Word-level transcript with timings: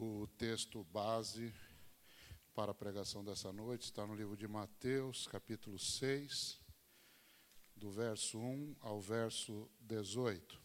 O 0.00 0.28
texto 0.38 0.84
base 0.84 1.52
para 2.54 2.70
a 2.70 2.74
pregação 2.74 3.24
dessa 3.24 3.52
noite 3.52 3.86
está 3.86 4.06
no 4.06 4.14
livro 4.14 4.36
de 4.36 4.46
Mateus, 4.46 5.26
capítulo 5.26 5.76
6, 5.76 6.60
do 7.74 7.90
verso 7.90 8.38
1 8.38 8.76
ao 8.78 9.00
verso 9.00 9.68
18. 9.80 10.62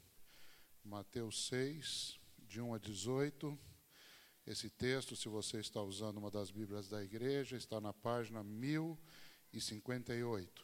Mateus 0.84 1.48
6, 1.48 2.20
de 2.38 2.62
1 2.62 2.76
a 2.76 2.78
18. 2.78 3.58
Esse 4.46 4.70
texto, 4.70 5.16
se 5.16 5.28
você 5.28 5.60
está 5.60 5.82
usando 5.82 6.18
uma 6.18 6.30
das 6.30 6.52
Bíblias 6.52 6.88
da 6.88 7.04
igreja, 7.04 7.58
está 7.58 7.82
na 7.82 7.92
página 7.92 8.44
1058. 8.44 10.64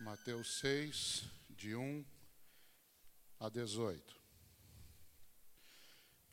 Mateus 0.00 0.60
6, 0.60 1.26
de 1.50 1.76
1 1.76 2.02
a 3.38 3.50
18. 3.50 4.19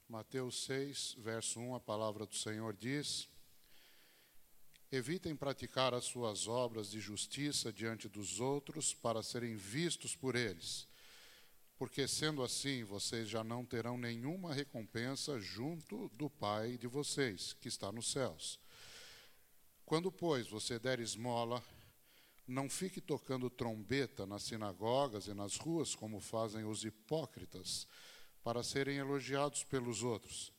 Mateus 0.10 0.64
6, 0.64 1.18
verso 1.18 1.60
1, 1.60 1.76
a 1.76 1.80
palavra 1.82 2.26
do 2.26 2.34
Senhor 2.34 2.74
diz: 2.74 3.28
Evitem 4.90 5.36
praticar 5.36 5.94
as 5.94 6.06
suas 6.06 6.48
obras 6.48 6.90
de 6.90 7.02
justiça 7.02 7.74
diante 7.74 8.08
dos 8.08 8.40
outros 8.40 8.94
para 8.94 9.22
serem 9.22 9.58
vistos 9.58 10.16
por 10.16 10.38
eles, 10.38 10.88
porque 11.78 12.08
sendo 12.08 12.42
assim 12.42 12.86
vocês 12.86 13.28
já 13.28 13.44
não 13.44 13.66
terão 13.66 13.98
nenhuma 13.98 14.54
recompensa 14.54 15.42
junto 15.42 16.08
do 16.16 16.30
Pai 16.30 16.78
de 16.78 16.88
vocês, 16.88 17.52
que 17.52 17.68
está 17.68 17.92
nos 17.92 18.10
céus. 18.10 18.62
Quando, 19.86 20.10
pois, 20.10 20.48
você 20.48 20.80
der 20.80 21.02
esmola, 21.02 21.62
não 22.48 22.70
fique 22.70 23.02
tocando 23.02 23.50
trombeta 23.50 24.26
nas 24.26 24.44
sinagogas 24.44 25.28
e 25.28 25.34
nas 25.34 25.58
ruas, 25.58 25.94
como 25.94 26.22
fazem 26.22 26.64
os 26.64 26.86
hipócritas 26.86 27.86
para 28.48 28.64
serem 28.64 28.96
elogiados 28.96 29.66
pelos 29.66 30.04
outros. 30.04 30.54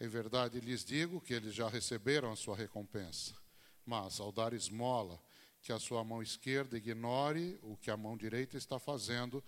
Em 0.00 0.06
verdade 0.06 0.60
lhes 0.60 0.84
digo 0.84 1.20
que 1.20 1.34
eles 1.34 1.56
já 1.56 1.68
receberam 1.68 2.30
a 2.30 2.36
sua 2.36 2.54
recompensa. 2.54 3.34
Mas, 3.84 4.20
ao 4.20 4.30
dar 4.30 4.52
esmola, 4.52 5.20
que 5.60 5.72
a 5.72 5.78
sua 5.80 6.04
mão 6.04 6.22
esquerda 6.22 6.76
ignore 6.76 7.58
o 7.64 7.76
que 7.78 7.90
a 7.90 7.96
mão 7.96 8.16
direita 8.16 8.56
está 8.56 8.78
fazendo, 8.78 9.42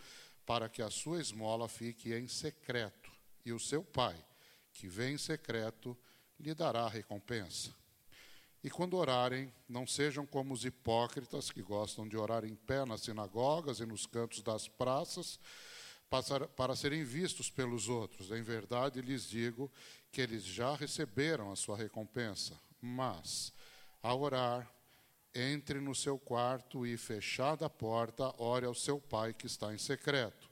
para 0.44 0.68
que 0.68 0.82
a 0.82 0.90
sua 0.90 1.20
esmola 1.20 1.68
fique 1.68 2.12
em 2.12 2.26
secreto, 2.26 3.12
e 3.44 3.52
o 3.52 3.60
seu 3.60 3.84
pai, 3.84 4.16
que 4.72 4.88
vem 4.88 5.14
em 5.14 5.18
secreto, 5.18 5.96
lhe 6.40 6.54
dará 6.54 6.80
a 6.80 6.88
recompensa. 6.88 7.72
E 8.64 8.68
quando 8.68 8.96
orarem, 8.96 9.54
não 9.68 9.86
sejam 9.86 10.26
como 10.26 10.52
os 10.52 10.64
hipócritas 10.64 11.48
que 11.48 11.62
gostam 11.62 12.08
de 12.08 12.16
orar 12.16 12.44
em 12.44 12.56
pé 12.56 12.84
nas 12.84 13.02
sinagogas 13.02 13.78
e 13.78 13.86
nos 13.86 14.04
cantos 14.04 14.42
das 14.42 14.66
praças, 14.66 15.38
para 16.10 16.74
serem 16.74 17.04
vistos 17.04 17.50
pelos 17.50 17.88
outros. 17.88 18.30
Em 18.30 18.42
verdade, 18.42 19.00
lhes 19.00 19.28
digo 19.28 19.70
que 20.10 20.20
eles 20.20 20.44
já 20.44 20.74
receberam 20.74 21.52
a 21.52 21.56
sua 21.56 21.76
recompensa. 21.76 22.58
Mas, 22.80 23.52
ao 24.02 24.20
orar, 24.20 24.70
entre 25.34 25.80
no 25.80 25.94
seu 25.94 26.18
quarto 26.18 26.86
e, 26.86 26.96
fechada 26.96 27.66
a 27.66 27.70
porta, 27.70 28.34
ore 28.38 28.66
ao 28.66 28.74
seu 28.74 29.00
pai 29.00 29.34
que 29.34 29.46
está 29.46 29.72
em 29.72 29.78
secreto. 29.78 30.48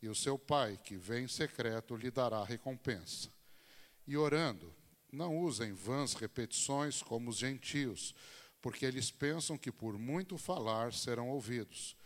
E 0.00 0.08
o 0.08 0.14
seu 0.14 0.38
pai, 0.38 0.78
que 0.82 0.96
vem 0.96 1.24
em 1.24 1.28
secreto, 1.28 1.96
lhe 1.96 2.10
dará 2.10 2.42
recompensa. 2.44 3.30
E 4.06 4.16
orando, 4.16 4.72
não 5.12 5.36
usem 5.38 5.72
vãs 5.72 6.14
repetições 6.14 7.02
como 7.02 7.30
os 7.30 7.36
gentios, 7.36 8.14
porque 8.62 8.84
eles 8.84 9.10
pensam 9.10 9.58
que 9.58 9.70
por 9.70 9.98
muito 9.98 10.38
falar 10.38 10.92
serão 10.92 11.28
ouvidos. 11.28 11.96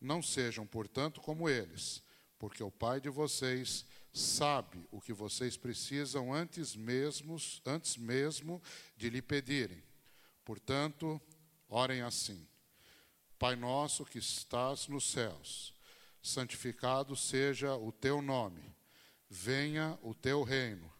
Não 0.00 0.22
sejam, 0.22 0.66
portanto, 0.66 1.20
como 1.20 1.48
eles 1.48 2.02
porque 2.42 2.60
o 2.60 2.72
Pai 2.72 3.00
de 3.00 3.08
vocês 3.08 3.86
sabe 4.12 4.84
o 4.90 5.00
que 5.00 5.12
vocês 5.12 5.56
precisam 5.56 6.34
antes 6.34 6.74
mesmo, 6.74 7.36
antes 7.64 7.96
mesmo 7.96 8.60
de 8.96 9.08
lhe 9.08 9.22
pedirem. 9.22 9.80
Portanto, 10.44 11.22
orem 11.68 12.02
assim: 12.02 12.44
Pai 13.38 13.54
nosso 13.54 14.04
que 14.04 14.18
estás 14.18 14.88
nos 14.88 15.08
céus, 15.08 15.72
santificado 16.20 17.14
seja 17.14 17.76
o 17.76 17.92
teu 17.92 18.20
nome. 18.20 18.74
Venha 19.30 19.96
o 20.02 20.12
teu 20.12 20.42
reino. 20.42 20.92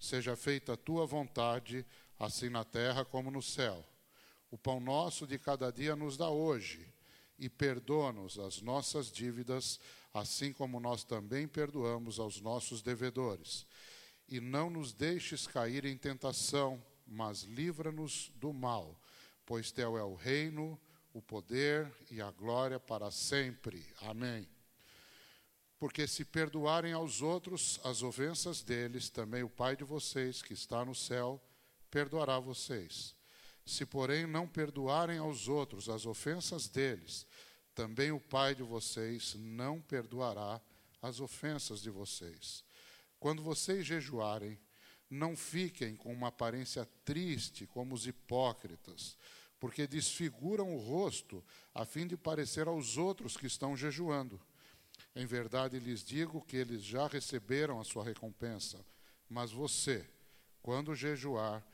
Seja 0.00 0.34
feita 0.34 0.72
a 0.72 0.76
tua 0.76 1.06
vontade, 1.06 1.86
assim 2.18 2.48
na 2.48 2.64
terra 2.64 3.04
como 3.04 3.30
no 3.30 3.40
céu. 3.40 3.88
O 4.50 4.58
pão 4.58 4.80
nosso 4.80 5.28
de 5.28 5.38
cada 5.38 5.70
dia 5.70 5.94
nos 5.94 6.16
dá 6.16 6.28
hoje 6.28 6.92
e 7.38 7.48
perdoa-nos 7.48 8.36
as 8.36 8.60
nossas 8.60 9.12
dívidas, 9.12 9.78
assim 10.12 10.52
como 10.52 10.80
nós 10.80 11.04
também 11.04 11.46
perdoamos 11.46 12.18
aos 12.18 12.40
nossos 12.40 12.82
devedores. 12.82 13.66
E 14.28 14.40
não 14.40 14.68
nos 14.68 14.92
deixes 14.92 15.46
cair 15.46 15.84
em 15.84 15.96
tentação, 15.96 16.82
mas 17.06 17.42
livra-nos 17.42 18.30
do 18.36 18.52
mal, 18.52 19.00
pois 19.46 19.70
teu 19.70 19.96
é 19.96 20.04
o 20.04 20.14
reino, 20.14 20.78
o 21.12 21.22
poder 21.22 21.90
e 22.10 22.20
a 22.20 22.30
glória 22.30 22.78
para 22.78 23.10
sempre. 23.10 23.84
Amém. 24.02 24.48
Porque 25.78 26.06
se 26.06 26.24
perdoarem 26.24 26.92
aos 26.92 27.22
outros 27.22 27.80
as 27.84 28.02
ofensas 28.02 28.62
deles, 28.62 29.08
também 29.08 29.42
o 29.42 29.48
Pai 29.48 29.76
de 29.76 29.84
vocês, 29.84 30.42
que 30.42 30.52
está 30.52 30.84
no 30.84 30.94
céu, 30.94 31.40
perdoará 31.90 32.38
vocês. 32.38 33.14
Se, 33.64 33.86
porém, 33.86 34.26
não 34.26 34.48
perdoarem 34.48 35.18
aos 35.18 35.46
outros 35.46 35.88
as 35.88 36.04
ofensas 36.04 36.68
deles, 36.68 37.26
também 37.78 38.10
o 38.10 38.18
Pai 38.18 38.56
de 38.56 38.62
vocês 38.64 39.36
não 39.38 39.80
perdoará 39.80 40.60
as 41.00 41.20
ofensas 41.20 41.80
de 41.80 41.88
vocês. 41.88 42.64
Quando 43.20 43.40
vocês 43.40 43.86
jejuarem, 43.86 44.58
não 45.08 45.36
fiquem 45.36 45.94
com 45.94 46.12
uma 46.12 46.26
aparência 46.26 46.84
triste 47.04 47.68
como 47.68 47.94
os 47.94 48.04
hipócritas, 48.04 49.16
porque 49.60 49.86
desfiguram 49.86 50.74
o 50.74 50.80
rosto 50.80 51.40
a 51.72 51.84
fim 51.84 52.04
de 52.08 52.16
parecer 52.16 52.66
aos 52.66 52.96
outros 52.96 53.36
que 53.36 53.46
estão 53.46 53.76
jejuando. 53.76 54.40
Em 55.14 55.24
verdade 55.24 55.78
lhes 55.78 56.02
digo 56.02 56.42
que 56.42 56.56
eles 56.56 56.82
já 56.82 57.06
receberam 57.06 57.78
a 57.78 57.84
sua 57.84 58.02
recompensa. 58.02 58.84
Mas 59.28 59.52
você, 59.52 60.04
quando 60.60 60.96
jejuar, 60.96 61.64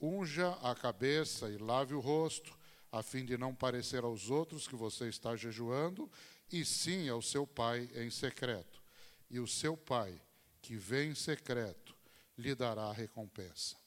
unja 0.00 0.58
a 0.60 0.74
cabeça 0.74 1.48
e 1.50 1.56
lave 1.56 1.94
o 1.94 2.00
rosto, 2.00 2.52
a 2.92 3.02
fim 3.02 3.24
de 3.24 3.38
não 3.38 3.54
parecer 3.54 4.04
aos 4.04 4.28
outros 4.28 4.68
que 4.68 4.76
você 4.76 5.08
está 5.08 5.34
jejuando, 5.34 6.08
e 6.52 6.64
sim 6.64 7.08
ao 7.08 7.22
seu 7.22 7.46
pai 7.46 7.90
em 7.94 8.10
secreto. 8.10 8.82
E 9.30 9.40
o 9.40 9.46
seu 9.46 9.74
pai, 9.74 10.20
que 10.60 10.76
vem 10.76 11.10
em 11.10 11.14
secreto, 11.14 11.96
lhe 12.36 12.54
dará 12.54 12.84
a 12.84 12.92
recompensa. 12.92 13.81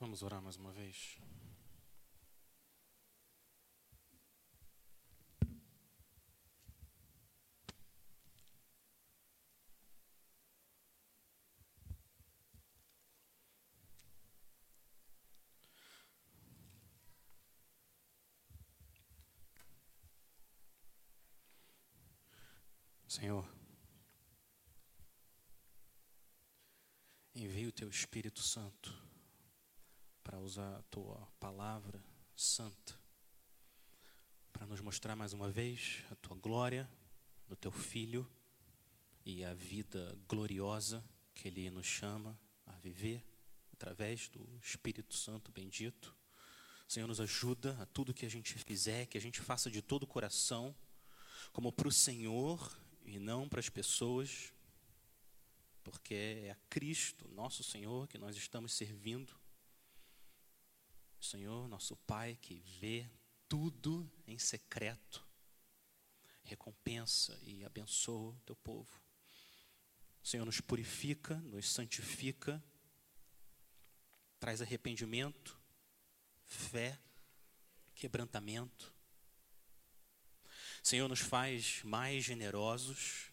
Vamos 0.00 0.22
orar 0.22 0.40
mais 0.40 0.56
uma 0.56 0.72
vez. 0.72 1.18
Senhor, 23.06 23.46
envia 27.34 27.68
o 27.68 27.72
teu 27.72 27.90
Espírito 27.90 28.40
Santo 28.40 29.09
para 30.22 30.38
usar 30.38 30.76
a 30.76 30.82
tua 30.84 31.26
palavra 31.38 32.02
santa, 32.36 32.98
para 34.52 34.66
nos 34.66 34.80
mostrar 34.80 35.16
mais 35.16 35.32
uma 35.32 35.50
vez 35.50 36.04
a 36.10 36.14
tua 36.16 36.36
glória 36.36 36.90
no 37.48 37.56
teu 37.56 37.72
filho 37.72 38.30
e 39.24 39.44
a 39.44 39.54
vida 39.54 40.16
gloriosa 40.28 41.04
que 41.34 41.48
ele 41.48 41.70
nos 41.70 41.86
chama 41.86 42.38
a 42.66 42.72
viver 42.78 43.24
através 43.72 44.28
do 44.28 44.46
Espírito 44.62 45.14
Santo 45.14 45.50
bendito. 45.50 46.14
Senhor, 46.86 47.06
nos 47.06 47.20
ajuda 47.20 47.76
a 47.80 47.86
tudo 47.86 48.12
que 48.12 48.26
a 48.26 48.28
gente 48.28 48.54
fizer, 48.54 49.06
que 49.06 49.16
a 49.16 49.20
gente 49.20 49.40
faça 49.40 49.70
de 49.70 49.80
todo 49.80 50.02
o 50.02 50.06
coração, 50.06 50.74
como 51.52 51.72
para 51.72 51.88
o 51.88 51.92
Senhor 51.92 52.76
e 53.04 53.18
não 53.18 53.48
para 53.48 53.60
as 53.60 53.68
pessoas, 53.68 54.52
porque 55.82 56.14
é 56.14 56.50
a 56.50 56.56
Cristo, 56.68 57.28
nosso 57.28 57.62
Senhor, 57.62 58.06
que 58.06 58.18
nós 58.18 58.36
estamos 58.36 58.72
servindo. 58.72 59.39
Senhor, 61.20 61.68
nosso 61.68 61.96
Pai 61.96 62.36
que 62.40 62.60
vê 62.80 63.08
tudo 63.48 64.10
em 64.26 64.38
secreto. 64.38 65.26
Recompensa 66.42 67.38
e 67.42 67.64
abençoa 67.64 68.30
o 68.32 68.40
teu 68.40 68.56
povo. 68.56 69.00
O 70.22 70.26
Senhor 70.26 70.44
nos 70.44 70.60
purifica, 70.60 71.36
nos 71.36 71.68
santifica, 71.70 72.62
traz 74.38 74.62
arrependimento, 74.62 75.58
fé, 76.46 76.98
quebrantamento. 77.94 78.92
Senhor, 80.82 81.08
nos 81.08 81.20
faz 81.20 81.82
mais 81.82 82.24
generosos, 82.24 83.30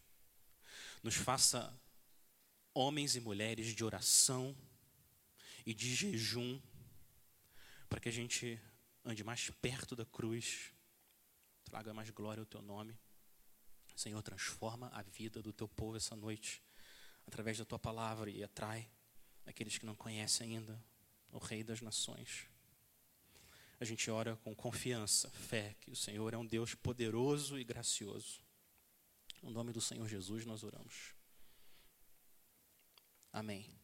nos 1.02 1.16
faça 1.16 1.74
homens 2.74 3.16
e 3.16 3.22
mulheres 3.22 3.74
de 3.74 3.84
oração 3.84 4.56
e 5.66 5.74
de 5.74 5.96
jejum, 5.96 6.62
para 7.90 8.00
que 8.00 8.10
a 8.10 8.12
gente 8.12 8.60
ande 9.04 9.24
mais 9.24 9.50
perto 9.50 9.96
da 9.96 10.06
cruz, 10.06 10.74
traga 11.64 11.94
mais 11.94 12.10
glória 12.10 12.42
ao 12.42 12.46
teu 12.46 12.62
nome. 12.62 12.98
Senhor, 13.96 14.22
transforma 14.22 14.90
a 14.94 15.02
vida 15.02 15.42
do 15.42 15.52
teu 15.52 15.68
povo 15.68 15.98
essa 15.98 16.16
noite, 16.16 16.62
através 17.26 17.58
da 17.58 17.66
tua 17.66 17.80
palavra, 17.80 18.30
e 18.30 18.44
atrai 18.44 18.90
aqueles 19.46 19.78
que 19.78 19.86
não 19.86 19.96
conhecem 19.96 20.56
ainda 20.56 20.84
o 21.32 21.40
Rei 21.40 21.64
das 21.64 21.82
Nações. 21.82 22.48
A 23.80 23.86
gente 23.86 24.10
ora 24.10 24.36
com 24.38 24.56
confiança, 24.56 25.30
fé, 25.30 25.76
que 25.80 25.92
o 25.92 25.96
Senhor 25.96 26.34
é 26.34 26.38
um 26.38 26.46
Deus 26.46 26.74
poderoso 26.74 27.60
e 27.60 27.64
gracioso. 27.64 28.42
No 29.42 29.52
nome 29.52 29.72
do 29.72 29.80
Senhor 29.82 30.08
Jesus 30.08 30.46
nós 30.46 30.64
oramos. 30.64 31.14
Amém. 33.32 33.77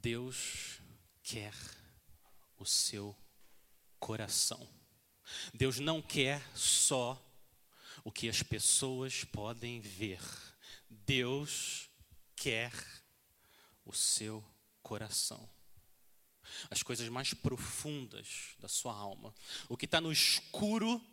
Deus 0.00 0.80
quer 1.22 1.54
o 2.56 2.64
seu 2.64 3.16
coração. 3.98 4.68
Deus 5.52 5.78
não 5.78 6.00
quer 6.00 6.42
só 6.56 7.22
o 8.04 8.12
que 8.12 8.28
as 8.28 8.42
pessoas 8.42 9.24
podem 9.24 9.80
ver. 9.80 10.20
Deus 10.88 11.90
quer 12.36 12.72
o 13.84 13.92
seu 13.92 14.44
coração. 14.82 15.48
As 16.70 16.82
coisas 16.82 17.08
mais 17.08 17.34
profundas 17.34 18.54
da 18.58 18.68
sua 18.68 18.94
alma. 18.94 19.34
O 19.68 19.76
que 19.76 19.84
está 19.84 20.00
no 20.00 20.12
escuro 20.12 21.04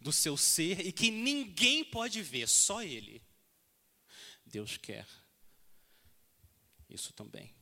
do 0.00 0.12
seu 0.12 0.36
ser 0.36 0.86
e 0.86 0.92
que 0.92 1.10
ninguém 1.10 1.84
pode 1.84 2.22
ver, 2.22 2.48
só 2.48 2.82
Ele. 2.82 3.22
Deus 4.44 4.76
quer 4.76 5.06
isso 6.88 7.12
também. 7.12 7.54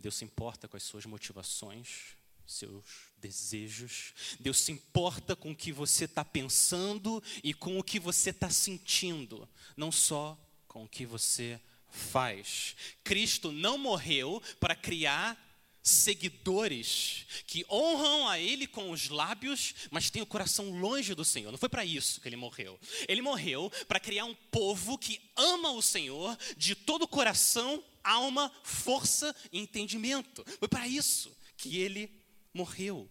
Deus 0.00 0.16
se 0.16 0.24
importa 0.24 0.68
com 0.68 0.76
as 0.76 0.82
suas 0.82 1.06
motivações, 1.06 2.16
seus 2.46 2.84
desejos. 3.18 4.12
Deus 4.40 4.58
se 4.58 4.72
importa 4.72 5.34
com 5.34 5.52
o 5.52 5.56
que 5.56 5.72
você 5.72 6.04
está 6.04 6.24
pensando 6.24 7.22
e 7.42 7.54
com 7.54 7.78
o 7.78 7.82
que 7.82 7.98
você 7.98 8.30
está 8.30 8.50
sentindo, 8.50 9.48
não 9.76 9.90
só 9.92 10.38
com 10.66 10.84
o 10.84 10.88
que 10.88 11.06
você 11.06 11.60
faz. 11.88 12.74
Cristo 13.04 13.52
não 13.52 13.76
morreu 13.76 14.42
para 14.58 14.74
criar 14.74 15.51
seguidores 15.82 17.26
que 17.46 17.66
honram 17.68 18.28
a 18.28 18.38
Ele 18.38 18.66
com 18.66 18.90
os 18.90 19.08
lábios, 19.08 19.74
mas 19.90 20.10
têm 20.10 20.22
o 20.22 20.26
coração 20.26 20.70
longe 20.78 21.14
do 21.14 21.24
Senhor. 21.24 21.50
Não 21.50 21.58
foi 21.58 21.68
para 21.68 21.84
isso 21.84 22.20
que 22.20 22.28
Ele 22.28 22.36
morreu. 22.36 22.78
Ele 23.08 23.20
morreu 23.20 23.70
para 23.88 23.98
criar 23.98 24.24
um 24.24 24.34
povo 24.34 24.96
que 24.96 25.20
ama 25.36 25.72
o 25.72 25.82
Senhor 25.82 26.38
de 26.56 26.74
todo 26.76 27.02
o 27.02 27.08
coração, 27.08 27.84
alma, 28.04 28.52
força 28.62 29.34
e 29.50 29.58
entendimento. 29.58 30.44
Foi 30.58 30.68
para 30.68 30.86
isso 30.86 31.36
que 31.56 31.78
Ele 31.78 32.08
morreu. 32.54 33.10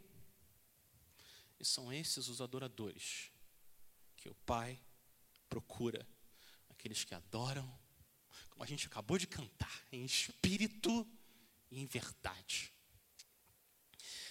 E 1.60 1.66
são 1.66 1.92
esses 1.92 2.28
os 2.30 2.42
adoradores 2.42 3.30
que 4.16 4.30
o 4.30 4.36
Pai 4.46 4.80
procura, 5.50 6.08
aqueles 6.70 7.04
que 7.04 7.14
adoram, 7.14 7.70
como 8.50 8.64
a 8.64 8.68
gente 8.68 8.88
acabou 8.88 9.18
de 9.18 9.28
cantar, 9.28 9.84
em 9.92 10.06
espírito 10.06 11.06
em 11.72 11.86
verdade. 11.86 12.74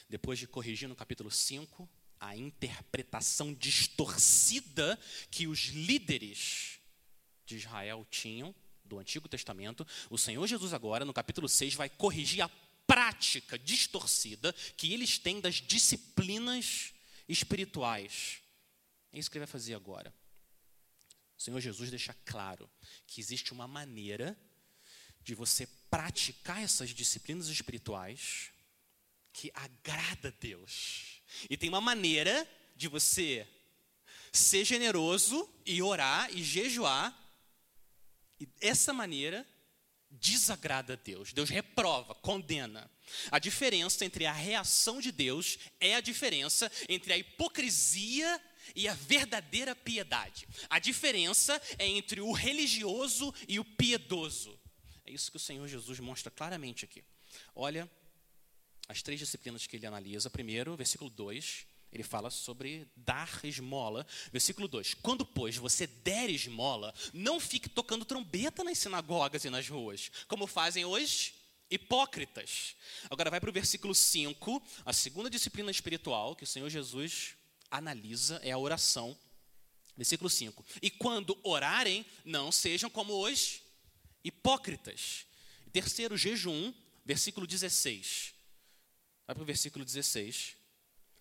Depois 0.09 0.39
de 0.39 0.47
corrigir 0.47 0.89
no 0.89 0.97
capítulo 0.97 1.31
5 1.31 1.89
a 2.19 2.37
interpretação 2.37 3.55
distorcida 3.55 4.99
que 5.31 5.47
os 5.47 5.67
líderes 5.69 6.81
de 7.47 7.57
Israel 7.57 8.07
tinham 8.11 8.55
do 8.85 8.99
Antigo 8.99 9.29
Testamento, 9.29 9.87
o 10.11 10.19
Senhor 10.19 10.47
Jesus 10.47 10.75
agora, 10.75 11.05
no 11.05 11.15
capítulo 11.15 11.49
6, 11.49 11.75
vai 11.75 11.89
corrigir 11.89 12.43
a 12.43 12.51
prática 12.87 13.59
distorcida 13.59 14.53
que 14.77 14.93
eles 14.93 15.19
têm 15.19 15.41
das 15.41 15.57
disciplinas 15.57 16.93
espirituais. 17.29 18.43
É 19.13 19.19
isso 19.19 19.31
que 19.31 19.39
ele 19.39 19.47
vai 19.47 19.53
fazer 19.53 19.75
agora. 19.75 20.13
O 21.39 21.43
Senhor 21.43 21.61
Jesus 21.61 21.89
deixa 21.89 22.13
claro 22.25 22.69
que 23.07 23.21
existe 23.21 23.53
uma 23.53 23.67
maneira 23.67 24.37
de 25.31 25.35
você 25.37 25.65
praticar 25.89 26.61
essas 26.61 26.91
disciplinas 26.91 27.47
espirituais 27.47 28.51
que 29.33 29.49
agrada 29.55 30.27
a 30.27 30.33
Deus. 30.41 31.23
E 31.49 31.57
tem 31.57 31.69
uma 31.69 31.81
maneira 31.81 32.45
de 32.75 32.89
você 32.89 33.47
ser 34.33 34.65
generoso 34.65 35.49
e 35.65 35.81
orar 35.81 36.29
e 36.37 36.43
jejuar. 36.43 37.17
E 38.41 38.49
essa 38.61 38.93
maneira 38.93 39.47
desagrada 40.11 40.95
a 40.95 40.97
Deus. 40.97 41.33
Deus 41.33 41.49
reprova, 41.49 42.13
condena. 42.17 42.91
A 43.31 43.39
diferença 43.39 44.05
entre 44.05 44.27
a 44.27 44.33
reação 44.33 45.01
de 45.01 45.13
Deus 45.13 45.61
é 45.79 45.95
a 45.95 46.01
diferença 46.01 46.69
entre 46.89 47.13
a 47.13 47.17
hipocrisia 47.17 48.43
e 48.75 48.89
a 48.89 48.95
verdadeira 48.95 49.77
piedade. 49.77 50.49
A 50.69 50.81
diferença 50.81 51.63
é 51.79 51.87
entre 51.87 52.21
o 52.21 52.33
religioso 52.33 53.33
e 53.47 53.61
o 53.61 53.65
piedoso. 53.65 54.60
É 55.11 55.13
isso 55.13 55.29
que 55.29 55.37
o 55.37 55.41
Senhor 55.41 55.67
Jesus 55.67 55.99
mostra 55.99 56.31
claramente 56.31 56.85
aqui. 56.85 57.03
Olha 57.53 57.91
as 58.87 59.03
três 59.03 59.19
disciplinas 59.19 59.67
que 59.67 59.75
ele 59.75 59.85
analisa. 59.85 60.31
Primeiro, 60.31 60.77
versículo 60.77 61.11
2, 61.11 61.67
ele 61.93 62.05
fala 62.05 62.31
sobre 62.31 62.87
dar 62.95 63.45
esmola. 63.45 64.07
Versículo 64.31 64.69
2: 64.69 64.95
Quando, 64.95 65.27
pois, 65.27 65.57
você 65.57 65.89
der 65.89 66.31
esmola, 66.31 66.95
não 67.13 67.41
fique 67.41 67.69
tocando 67.69 68.05
trombeta 68.05 68.63
nas 68.63 68.79
sinagogas 68.79 69.45
e 69.45 69.51
nas 69.51 69.69
ruas, 69.69 70.13
como 70.29 70.47
fazem 70.47 70.85
hoje 70.85 71.35
hipócritas. 71.69 72.77
Agora 73.11 73.31
vai 73.31 73.41
para 73.41 73.51
o 73.51 73.53
versículo 73.53 73.97
5, 73.97 74.63
a 74.85 74.93
segunda 74.93 75.29
disciplina 75.29 75.73
espiritual 75.73 76.37
que 76.37 76.45
o 76.45 76.47
Senhor 76.47 76.71
Jesus 76.71 77.35
analisa 77.69 78.41
é 78.45 78.53
a 78.53 78.59
oração. 78.59 79.19
Versículo 79.97 80.31
5: 80.31 80.65
E 80.81 80.89
quando 80.89 81.37
orarem, 81.43 82.07
não 82.25 82.53
sejam 82.53 82.89
como 82.89 83.27
os 83.27 83.60
hipócritas. 84.25 85.27
Terceiro, 85.73 86.17
jejum, 86.17 86.73
versículo 87.05 87.47
16. 87.47 88.35
Vai 89.27 89.35
para 89.35 89.43
o 89.43 89.47
versículo 89.47 89.85
16. 89.85 90.57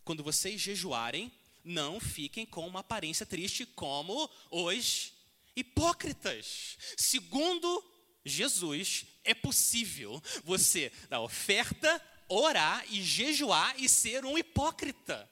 Quando 0.03 0.23
vocês 0.23 0.59
jejuarem, 0.59 1.31
não 1.63 1.99
fiquem 1.99 2.45
com 2.45 2.67
uma 2.67 2.79
aparência 2.79 3.25
triste 3.25 3.65
como 3.65 4.29
os 4.49 5.13
hipócritas. 5.55 6.77
Segundo 6.97 7.83
Jesus, 8.25 9.05
é 9.23 9.33
possível 9.33 10.21
você 10.43 10.91
dar 11.09 11.21
oferta, 11.21 12.01
orar 12.27 12.83
e 12.89 13.03
jejuar 13.03 13.75
e 13.79 13.87
ser 13.87 14.25
um 14.25 14.37
hipócrita. 14.37 15.29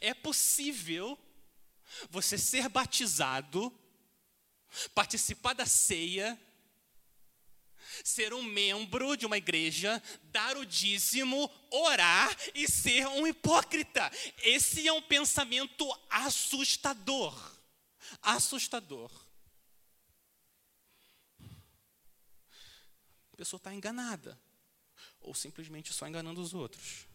É 0.00 0.12
possível 0.12 1.18
você 2.10 2.36
ser 2.38 2.68
batizado 2.68 3.72
participar 4.94 5.54
da 5.54 5.66
ceia, 5.66 6.38
ser 8.04 8.32
um 8.32 8.42
membro 8.42 9.16
de 9.16 9.26
uma 9.26 9.36
igreja, 9.36 10.02
dar 10.24 10.56
o 10.56 10.64
dízimo, 10.64 11.50
orar 11.70 12.36
e 12.54 12.68
ser 12.68 13.06
um 13.08 13.26
hipócrita. 13.26 14.10
Esse 14.42 14.86
é 14.86 14.92
um 14.92 15.02
pensamento 15.02 15.86
assustador. 16.08 17.58
Assustador. 18.22 19.10
A 23.32 23.36
pessoa 23.36 23.58
está 23.58 23.74
enganada, 23.74 24.38
ou 25.20 25.34
simplesmente 25.34 25.92
só 25.92 26.06
enganando 26.06 26.40
os 26.40 26.52
outros. 26.52 27.06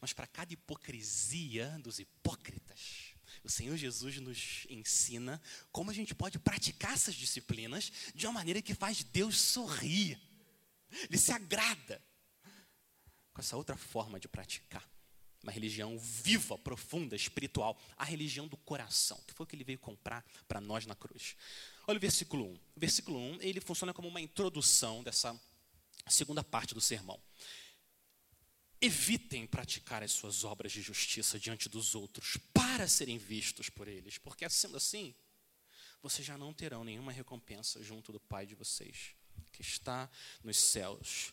Mas 0.00 0.12
para 0.12 0.26
cada 0.26 0.52
hipocrisia 0.52 1.68
dos 1.80 1.98
hipócritas, 1.98 3.01
o 3.44 3.48
Senhor 3.48 3.76
Jesus 3.76 4.18
nos 4.18 4.66
ensina 4.68 5.40
como 5.70 5.90
a 5.90 5.94
gente 5.94 6.14
pode 6.14 6.38
praticar 6.38 6.92
essas 6.92 7.14
disciplinas 7.14 7.90
de 8.14 8.26
uma 8.26 8.32
maneira 8.34 8.62
que 8.62 8.74
faz 8.74 9.02
Deus 9.02 9.40
sorrir. 9.40 10.20
Ele 11.08 11.18
se 11.18 11.32
agrada 11.32 12.02
com 13.32 13.40
essa 13.40 13.56
outra 13.56 13.76
forma 13.76 14.20
de 14.20 14.28
praticar. 14.28 14.88
Uma 15.42 15.50
religião 15.50 15.98
viva, 15.98 16.56
profunda, 16.56 17.16
espiritual. 17.16 17.76
A 17.96 18.04
religião 18.04 18.46
do 18.46 18.56
coração, 18.56 19.20
que 19.26 19.34
foi 19.34 19.44
o 19.44 19.46
que 19.46 19.56
ele 19.56 19.64
veio 19.64 19.78
comprar 19.78 20.24
para 20.46 20.60
nós 20.60 20.86
na 20.86 20.94
cruz. 20.94 21.34
Olha 21.86 21.96
o 21.96 22.00
versículo 22.00 22.44
1. 22.44 22.54
O 22.54 22.60
versículo 22.76 23.18
1, 23.18 23.42
ele 23.42 23.60
funciona 23.60 23.92
como 23.92 24.06
uma 24.06 24.20
introdução 24.20 25.02
dessa 25.02 25.36
Segunda 26.08 26.42
parte 26.42 26.74
do 26.74 26.80
sermão. 26.80 27.20
Evitem 28.84 29.46
praticar 29.46 30.02
as 30.02 30.10
suas 30.10 30.42
obras 30.42 30.72
de 30.72 30.82
justiça 30.82 31.38
diante 31.38 31.68
dos 31.68 31.94
outros 31.94 32.36
para 32.52 32.88
serem 32.88 33.16
vistos 33.16 33.70
por 33.70 33.86
eles, 33.86 34.18
porque 34.18 34.48
sendo 34.50 34.76
assim, 34.76 35.14
vocês 36.02 36.26
já 36.26 36.36
não 36.36 36.52
terão 36.52 36.82
nenhuma 36.82 37.12
recompensa 37.12 37.80
junto 37.80 38.10
do 38.10 38.18
Pai 38.18 38.44
de 38.44 38.56
vocês, 38.56 39.14
que 39.52 39.62
está 39.62 40.10
nos 40.42 40.56
céus. 40.56 41.32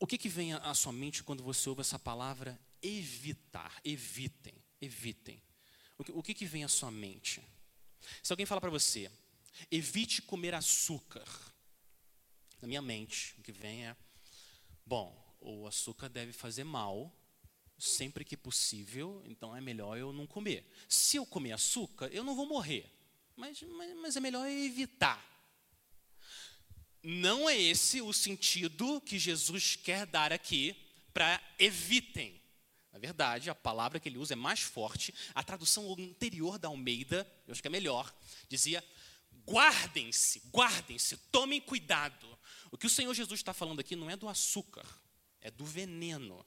O 0.00 0.04
que, 0.04 0.18
que 0.18 0.28
vem 0.28 0.54
à 0.54 0.74
sua 0.74 0.92
mente 0.92 1.22
quando 1.22 1.44
você 1.44 1.68
ouve 1.68 1.82
essa 1.82 2.00
palavra 2.00 2.60
evitar? 2.82 3.80
Evitem, 3.84 4.60
evitem. 4.80 5.40
O 5.96 6.02
que, 6.02 6.10
o 6.10 6.20
que, 6.20 6.34
que 6.34 6.46
vem 6.46 6.64
à 6.64 6.68
sua 6.68 6.90
mente? 6.90 7.40
Se 8.24 8.32
alguém 8.32 8.44
falar 8.44 8.60
para 8.60 8.70
você, 8.70 9.08
evite 9.70 10.20
comer 10.20 10.52
açúcar, 10.52 11.28
na 12.60 12.66
minha 12.66 12.82
mente, 12.82 13.36
o 13.38 13.42
que 13.42 13.52
vem 13.52 13.86
é, 13.86 13.96
bom, 14.84 15.21
o 15.42 15.66
açúcar 15.66 16.08
deve 16.08 16.32
fazer 16.32 16.64
mal 16.64 17.14
sempre 17.78 18.24
que 18.24 18.36
possível, 18.36 19.22
então 19.26 19.54
é 19.56 19.60
melhor 19.60 19.98
eu 19.98 20.12
não 20.12 20.26
comer. 20.26 20.64
Se 20.88 21.16
eu 21.16 21.26
comer 21.26 21.52
açúcar, 21.52 22.08
eu 22.12 22.22
não 22.22 22.36
vou 22.36 22.46
morrer, 22.46 22.88
mas, 23.36 23.60
mas, 23.62 23.96
mas 23.96 24.16
é 24.16 24.20
melhor 24.20 24.46
evitar. 24.48 25.30
Não 27.02 27.50
é 27.50 27.60
esse 27.60 28.00
o 28.00 28.12
sentido 28.12 29.00
que 29.00 29.18
Jesus 29.18 29.74
quer 29.74 30.06
dar 30.06 30.32
aqui 30.32 30.76
para 31.12 31.42
evitem. 31.58 32.40
Na 32.92 32.98
verdade, 32.98 33.50
a 33.50 33.54
palavra 33.54 33.98
que 33.98 34.08
ele 34.08 34.18
usa 34.18 34.34
é 34.34 34.36
mais 34.36 34.60
forte. 34.60 35.12
A 35.34 35.42
tradução 35.42 35.92
anterior 35.98 36.58
da 36.58 36.68
Almeida, 36.68 37.26
eu 37.46 37.52
acho 37.52 37.60
que 37.60 37.66
é 37.66 37.70
melhor, 37.70 38.14
dizia: 38.48 38.84
guardem-se, 39.44 40.42
guardem-se, 40.52 41.16
tomem 41.32 41.60
cuidado. 41.60 42.38
O 42.70 42.78
que 42.78 42.86
o 42.86 42.90
Senhor 42.90 43.12
Jesus 43.12 43.40
está 43.40 43.52
falando 43.52 43.80
aqui 43.80 43.96
não 43.96 44.08
é 44.08 44.16
do 44.16 44.28
açúcar, 44.28 44.86
é 45.42 45.50
do 45.50 45.64
veneno. 45.64 46.44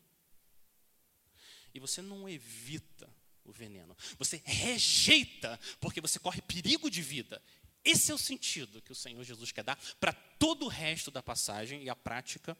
E 1.73 1.79
você 1.79 2.01
não 2.01 2.27
evita 2.27 3.13
o 3.43 3.51
veneno, 3.51 3.95
você 4.17 4.41
rejeita, 4.43 5.59
porque 5.79 6.01
você 6.01 6.17
corre 6.17 6.41
perigo 6.41 6.89
de 6.89 7.01
vida. 7.01 7.39
Esse 7.83 8.11
é 8.11 8.15
o 8.15 8.17
sentido 8.17 8.81
que 8.81 8.91
o 8.91 8.95
Senhor 8.95 9.23
Jesus 9.23 9.51
quer 9.51 9.63
dar 9.63 9.77
para 9.99 10.11
todo 10.11 10.65
o 10.65 10.69
resto 10.69 11.11
da 11.11 11.21
passagem 11.21 11.83
e 11.83 11.89
a 11.89 11.95
prática 11.95 12.57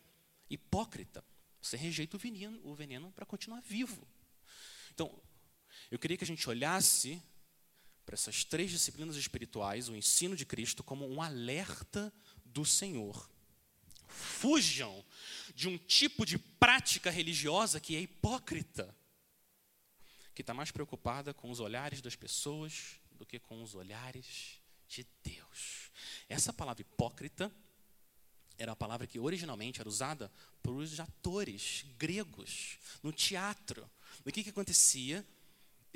hipócrita. 0.48 1.24
Você 1.60 1.76
rejeita 1.76 2.16
o 2.16 2.20
veneno, 2.20 2.60
o 2.64 2.76
veneno 2.76 3.12
para 3.12 3.26
continuar 3.26 3.62
vivo. 3.62 4.08
Então, 4.94 5.20
eu 5.90 5.98
queria 5.98 6.18
que 6.18 6.24
a 6.24 6.28
gente 6.28 6.48
olhasse 6.48 7.20
para 8.06 8.14
essas 8.14 8.44
três 8.44 8.70
disciplinas 8.70 9.16
espirituais, 9.16 9.90
o 9.90 9.96
ensino 9.96 10.36
de 10.36 10.46
Cristo, 10.46 10.84
como 10.84 11.10
um 11.10 11.20
alerta 11.20 12.14
do 12.46 12.64
Senhor 12.64 13.28
Fujam 14.08 15.04
de 15.56 15.70
um 15.70 15.78
tipo 15.78 16.26
de 16.26 16.38
prática 16.38 17.10
religiosa 17.10 17.80
que 17.80 17.96
é 17.96 18.02
hipócrita, 18.02 18.94
que 20.34 20.42
está 20.42 20.54
mais 20.54 20.70
preocupada 20.70 21.34
com 21.34 21.50
os 21.50 21.62
olhares 21.62 22.02
das 22.02 22.16
pessoas 22.16 23.00
do 23.14 23.26
que 23.26 23.40
com 23.40 23.64
os 23.64 23.74
olhares 23.74 24.60
de 24.86 25.08
Deus. 25.24 25.90
Essa 26.28 26.52
palavra 26.52 26.82
hipócrita 26.82 27.50
era 28.58 28.74
a 28.74 28.76
palavra 28.76 29.08
que 29.08 29.18
originalmente 29.18 29.80
era 29.80 29.88
usada 29.88 30.30
por 30.62 30.76
os 30.76 31.00
atores 31.00 31.86
gregos 31.98 32.78
no 33.02 33.14
teatro. 33.14 33.90
O 34.26 34.32
que, 34.32 34.44
que 34.44 34.50
acontecia? 34.50 35.26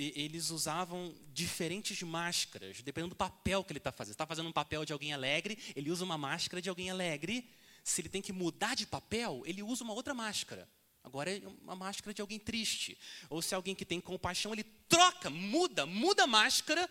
eles 0.02 0.50
usavam 0.50 1.14
diferentes 1.34 2.02
máscaras, 2.04 2.82
dependendo 2.82 3.10
do 3.10 3.18
papel 3.18 3.66
que 3.66 3.74
ele 3.74 3.80
está 3.80 3.92
fazendo. 3.92 4.14
Está 4.14 4.26
fazendo 4.26 4.48
um 4.48 4.54
papel 4.54 4.86
de 4.86 4.94
alguém 4.94 5.12
alegre, 5.12 5.60
ele 5.76 5.92
usa 5.92 6.06
uma 6.06 6.18
máscara 6.18 6.62
de 6.62 6.70
alguém 6.70 6.90
alegre 6.90 7.46
se 7.90 8.02
ele 8.02 8.10
tem 8.10 8.22
que 8.22 8.32
mudar 8.32 8.76
de 8.76 8.86
papel, 8.86 9.42
ele 9.46 9.64
usa 9.64 9.84
uma 9.84 9.94
outra 9.94 10.14
máscara. 10.14 10.70
Agora 11.04 11.36
é 11.36 11.48
uma 11.48 11.76
máscara 11.76 12.14
de 12.14 12.22
alguém 12.22 12.40
triste. 12.40 12.98
Ou 13.30 13.42
se 13.42 13.54
é 13.54 13.56
alguém 13.56 13.74
que 13.74 13.86
tem 13.86 14.00
compaixão, 14.00 14.54
ele 14.54 14.64
troca, 14.88 15.30
muda, 15.30 15.86
muda 15.86 16.24
a 16.24 16.28
máscara 16.28 16.90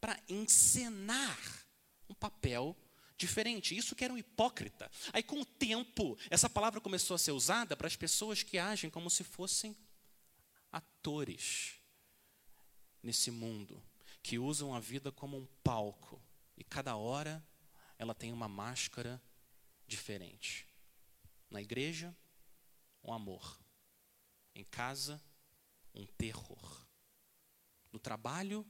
para 0.00 0.18
encenar 0.28 1.38
um 2.08 2.14
papel 2.14 2.76
diferente. 3.16 3.76
Isso 3.76 3.94
que 3.94 4.04
era 4.04 4.12
um 4.12 4.18
hipócrita. 4.18 4.90
Aí, 5.12 5.22
com 5.22 5.40
o 5.40 5.44
tempo, 5.44 6.18
essa 6.28 6.50
palavra 6.50 6.80
começou 6.80 7.14
a 7.14 7.18
ser 7.18 7.30
usada 7.32 7.76
para 7.76 7.86
as 7.86 7.94
pessoas 7.94 8.42
que 8.42 8.58
agem 8.58 8.90
como 8.90 9.08
se 9.08 9.22
fossem 9.22 9.76
atores 10.72 11.74
nesse 13.02 13.30
mundo, 13.30 13.82
que 14.22 14.38
usam 14.38 14.74
a 14.74 14.80
vida 14.80 15.12
como 15.12 15.36
um 15.36 15.46
palco. 15.62 16.20
E 16.56 16.64
cada 16.64 16.96
hora 16.96 17.44
ela 17.98 18.14
tem 18.14 18.32
uma 18.32 18.48
máscara 18.48 19.22
diferente. 19.92 20.66
Na 21.50 21.60
igreja, 21.60 22.16
um 23.04 23.12
amor. 23.12 23.60
Em 24.54 24.64
casa, 24.64 25.22
um 25.94 26.06
terror. 26.06 26.86
No 27.92 27.98
trabalho, 27.98 28.66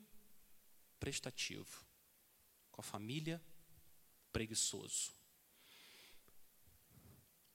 prestativo. 0.99 1.87
Com 2.73 2.81
a 2.81 2.85
família, 2.85 3.41
preguiçoso. 4.33 5.13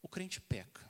O 0.01 0.07
crente 0.07 0.39
peca. 0.39 0.89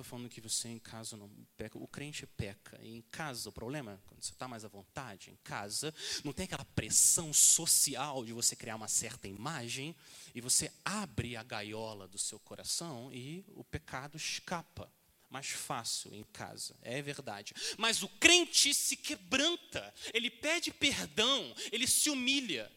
Estou 0.00 0.16
falando 0.16 0.30
que 0.30 0.40
você 0.40 0.68
em 0.68 0.78
casa 0.78 1.14
não 1.14 1.30
peca. 1.58 1.76
O 1.76 1.86
crente 1.86 2.26
peca. 2.26 2.80
E 2.82 2.96
em 2.96 3.02
casa, 3.02 3.50
o 3.50 3.52
problema, 3.52 3.92
é 3.92 3.98
quando 4.06 4.22
você 4.22 4.32
está 4.32 4.48
mais 4.48 4.64
à 4.64 4.68
vontade, 4.68 5.30
em 5.30 5.36
casa, 5.44 5.94
não 6.24 6.32
tem 6.32 6.44
aquela 6.44 6.64
pressão 6.64 7.34
social 7.34 8.24
de 8.24 8.32
você 8.32 8.56
criar 8.56 8.76
uma 8.76 8.88
certa 8.88 9.28
imagem 9.28 9.94
e 10.34 10.40
você 10.40 10.72
abre 10.82 11.36
a 11.36 11.42
gaiola 11.42 12.08
do 12.08 12.16
seu 12.16 12.40
coração 12.40 13.12
e 13.12 13.44
o 13.48 13.62
pecado 13.62 14.16
escapa 14.16 14.90
mais 15.28 15.48
fácil 15.48 16.14
em 16.14 16.24
casa, 16.32 16.74
é 16.80 17.02
verdade. 17.02 17.52
Mas 17.76 18.02
o 18.02 18.08
crente 18.08 18.72
se 18.72 18.96
quebranta, 18.96 19.92
ele 20.14 20.30
pede 20.30 20.72
perdão, 20.72 21.54
ele 21.70 21.86
se 21.86 22.08
humilha. 22.08 22.72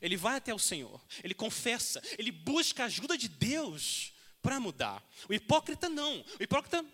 Ele 0.00 0.16
vai 0.16 0.36
até 0.36 0.54
o 0.54 0.58
Senhor, 0.60 1.04
ele 1.24 1.34
confessa, 1.34 2.00
ele 2.16 2.30
busca 2.30 2.84
a 2.84 2.86
ajuda 2.86 3.18
de 3.18 3.28
Deus 3.28 4.13
para 4.44 4.60
mudar. 4.60 5.02
O 5.26 5.32
hipócrita 5.32 5.88
não. 5.88 6.20
O 6.38 6.42
hipócrita 6.42 6.84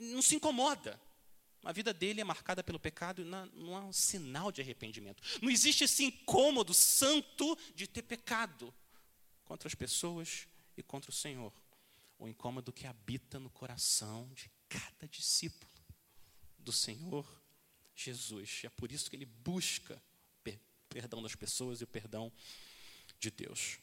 não 0.00 0.20
se 0.20 0.34
incomoda. 0.34 1.00
A 1.62 1.72
vida 1.72 1.94
dele 1.94 2.20
é 2.20 2.24
marcada 2.24 2.62
pelo 2.62 2.78
pecado 2.78 3.22
e 3.22 3.24
não 3.24 3.76
há 3.76 3.84
um 3.84 3.92
sinal 3.92 4.50
de 4.50 4.60
arrependimento. 4.60 5.22
Não 5.40 5.48
existe 5.48 5.84
esse 5.84 6.04
incômodo 6.04 6.74
santo 6.74 7.56
de 7.74 7.86
ter 7.86 8.02
pecado 8.02 8.74
contra 9.44 9.68
as 9.68 9.74
pessoas 9.74 10.48
e 10.76 10.82
contra 10.82 11.10
o 11.10 11.14
Senhor. 11.14 11.52
O 12.18 12.26
incômodo 12.26 12.72
que 12.72 12.86
habita 12.86 13.38
no 13.38 13.50
coração 13.50 14.28
de 14.34 14.50
cada 14.68 15.06
discípulo 15.08 15.70
do 16.58 16.72
Senhor 16.72 17.24
Jesus. 17.94 18.62
É 18.64 18.68
por 18.68 18.90
isso 18.90 19.08
que 19.08 19.14
ele 19.14 19.26
busca 19.26 20.02
perdão 20.88 21.22
das 21.22 21.34
pessoas 21.34 21.80
e 21.80 21.84
o 21.84 21.86
perdão 21.86 22.32
de 23.18 23.30
Deus 23.30 23.78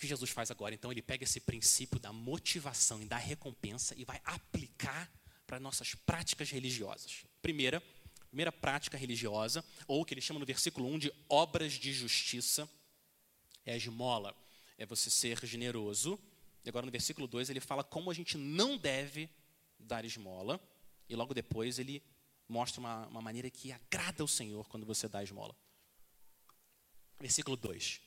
que 0.00 0.06
Jesus 0.06 0.30
faz 0.30 0.50
agora? 0.50 0.74
Então, 0.74 0.90
ele 0.90 1.02
pega 1.02 1.24
esse 1.24 1.40
princípio 1.40 2.00
da 2.00 2.12
motivação 2.12 3.00
e 3.02 3.04
da 3.04 3.16
recompensa 3.16 3.94
e 3.96 4.04
vai 4.04 4.20
aplicar 4.24 5.10
para 5.46 5.60
nossas 5.60 5.94
práticas 5.94 6.50
religiosas. 6.50 7.24
Primeira, 7.42 7.82
primeira 8.28 8.52
prática 8.52 8.96
religiosa, 8.96 9.64
ou 9.86 10.04
que 10.04 10.14
ele 10.14 10.20
chama 10.20 10.40
no 10.40 10.46
versículo 10.46 10.86
1 10.86 10.98
de 10.98 11.12
obras 11.28 11.72
de 11.72 11.92
justiça, 11.92 12.68
é 13.66 13.72
a 13.72 13.76
esmola, 13.76 14.34
é 14.78 14.86
você 14.86 15.10
ser 15.10 15.44
generoso. 15.44 16.18
E 16.64 16.68
agora 16.68 16.86
no 16.86 16.92
versículo 16.92 17.26
2 17.26 17.50
ele 17.50 17.60
fala 17.60 17.82
como 17.82 18.10
a 18.10 18.14
gente 18.14 18.38
não 18.38 18.76
deve 18.76 19.28
dar 19.78 20.04
esmola, 20.04 20.60
e 21.08 21.16
logo 21.16 21.34
depois 21.34 21.78
ele 21.78 22.02
mostra 22.48 22.80
uma, 22.80 23.06
uma 23.06 23.22
maneira 23.22 23.50
que 23.50 23.72
agrada 23.72 24.22
ao 24.22 24.28
Senhor 24.28 24.68
quando 24.68 24.86
você 24.86 25.08
dá 25.08 25.22
esmola. 25.22 25.54
Versículo 27.18 27.56
2. 27.56 28.00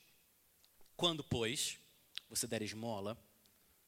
Quando, 0.96 1.24
pois, 1.24 1.78
você 2.36 2.48
der 2.48 2.62
esmola, 2.62 3.18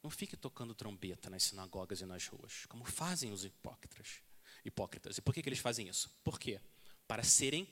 não 0.04 0.10
fique 0.10 0.38
tocando 0.38 0.76
trombeta 0.76 1.30
nas 1.30 1.44
sinagogas 1.44 2.02
e 2.02 2.06
nas 2.06 2.28
ruas, 2.28 2.66
como 2.68 2.86
fazem 2.86 3.32
os 3.32 3.44
hipócritas. 3.44 4.22
hipócritas. 4.64 5.18
E 5.18 5.22
por 5.22 5.34
que, 5.34 5.42
que 5.42 5.50
eles 5.50 5.60
fazem 5.60 5.88
isso? 5.88 6.12
Por 6.24 6.40
quê? 6.40 6.62
Para 7.08 7.24
serem 7.24 7.68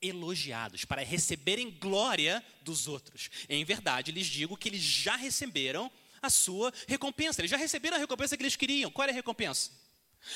elogiados, 0.00 0.84
para 0.84 1.02
receberem 1.02 1.70
glória 1.70 2.44
dos 2.62 2.86
outros. 2.86 3.30
Em 3.48 3.64
verdade, 3.64 4.12
lhes 4.12 4.26
digo 4.26 4.56
que 4.56 4.68
eles 4.68 4.82
já 4.82 5.16
receberam 5.16 5.90
a 6.20 6.28
sua 6.28 6.72
recompensa. 6.86 7.40
Eles 7.40 7.50
já 7.50 7.56
receberam 7.56 7.96
a 7.96 8.00
recompensa 8.00 8.36
que 8.36 8.42
eles 8.42 8.56
queriam. 8.56 8.90
Qual 8.90 9.04
era 9.04 9.12
a 9.12 9.14
recompensa? 9.14 9.70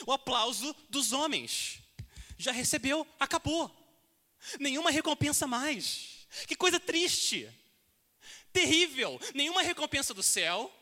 O 0.07 0.13
aplauso 0.13 0.75
dos 0.89 1.13
homens. 1.13 1.83
Já 2.39 2.53
recebeu, 2.53 3.07
acabou. 3.21 3.71
Nenhuma 4.59 4.91
recompensa 4.91 5.47
mais. 5.47 6.27
Que 6.47 6.57
coisa 6.57 6.81
triste 6.81 7.51
terrível. 8.53 9.21
Nenhuma 9.35 9.63
recompensa 9.63 10.13
do 10.13 10.23
céu, 10.23 10.73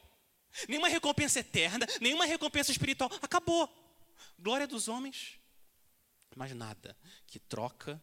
nenhuma 0.68 0.88
recompensa 0.88 1.40
eterna, 1.40 1.86
nenhuma 2.00 2.24
recompensa 2.24 2.70
espiritual. 2.70 3.10
Acabou. 3.22 3.68
Glória 4.38 4.66
dos 4.66 4.88
homens, 4.88 5.38
mas 6.34 6.54
nada. 6.54 6.96
Que 7.26 7.38
troca 7.38 8.02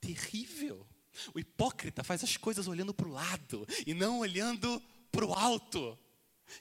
terrível. 0.00 0.86
O 1.34 1.38
hipócrita 1.38 2.02
faz 2.02 2.24
as 2.24 2.36
coisas 2.36 2.66
olhando 2.66 2.92
para 2.92 3.06
o 3.06 3.12
lado 3.12 3.66
e 3.86 3.94
não 3.94 4.18
olhando 4.18 4.82
para 5.10 5.24
o 5.24 5.32
alto. 5.32 5.98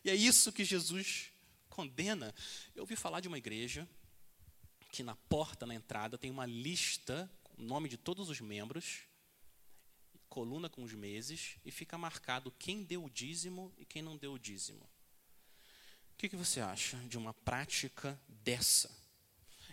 E 0.04 0.10
é 0.10 0.16
isso 0.16 0.52
que 0.52 0.64
Jesus 0.64 1.32
condena. 1.70 2.34
Eu 2.76 2.84
ouvi 2.84 2.96
falar 2.96 3.20
de 3.20 3.28
uma 3.28 3.38
igreja 3.38 3.88
que 4.92 5.02
na 5.02 5.16
porta, 5.16 5.66
na 5.66 5.74
entrada, 5.74 6.20
tem 6.20 6.30
uma 6.30 6.46
lista, 6.46 7.30
o 7.58 7.64
nome 7.64 7.90
de 7.90 7.98
todos 7.98 8.30
os 8.30 8.40
membros, 8.40 9.02
coluna 10.34 10.68
com 10.68 10.82
os 10.82 10.94
meses, 10.96 11.58
e 11.64 11.70
fica 11.70 11.96
marcado 11.96 12.52
quem 12.58 12.84
deu 12.84 13.06
o 13.06 13.10
dízimo 13.10 13.72
e 13.78 13.86
quem 13.86 14.02
não 14.02 14.18
deu 14.18 14.34
o 14.34 14.40
dízimo. 14.40 14.84
O 16.12 16.18
que, 16.18 16.28
que 16.28 16.36
você 16.36 16.60
acha 16.60 16.98
de 17.08 17.20
uma 17.20 17.36
prática 17.36 18.20
dessa? 18.28 18.90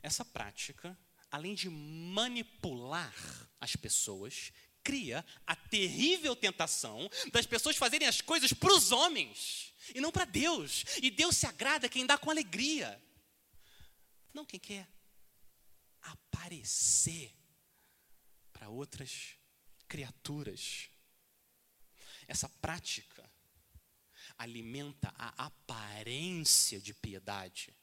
Essa 0.03 0.23
prática, 0.23 0.99
além 1.31 1.55
de 1.55 1.71
manipular 1.71 3.15
as 3.59 3.75
pessoas, 3.75 4.53
cria 4.85 5.25
a 5.47 5.57
terrível 5.57 6.37
tentação 6.37 7.09
das 7.33 7.47
pessoas 7.47 7.79
fazerem 7.79 8.07
as 8.07 8.21
coisas 8.21 8.53
para 8.53 8.75
os 8.75 8.93
homens 8.93 9.73
e 9.95 10.01
não 10.01 10.13
para 10.13 10.27
Deus. 10.27 10.85
E 11.03 11.11
Deus 11.11 11.39
se 11.39 11.47
agrada 11.47 11.89
quem 11.89 12.05
dá 12.05 12.19
com 12.19 12.31
alegria, 12.31 13.03
não 14.35 14.45
quem 14.45 14.61
quer 14.61 14.87
aparecer 16.03 17.35
para 18.53 18.69
outras 18.69 19.40
criaturas. 19.91 20.89
Essa 22.29 22.49
prática 22.49 23.29
alimenta 24.39 25.13
a 25.17 25.47
aparência 25.47 26.81
de 26.81 26.95
piedade 26.95 27.77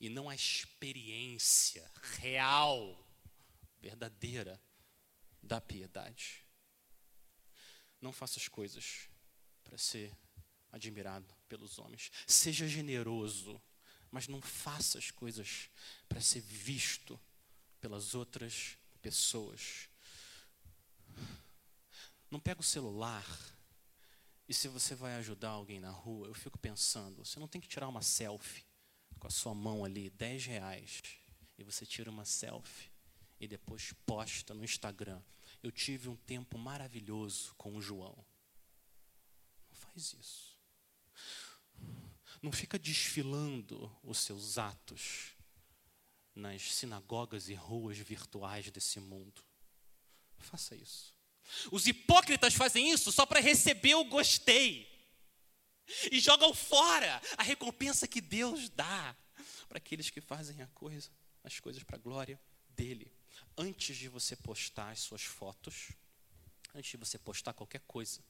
e 0.00 0.08
não 0.08 0.28
a 0.28 0.34
experiência 0.34 1.88
real, 2.18 3.06
verdadeira 3.78 4.60
da 5.42 5.60
piedade. 5.60 6.46
Não 8.00 8.10
faça 8.10 8.38
as 8.38 8.48
coisas 8.48 9.10
para 9.62 9.76
ser 9.76 10.16
admirado 10.72 11.32
pelos 11.46 11.78
homens. 11.78 12.10
Seja 12.26 12.66
generoso, 12.66 13.60
mas 14.10 14.28
não 14.28 14.40
faça 14.40 14.98
as 14.98 15.10
coisas 15.10 15.68
para 16.08 16.22
ser 16.22 16.40
visto 16.40 17.20
pelas 17.80 18.14
outras 18.14 18.78
pessoas. 19.02 19.88
Não 22.30 22.38
pega 22.38 22.60
o 22.60 22.64
celular 22.64 23.24
e 24.48 24.54
se 24.54 24.66
você 24.66 24.94
vai 24.94 25.14
ajudar 25.16 25.50
alguém 25.50 25.78
na 25.78 25.90
rua, 25.90 26.26
eu 26.26 26.34
fico 26.34 26.58
pensando, 26.58 27.22
você 27.24 27.38
não 27.38 27.46
tem 27.46 27.60
que 27.60 27.68
tirar 27.68 27.86
uma 27.86 28.00
selfie 28.00 28.64
com 29.18 29.26
a 29.26 29.30
sua 29.30 29.54
mão 29.54 29.84
ali, 29.84 30.08
10 30.10 30.46
reais, 30.46 31.02
e 31.58 31.62
você 31.62 31.84
tira 31.84 32.10
uma 32.10 32.24
selfie 32.24 32.90
e 33.38 33.46
depois 33.46 33.92
posta 34.06 34.54
no 34.54 34.64
Instagram. 34.64 35.20
Eu 35.62 35.70
tive 35.70 36.08
um 36.08 36.16
tempo 36.16 36.56
maravilhoso 36.56 37.54
com 37.56 37.76
o 37.76 37.82
João. 37.82 38.16
Não 39.68 39.76
faz 39.76 40.14
isso. 40.14 40.58
Não 42.40 42.52
fica 42.52 42.78
desfilando 42.78 43.94
os 44.02 44.18
seus 44.18 44.56
atos 44.56 45.36
nas 46.34 46.74
sinagogas 46.74 47.48
e 47.48 47.54
ruas 47.54 47.98
virtuais 47.98 48.70
desse 48.70 48.98
mundo. 48.98 49.42
Faça 50.38 50.74
isso. 50.74 51.17
Os 51.70 51.86
hipócritas 51.86 52.54
fazem 52.54 52.90
isso 52.90 53.10
só 53.12 53.24
para 53.24 53.40
receber 53.40 53.94
o 53.94 54.04
gostei. 54.04 54.88
E 56.12 56.20
jogam 56.20 56.52
fora 56.52 57.20
a 57.36 57.42
recompensa 57.42 58.06
que 58.06 58.20
Deus 58.20 58.68
dá 58.68 59.16
para 59.68 59.78
aqueles 59.78 60.10
que 60.10 60.20
fazem 60.20 60.64
coisa, 60.74 61.10
as 61.42 61.58
coisas 61.60 61.82
para 61.82 61.96
a 61.96 62.00
glória 62.00 62.40
dele. 62.70 63.12
Antes 63.56 63.96
de 63.96 64.08
você 64.08 64.36
postar 64.36 64.90
as 64.90 65.00
suas 65.00 65.22
fotos, 65.22 65.92
antes 66.74 66.90
de 66.90 66.96
você 66.96 67.18
postar 67.18 67.54
qualquer 67.54 67.80
coisa, 67.86 68.22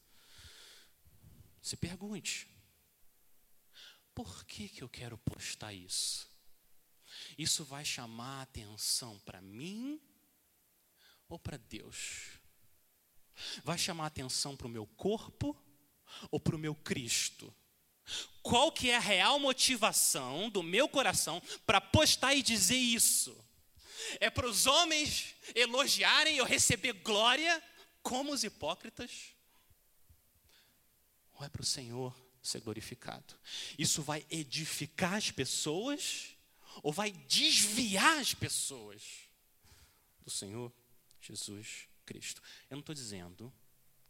se 1.61 1.77
pergunte: 1.77 2.49
por 4.15 4.45
que, 4.45 4.69
que 4.69 4.83
eu 4.83 4.89
quero 4.89 5.19
postar 5.19 5.73
isso? 5.73 6.29
Isso 7.37 7.65
vai 7.65 7.85
chamar 7.85 8.41
a 8.41 8.43
atenção 8.43 9.19
para 9.21 9.41
mim 9.41 10.01
ou 11.29 11.39
para 11.39 11.57
Deus? 11.57 12.38
Vai 13.65 13.79
chamar 13.79 14.07
atenção 14.07 14.57
para 14.57 14.67
o 14.67 14.71
meu 14.71 14.87
corpo 14.87 15.57
ou 16.31 16.41
para 16.41 16.57
o 16.57 16.59
meu 16.59 16.75
Cristo? 16.75 17.55
Qual 18.43 18.73
que 18.73 18.91
é 18.91 18.97
a 18.97 19.01
real 19.01 19.39
motivação 19.39 20.49
do 20.49 20.63
meu 20.63 20.89
coração 20.89 21.43
para 21.67 21.81
postar 21.81 22.35
e 22.35 22.43
dizer 22.43 22.77
isso? 22.77 23.37
É 24.21 24.31
para 24.31 24.49
os 24.49 24.67
homens 24.67 25.35
elogiarem 25.55 26.37
e 26.37 26.39
eu 26.39 26.45
receber 26.45 26.95
glória 26.95 27.63
como 28.03 28.33
os 28.33 28.45
hipócritas? 28.45 29.35
Ou 31.35 31.45
é 31.45 31.49
para 31.49 31.63
o 31.63 31.67
Senhor 31.67 32.15
ser 32.43 32.61
glorificado? 32.61 33.35
Isso 33.79 34.03
vai 34.03 34.25
edificar 34.31 35.15
as 35.15 35.31
pessoas 35.31 36.37
ou 36.83 36.93
vai 36.93 37.13
desviar 37.13 38.19
as 38.19 38.33
pessoas 38.33 39.03
do 40.23 40.31
Senhor 40.31 40.73
Jesus 41.21 41.89
Cristo. 42.09 42.41
Eu 42.71 42.77
não 42.77 42.81
estou 42.81 42.95
dizendo 42.95 43.53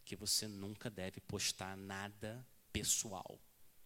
que 0.05 0.15
você 0.15 0.47
nunca 0.47 0.89
deve 0.89 1.21
postar 1.21 1.77
nada 1.77 2.47
pessoal 2.73 3.41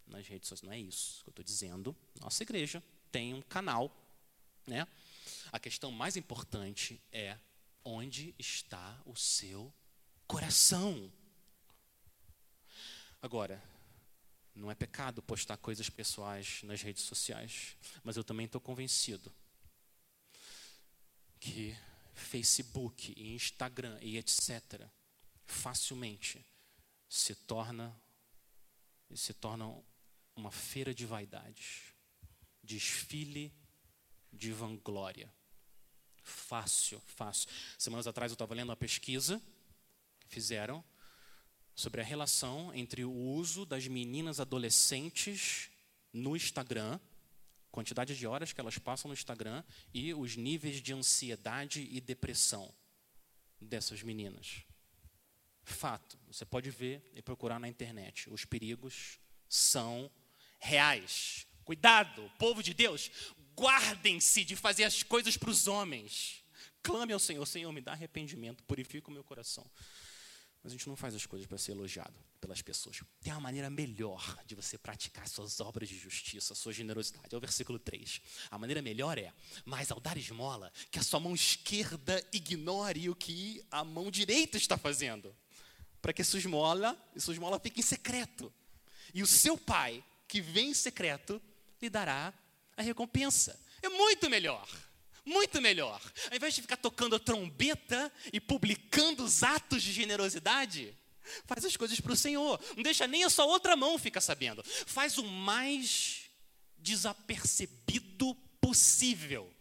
nas 0.07 0.29
redes 0.29 0.51
sociais. 0.51 0.68
Não 0.68 0.72
é 0.72 0.79
isso 0.79 1.22
que 1.22 1.31
eu 1.31 1.33
estou 1.33 1.44
dizendo. 1.44 1.96
Nossa 2.20 2.42
igreja 2.42 2.83
tem 3.11 3.33
um 3.33 3.40
canal, 3.40 3.90
né? 4.66 4.87
A 5.51 5.59
questão 5.59 5.90
mais 5.90 6.14
importante 6.14 7.01
é 7.11 7.38
onde 7.83 8.35
está 8.38 9.01
o 9.07 9.16
seu 9.16 9.72
coração. 10.27 11.11
Agora, 13.22 13.62
não 14.55 14.70
é 14.70 14.75
pecado 14.75 15.22
postar 15.22 15.57
coisas 15.57 15.88
pessoais 15.88 16.62
nas 16.64 16.83
redes 16.83 17.05
sociais, 17.05 17.79
mas 18.05 18.18
eu 18.18 18.25
também 18.25 18.44
estou 18.44 18.61
convencido 18.61 19.33
que 21.40 21.75
Facebook 22.14 23.14
e 23.16 23.35
Instagram 23.35 23.98
e 24.01 24.18
etc. 24.18 24.87
facilmente 25.44 26.44
se 27.09 27.35
torna 27.35 27.94
se 29.14 29.35
tornam 29.35 29.85
uma 30.35 30.51
feira 30.51 30.94
de 30.94 31.05
vaidades, 31.05 31.92
desfile 32.62 33.53
de 34.33 34.51
vanglória. 34.51 35.31
Fácil, 36.22 37.01
fácil. 37.01 37.48
Semanas 37.79 38.07
atrás 38.07 38.33
eu 38.33 38.35
estava 38.35 38.55
lendo 38.55 38.70
uma 38.70 38.77
pesquisa 38.77 39.42
que 40.20 40.29
fizeram 40.29 40.83
sobre 41.75 42.01
a 42.01 42.05
relação 42.05 42.72
entre 42.75 43.05
o 43.05 43.12
uso 43.12 43.66
das 43.66 43.87
meninas 43.87 44.40
adolescentes 44.40 45.70
no 46.12 46.37
Instagram 46.37 46.98
quantidade 47.72 48.16
de 48.16 48.26
horas 48.26 48.52
que 48.52 48.61
elas 48.61 48.78
passam 48.78 49.08
no 49.08 49.14
Instagram 49.14 49.64
e 49.92 50.12
os 50.12 50.37
níveis 50.37 50.80
de 50.80 50.92
ansiedade 50.92 51.88
e 51.90 52.00
depressão 52.00 52.72
dessas 53.61 54.02
meninas. 54.02 54.62
Fato, 55.64 56.18
você 56.26 56.44
pode 56.44 56.70
ver 56.70 57.11
e 57.14 57.22
procurar 57.22 57.58
na 57.58 57.68
internet. 57.68 58.28
Os 58.30 58.44
perigos 58.44 59.18
são 59.48 60.11
reais. 60.61 61.46
Cuidado, 61.64 62.30
povo 62.38 62.62
de 62.62 62.74
Deus, 62.74 63.11
guardem-se 63.56 64.44
de 64.44 64.54
fazer 64.54 64.85
as 64.85 65.02
coisas 65.02 65.37
para 65.37 65.50
os 65.50 65.66
homens. 65.66 66.44
Clame 66.82 67.12
ao 67.12 67.18
Senhor, 67.18 67.46
Senhor, 67.46 67.72
me 67.72 67.80
dá 67.80 67.92
arrependimento, 67.92 68.62
purifica 68.64 69.08
o 69.08 69.12
meu 69.12 69.24
coração. 69.24 69.68
Mas 70.62 70.72
a 70.72 70.77
gente 70.77 70.88
não 70.88 70.94
faz 70.94 71.14
as 71.14 71.27
coisas 71.27 71.46
para 71.46 71.59
ser 71.59 71.72
elogiado 71.72 72.14
pelas 72.40 72.62
pessoas. 72.62 73.01
Tem 73.20 73.33
uma 73.33 73.40
maneira 73.40 73.68
melhor 73.68 74.38
de 74.46 74.55
você 74.55 74.79
praticar 74.79 75.29
suas 75.29 75.61
obras 75.61 75.88
de 75.88 75.98
justiça, 75.98 76.55
sua 76.55 76.72
generosidade. 76.72 77.35
É 77.35 77.37
o 77.37 77.40
versículo 77.40 77.79
3. 77.79 78.20
A 78.51 78.59
maneira 78.59 78.81
melhor 78.81 79.18
é, 79.18 79.33
mas 79.64 79.90
ao 79.90 79.98
dar 79.98 80.16
esmola, 80.16 80.72
que 80.90 80.98
a 80.98 81.03
sua 81.03 81.18
mão 81.18 81.35
esquerda 81.35 82.25
ignore 82.33 83.11
o 83.11 83.14
que 83.14 83.64
a 83.70 83.85
mão 83.85 84.11
direita 84.11 84.57
está 84.57 84.77
fazendo. 84.77 85.35
Para 86.01 86.12
que 86.12 86.22
sua 86.22 86.38
esmola, 86.38 86.96
sua 87.16 87.35
esmola 87.35 87.59
fique 87.59 87.81
em 87.81 87.85
secreto. 87.85 88.53
E 89.14 89.22
o 89.22 89.27
seu 89.27 89.59
pai, 89.59 90.03
que 90.29 90.40
vem 90.40 90.70
em 90.70 90.75
secreto, 90.75 91.40
lhe 91.81 91.90
dará 91.90 92.33
a 92.77 92.83
recompensa. 92.83 93.59
É 93.83 93.88
muito 93.88 94.31
melhor. 94.31 94.68
Muito 95.24 95.61
melhor. 95.61 96.00
Ao 96.30 96.37
invés 96.37 96.54
de 96.54 96.62
ficar 96.62 96.76
tocando 96.76 97.14
a 97.14 97.20
trombeta 97.20 98.12
e 98.32 98.40
publicando 98.40 99.22
os 99.22 99.42
atos 99.42 99.82
de 99.82 99.92
generosidade, 99.92 100.96
faz 101.46 101.64
as 101.64 101.76
coisas 101.76 102.00
para 102.00 102.12
o 102.12 102.16
Senhor. 102.16 102.61
Não 102.76 102.82
deixa 102.82 103.06
nem 103.06 103.24
a 103.24 103.30
sua 103.30 103.44
outra 103.44 103.76
mão 103.76 103.98
ficar 103.98 104.20
sabendo. 104.20 104.62
Faz 104.64 105.18
o 105.18 105.24
mais 105.24 106.30
desapercebido 106.78 108.35
possível. 108.61 109.52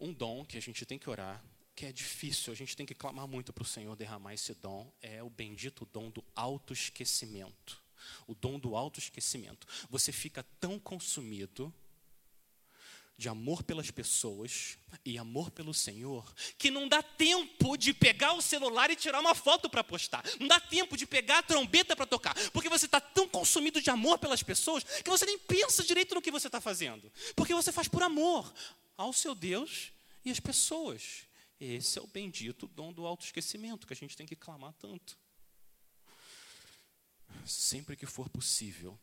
Um 0.00 0.12
dom 0.12 0.44
que 0.44 0.56
a 0.56 0.62
gente 0.62 0.84
tem 0.86 0.98
que 0.98 1.08
orar, 1.08 1.44
que 1.76 1.86
é 1.86 1.92
difícil, 1.92 2.52
a 2.52 2.56
gente 2.56 2.76
tem 2.76 2.86
que 2.86 2.94
clamar 2.94 3.28
muito 3.28 3.52
para 3.52 3.62
o 3.62 3.66
Senhor 3.66 3.94
derramar 3.94 4.34
esse 4.34 4.54
dom, 4.54 4.92
é 5.02 5.22
o 5.22 5.28
bendito 5.28 5.86
dom 5.86 6.10
do 6.10 6.24
autoesquecimento. 6.34 7.82
O 8.26 8.34
dom 8.34 8.58
do 8.58 8.76
autoesquecimento. 8.76 9.66
Você 9.88 10.12
fica 10.12 10.42
tão 10.60 10.78
consumido 10.78 11.72
de 13.16 13.28
amor 13.28 13.62
pelas 13.62 13.90
pessoas 13.90 14.76
e 15.04 15.16
amor 15.18 15.50
pelo 15.50 15.72
Senhor, 15.72 16.34
que 16.58 16.70
não 16.70 16.88
dá 16.88 17.02
tempo 17.02 17.76
de 17.76 17.94
pegar 17.94 18.32
o 18.32 18.42
celular 18.42 18.90
e 18.90 18.96
tirar 18.96 19.20
uma 19.20 19.34
foto 19.34 19.70
para 19.70 19.84
postar, 19.84 20.24
não 20.40 20.48
dá 20.48 20.58
tempo 20.58 20.96
de 20.96 21.06
pegar 21.06 21.38
a 21.38 21.42
trombeta 21.42 21.94
para 21.94 22.06
tocar, 22.06 22.34
porque 22.50 22.68
você 22.68 22.86
está 22.86 23.00
tão 23.00 23.28
consumido 23.28 23.80
de 23.80 23.90
amor 23.90 24.18
pelas 24.18 24.42
pessoas 24.42 24.82
que 24.82 25.10
você 25.10 25.24
nem 25.26 25.38
pensa 25.38 25.84
direito 25.84 26.14
no 26.14 26.22
que 26.22 26.30
você 26.30 26.48
está 26.48 26.60
fazendo, 26.60 27.10
porque 27.36 27.54
você 27.54 27.70
faz 27.70 27.86
por 27.86 28.02
amor 28.02 28.52
ao 28.96 29.12
seu 29.12 29.34
Deus 29.34 29.92
e 30.24 30.30
às 30.30 30.40
pessoas. 30.40 31.24
Esse 31.60 31.98
é 31.98 32.02
o 32.02 32.06
bendito 32.06 32.66
dom 32.66 32.92
do 32.92 33.06
autoesquecimento 33.06 33.86
que 33.86 33.92
a 33.92 33.96
gente 33.96 34.16
tem 34.16 34.26
que 34.26 34.34
clamar 34.34 34.72
tanto. 34.74 35.16
Sempre 37.46 37.96
que 37.96 38.06
for 38.06 38.28
possível, 38.28 38.98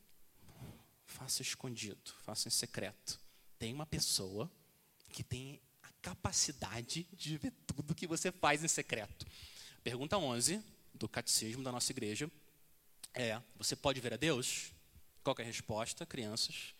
faça 1.06 1.42
escondido, 1.42 2.12
faça 2.24 2.50
em 2.50 2.52
secreto 2.52 3.20
tem 3.62 3.76
uma 3.76 3.86
pessoa 3.86 4.52
que 5.10 5.24
tem 5.24 5.62
a 5.84 5.90
capacidade 6.02 7.08
de 7.14 7.38
ver 7.38 7.54
tudo 7.68 7.94
que 7.94 8.08
você 8.08 8.32
faz 8.32 8.64
em 8.64 8.68
secreto. 8.68 9.24
Pergunta 9.84 10.18
11 10.18 10.64
do 10.96 11.08
catecismo 11.08 11.64
da 11.64 11.72
nossa 11.72 11.92
igreja 11.92 12.28
é: 13.14 13.40
Você 13.58 13.76
pode 13.76 14.02
ver 14.02 14.16
a 14.16 14.18
Deus? 14.18 14.72
Qual 15.24 15.36
é 15.38 15.44
a 15.44 15.46
resposta, 15.46 16.08
crianças? 16.08 16.74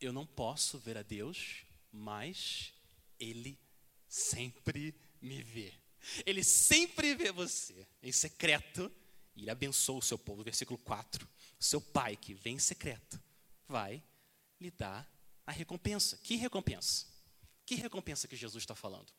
Eu 0.00 0.12
não 0.12 0.24
posso 0.24 0.78
ver 0.78 0.96
a 0.96 1.02
Deus, 1.02 1.64
mas 1.90 2.72
Ele 3.18 3.58
sempre 4.08 4.94
me 5.20 5.42
vê. 5.42 5.74
Ele 6.24 6.44
sempre 6.44 7.16
vê 7.16 7.32
você 7.32 7.84
em 8.00 8.12
secreto 8.12 8.92
e 9.34 9.42
Ele 9.42 9.50
abençoa 9.50 9.98
o 9.98 10.02
seu 10.02 10.18
povo. 10.18 10.44
Versículo 10.44 10.78
4. 10.78 11.28
Seu 11.58 11.80
pai 11.80 12.14
que 12.14 12.32
vem 12.32 12.54
em 12.54 12.60
secreto 12.60 13.20
vai 13.66 14.00
lhe 14.60 14.70
dar 14.70 15.11
a 15.46 15.52
recompensa. 15.52 16.16
Que 16.18 16.36
recompensa? 16.36 17.06
Que 17.64 17.74
recompensa 17.74 18.28
que 18.28 18.36
Jesus 18.36 18.62
está 18.62 18.74
falando? 18.74 19.12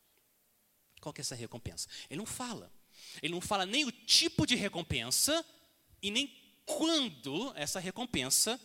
Qual 1.01 1.13
que 1.13 1.21
é 1.21 1.23
essa 1.23 1.36
recompensa? 1.36 1.88
Ele 2.09 2.19
não 2.19 2.25
fala. 2.25 2.71
Ele 3.21 3.33
não 3.33 3.41
fala 3.41 3.65
nem 3.65 3.86
o 3.86 3.91
tipo 3.91 4.45
de 4.45 4.55
recompensa 4.55 5.45
e 6.01 6.12
nem 6.12 6.27
quando 6.65 7.53
essa 7.55 7.79
recompensa 7.79 8.59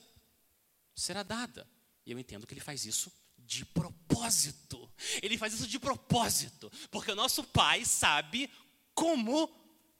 será 0.95 1.23
dada. 1.23 1.69
E 2.07 2.13
eu 2.13 2.19
entendo 2.19 2.47
que 2.47 2.55
ele 2.55 2.61
faz 2.61 2.87
isso 2.87 3.13
de 3.39 3.65
propósito. 3.65 4.91
Ele 5.23 5.39
faz 5.39 5.55
isso 5.55 5.67
de 5.67 5.79
propósito, 5.79 6.71
porque 6.91 7.13
o 7.13 7.17
nosso 7.17 7.43
Pai 7.45 7.85
sabe 7.85 8.51
como 8.95 9.51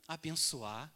abençoar 0.07 0.93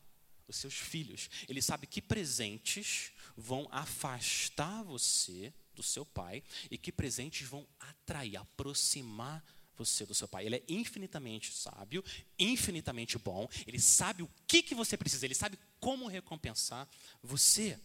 os 0.47 0.57
seus 0.57 0.75
filhos. 0.75 1.29
Ele 1.49 1.63
sabe 1.63 1.87
que 1.87 2.03
presentes 2.03 3.13
vão 3.37 3.69
afastar 3.71 4.83
você 4.83 5.53
do 5.83 5.89
seu 5.89 6.07
pai 6.07 6.43
e 6.71 6.79
que 6.79 6.93
presentes 6.93 7.47
vão 7.47 7.67
atrair, 7.81 8.37
aproximar 8.37 9.45
você 9.77 10.07
do 10.07 10.15
seu 10.15 10.29
pai. 10.29 10.47
Ele 10.47 10.57
é 10.57 10.65
infinitamente 10.69 11.53
sábio, 11.53 12.05
infinitamente 12.39 13.19
bom. 13.19 13.49
Ele 13.67 13.81
sabe 13.81 14.23
o 14.23 14.31
que, 14.47 14.63
que 14.63 14.75
você 14.75 14.97
precisa, 14.97 15.27
ele 15.27 15.35
sabe 15.35 15.59
como 15.81 16.07
recompensar 16.07 16.89
você. 17.23 17.79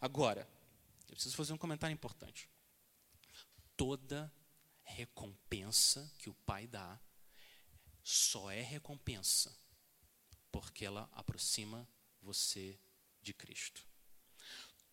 Agora, 0.00 0.46
eu 1.08 1.14
preciso 1.14 1.36
fazer 1.36 1.52
um 1.52 1.58
comentário 1.58 1.94
importante. 1.94 2.48
Toda 3.76 4.32
recompensa 4.82 6.10
que 6.18 6.28
o 6.28 6.34
pai 6.44 6.66
dá 6.66 6.98
só 8.02 8.50
é 8.50 8.62
recompensa 8.62 9.54
porque 10.50 10.84
ela 10.84 11.08
aproxima 11.12 11.86
você 12.20 12.78
de 13.22 13.32
Cristo. 13.32 13.87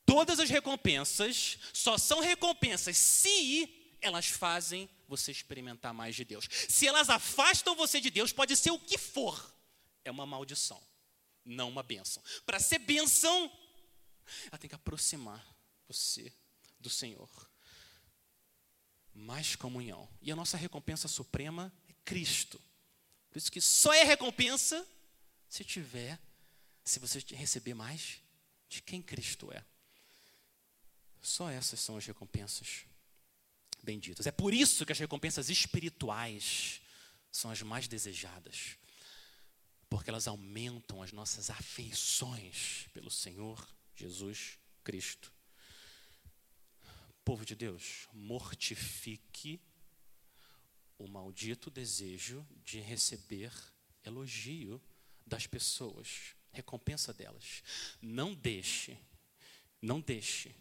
Todas 0.05 0.39
as 0.39 0.49
recompensas 0.49 1.57
só 1.73 1.97
são 1.97 2.19
recompensas 2.19 2.97
se 2.97 3.97
elas 4.01 4.27
fazem 4.27 4.89
você 5.07 5.31
experimentar 5.31 5.93
mais 5.93 6.15
de 6.15 6.23
Deus. 6.23 6.47
Se 6.69 6.87
elas 6.87 7.09
afastam 7.09 7.75
você 7.75 7.99
de 7.99 8.09
Deus, 8.09 8.31
pode 8.31 8.55
ser 8.55 8.71
o 8.71 8.79
que 8.79 8.97
for, 8.97 9.53
é 10.03 10.11
uma 10.11 10.25
maldição, 10.25 10.81
não 11.43 11.69
uma 11.69 11.81
bênção. 11.81 12.23
Para 12.45 12.59
ser 12.59 12.79
bênção, 12.79 13.51
ela 14.47 14.57
tem 14.57 14.69
que 14.69 14.75
aproximar 14.75 15.43
você 15.87 16.31
do 16.79 16.89
Senhor. 16.89 17.29
Mais 19.13 19.55
comunhão. 19.55 20.09
E 20.21 20.31
a 20.31 20.35
nossa 20.35 20.57
recompensa 20.57 21.07
suprema 21.07 21.73
é 21.87 21.93
Cristo. 22.03 22.61
Por 23.29 23.37
isso 23.37 23.51
que 23.51 23.61
só 23.61 23.93
é 23.93 24.03
recompensa 24.03 24.85
se 25.47 25.63
tiver, 25.63 26.19
se 26.83 26.99
você 26.99 27.19
receber 27.31 27.73
mais 27.73 28.21
de 28.67 28.81
quem 28.81 29.01
Cristo 29.01 29.51
é. 29.51 29.63
Só 31.25 31.49
essas 31.49 31.79
são 31.79 31.97
as 31.97 32.05
recompensas 32.05 32.85
benditas. 33.81 34.27
É 34.27 34.31
por 34.31 34.53
isso 34.53 34.85
que 34.85 34.91
as 34.91 34.99
recompensas 34.99 35.49
espirituais 35.49 36.79
são 37.31 37.49
as 37.49 37.63
mais 37.63 37.87
desejadas, 37.87 38.77
porque 39.89 40.11
elas 40.11 40.27
aumentam 40.27 41.01
as 41.01 41.11
nossas 41.11 41.49
afeições 41.49 42.87
pelo 42.93 43.09
Senhor 43.09 43.67
Jesus 43.95 44.59
Cristo. 44.83 45.33
Povo 47.23 47.43
de 47.43 47.55
Deus, 47.55 48.07
mortifique 48.13 49.59
o 50.95 51.07
maldito 51.07 51.71
desejo 51.71 52.47
de 52.63 52.79
receber 52.79 53.51
elogio 54.03 54.79
das 55.25 55.47
pessoas, 55.47 56.35
recompensa 56.51 57.11
delas. 57.11 57.63
Não 57.99 58.35
deixe, 58.35 58.95
não 59.81 59.99
deixe 59.99 60.53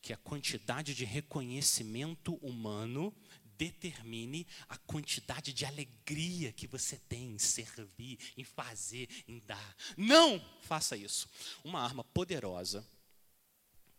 que 0.00 0.12
a 0.12 0.16
quantidade 0.16 0.94
de 0.94 1.04
reconhecimento 1.04 2.34
humano 2.36 3.14
determine 3.56 4.46
a 4.68 4.76
quantidade 4.76 5.52
de 5.52 5.64
alegria 5.64 6.52
que 6.52 6.66
você 6.66 6.98
tem 6.98 7.32
em 7.32 7.38
servir, 7.38 8.18
em 8.36 8.42
fazer, 8.42 9.08
em 9.28 9.38
dar. 9.40 9.76
Não 9.96 10.40
faça 10.62 10.96
isso. 10.96 11.28
Uma 11.62 11.80
arma 11.80 12.02
poderosa 12.02 12.86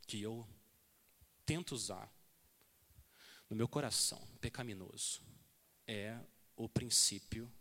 que 0.05 0.21
eu 0.21 0.47
tento 1.45 1.73
usar 1.73 2.11
no 3.49 3.55
meu 3.55 3.67
coração 3.67 4.19
pecaminoso 4.41 5.21
é 5.87 6.19
o 6.55 6.67
princípio 6.67 7.51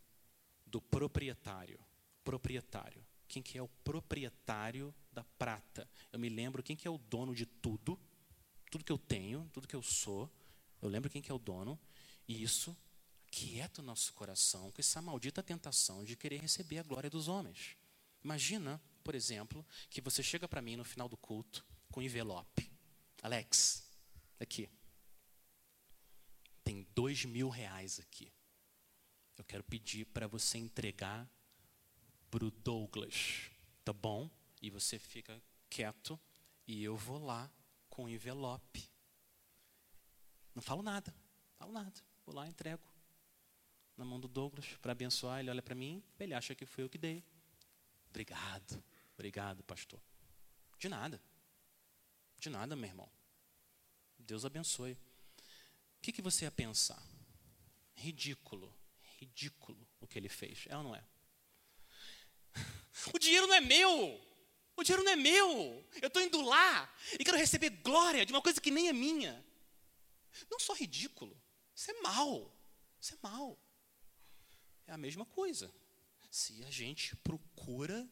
do 0.67 0.81
proprietário. 0.81 1.79
Proprietário. 2.25 3.05
Quem 3.29 3.43
que 3.43 3.57
é 3.57 3.63
o 3.63 3.69
proprietário 3.69 4.95
da 5.13 5.25
prata? 5.39 5.89
Eu 6.13 6.19
me 6.19 6.29
lembro 6.29 6.63
quem 6.63 6.77
que 6.77 6.89
é 6.89 6.91
o 6.91 6.99
dono 6.99 7.35
de 7.35 7.47
tudo 7.47 7.99
tudo 8.73 8.85
que 8.87 8.91
eu 8.91 8.97
tenho, 8.97 9.47
tudo 9.53 9.69
que 9.69 9.77
eu 9.77 9.83
sou, 9.83 10.33
eu 10.81 10.89
lembro 10.89 11.11
quem 11.11 11.21
que 11.21 11.31
é 11.31 11.35
o 11.35 11.39
dono, 11.39 11.79
e 12.27 12.43
isso 12.43 12.75
quieta 13.31 13.83
o 13.83 13.85
nosso 13.85 14.15
coração 14.15 14.73
com 14.73 14.81
essa 14.81 15.03
maldita 15.03 15.43
tentação 15.43 16.03
de 16.03 16.17
querer 16.17 16.41
receber 16.41 16.79
a 16.79 16.83
glória 16.83 17.11
dos 17.11 17.29
homens. 17.29 17.77
Imagina, 18.25 18.81
por 19.05 19.15
exemplo, 19.15 19.65
que 19.91 20.01
você 20.01 20.23
chega 20.23 20.49
para 20.49 20.63
mim 20.63 20.77
no 20.77 20.85
final 20.85 21.07
do 21.07 21.19
culto 21.19 21.63
com 21.91 22.01
um 22.01 22.03
envelope. 22.03 22.73
Alex, 23.23 23.87
aqui. 24.41 24.71
Tem 26.65 26.87
dois 26.95 27.27
mil 27.27 27.51
reais 27.51 28.01
aqui. 28.01 28.33
Eu 29.37 29.45
quero 29.45 29.65
pedir 29.65 30.07
para 30.07 30.27
você 30.27 30.57
entregar 30.57 31.29
para 32.31 32.45
o 32.47 32.51
Douglas, 32.51 33.51
tá 33.85 33.93
bom? 33.93 34.31
E 34.63 34.71
você 34.71 34.99
fica 34.99 35.43
quieto 35.69 36.19
e 36.67 36.83
eu 36.83 36.97
vou 36.97 37.23
lá 37.23 37.51
com 37.93 38.09
envelope. 38.09 38.91
Não 40.55 40.63
falo 40.63 40.83
nada, 40.83 41.15
falo 41.59 41.73
nada. 41.73 42.01
Vou 42.25 42.35
lá, 42.35 42.49
entrego 42.49 42.83
na 43.99 44.05
mão 44.05 44.19
do 44.19 44.27
Douglas 44.27 44.67
para 44.81 44.93
abençoar. 44.93 45.41
Ele 45.41 45.51
olha 45.51 45.61
para 45.61 45.75
mim, 45.75 46.03
ele 46.19 46.33
acha 46.33 46.55
que 46.55 46.65
foi 46.65 46.85
eu 46.85 46.89
que 46.89 46.97
dei. 46.97 47.23
Obrigado, 48.09 48.83
obrigado, 49.13 49.63
pastor. 49.65 50.01
De 50.79 50.89
nada, 50.89 51.23
de 52.39 52.49
nada, 52.49 52.75
meu 52.75 52.89
irmão. 52.89 53.11
Deus 54.19 54.47
abençoe. 54.47 54.93
O 54.95 56.01
que, 56.01 56.13
que 56.13 56.23
você 56.23 56.47
ia 56.47 56.51
pensar? 56.51 57.03
Ridículo, 57.95 58.75
ridículo 59.19 59.87
o 60.01 60.07
que 60.07 60.19
ele 60.19 60.31
fez. 60.31 60.65
É 60.67 60.77
ou 60.79 60.83
não 60.83 60.97
é? 60.97 61.05
O 63.15 63.19
dinheiro 63.19 63.47
não 63.47 63.55
é 63.55 63.61
meu. 63.61 64.32
O 64.83 64.85
dinheiro 64.85 65.05
não 65.05 65.13
é 65.13 65.17
meu. 65.17 65.89
Eu 66.03 66.09
estou 66.09 66.21
indo 66.21 66.43
lá 66.43 66.93
e 67.13 67.25
quero 67.25 67.39
receber 67.39 67.71
glória 67.71 68.27
de 68.27 68.33
uma 68.33 68.43
coisa 68.43 68.61
que 68.61 68.69
nem 68.69 68.89
é 68.89 68.93
minha. 68.93 69.45
Não 70.51 70.59
só 70.59 70.75
ridículo. 70.75 71.41
Isso 71.73 71.93
é 71.93 72.01
mal. 72.01 72.53
Isso 73.01 73.15
é 73.15 73.19
mal. 73.23 73.57
É 74.89 74.93
a 74.93 74.99
mesma 74.99 75.25
coisa. 75.25 75.73
Se 76.33 76.65
a 76.65 76.71
gente 76.73 77.15
procura, 77.19 78.11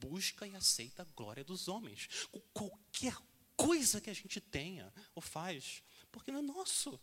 busca 0.00 0.46
e 0.46 0.56
aceita 0.56 1.02
a 1.02 1.04
glória 1.14 1.44
dos 1.44 1.68
homens. 1.68 2.08
Qualquer 2.50 3.14
coisa 3.54 4.00
que 4.00 4.08
a 4.08 4.14
gente 4.14 4.40
tenha 4.40 4.90
ou 5.14 5.20
faz. 5.20 5.82
Porque 6.10 6.32
não 6.32 6.38
é 6.38 6.42
nosso. 6.42 6.98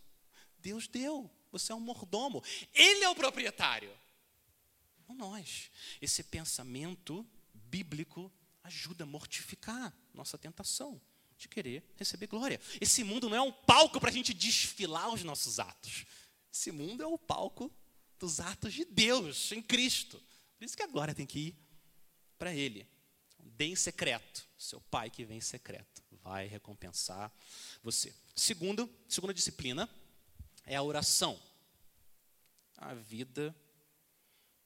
Deus 0.57 0.87
deu. 0.87 1.29
Você 1.51 1.71
é 1.71 1.75
um 1.75 1.79
mordomo. 1.79 2.43
Ele 2.73 3.03
é 3.03 3.09
o 3.09 3.15
proprietário. 3.15 3.95
Não 5.07 5.15
nós. 5.15 5.69
Esse 6.01 6.23
pensamento 6.23 7.23
bíblico 7.53 8.33
ajuda 8.67 9.03
a 9.03 9.07
mortificar 9.07 9.93
nossa 10.13 10.37
tentação 10.37 11.01
de 11.37 11.47
querer 11.47 11.83
receber 11.95 12.27
glória. 12.27 12.59
Esse 12.81 13.03
mundo 13.03 13.29
não 13.29 13.37
é 13.37 13.41
um 13.41 13.51
palco 13.51 13.99
para 13.99 14.09
a 14.09 14.13
gente 14.13 14.33
desfilar 14.33 15.13
os 15.13 15.23
nossos 15.23 15.59
atos. 15.59 16.05
Esse 16.51 16.71
mundo 16.71 17.03
é 17.03 17.07
o 17.07 17.17
palco 17.17 17.71
dos 18.19 18.39
atos 18.39 18.73
de 18.73 18.85
Deus 18.85 19.51
em 19.51 19.61
Cristo. 19.61 20.21
Por 20.57 20.65
isso 20.65 20.75
que 20.75 20.83
a 20.83 20.87
glória 20.87 21.13
tem 21.13 21.25
que 21.25 21.39
ir 21.39 21.55
para 22.37 22.53
Ele. 22.53 22.87
Dê 23.39 23.65
em 23.65 23.75
secreto. 23.75 24.47
Seu 24.57 24.81
pai 24.81 25.09
que 25.09 25.23
vem 25.23 25.37
em 25.37 25.41
secreto 25.41 26.03
vai 26.23 26.47
recompensar 26.47 27.31
você. 27.83 28.13
Segundo, 28.35 28.89
segunda 29.07 29.33
disciplina 29.33 29.87
é 30.65 30.75
a 30.75 30.81
oração. 30.81 31.39
A 32.75 32.93
vida, 32.95 33.55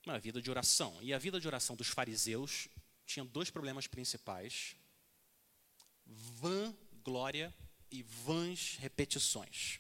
uma 0.05 0.17
vida 0.17 0.41
de 0.41 0.49
oração. 0.49 0.97
E 1.01 1.13
a 1.13 1.17
vida 1.17 1.39
de 1.39 1.47
oração 1.47 1.75
dos 1.75 1.87
fariseus 1.87 2.69
tinha 3.13 3.25
dois 3.25 3.49
problemas 3.49 3.87
principais: 3.87 4.75
vã 6.05 6.75
glória 7.03 7.53
e 7.89 8.03
vãs 8.03 8.77
repetições. 8.79 9.79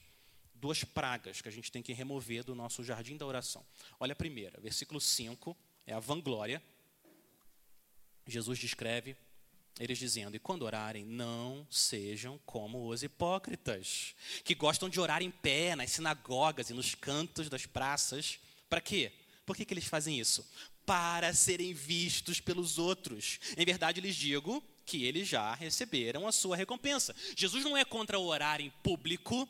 Duas 0.53 0.83
pragas 0.83 1.41
que 1.41 1.49
a 1.49 1.51
gente 1.51 1.71
tem 1.71 1.81
que 1.81 1.93
remover 1.93 2.43
do 2.43 2.53
nosso 2.53 2.83
jardim 2.83 3.17
da 3.17 3.25
oração. 3.25 3.65
Olha 3.99 4.13
a 4.13 4.15
primeira, 4.15 4.59
versículo 4.61 5.01
5, 5.01 5.57
é 5.87 5.93
a 5.93 5.99
vanglória. 5.99 6.61
Jesus 8.27 8.59
descreve 8.59 9.15
eles 9.79 9.97
dizendo: 9.97 10.35
E 10.35 10.39
quando 10.39 10.63
orarem, 10.63 11.03
não 11.03 11.65
sejam 11.71 12.39
como 12.45 12.87
os 12.87 13.01
hipócritas, 13.01 14.13
que 14.43 14.53
gostam 14.53 14.89
de 14.89 14.99
orar 14.99 15.23
em 15.23 15.31
pé 15.31 15.75
nas 15.75 15.91
sinagogas 15.91 16.69
e 16.69 16.73
nos 16.73 16.93
cantos 16.93 17.49
das 17.49 17.65
praças. 17.65 18.39
Para 18.69 18.81
quê? 18.81 19.11
Por 19.45 19.55
que, 19.55 19.65
que 19.65 19.73
eles 19.73 19.85
fazem 19.85 20.19
isso? 20.19 20.47
Para 20.91 21.33
serem 21.33 21.71
vistos 21.71 22.41
pelos 22.41 22.77
outros. 22.77 23.39
Em 23.55 23.63
verdade, 23.63 24.01
lhes 24.01 24.13
digo 24.13 24.61
que 24.85 25.05
eles 25.05 25.25
já 25.25 25.55
receberam 25.55 26.27
a 26.27 26.33
sua 26.33 26.57
recompensa. 26.57 27.15
Jesus 27.33 27.63
não 27.63 27.77
é 27.77 27.85
contra 27.85 28.19
orar 28.19 28.59
em 28.59 28.69
público. 28.83 29.47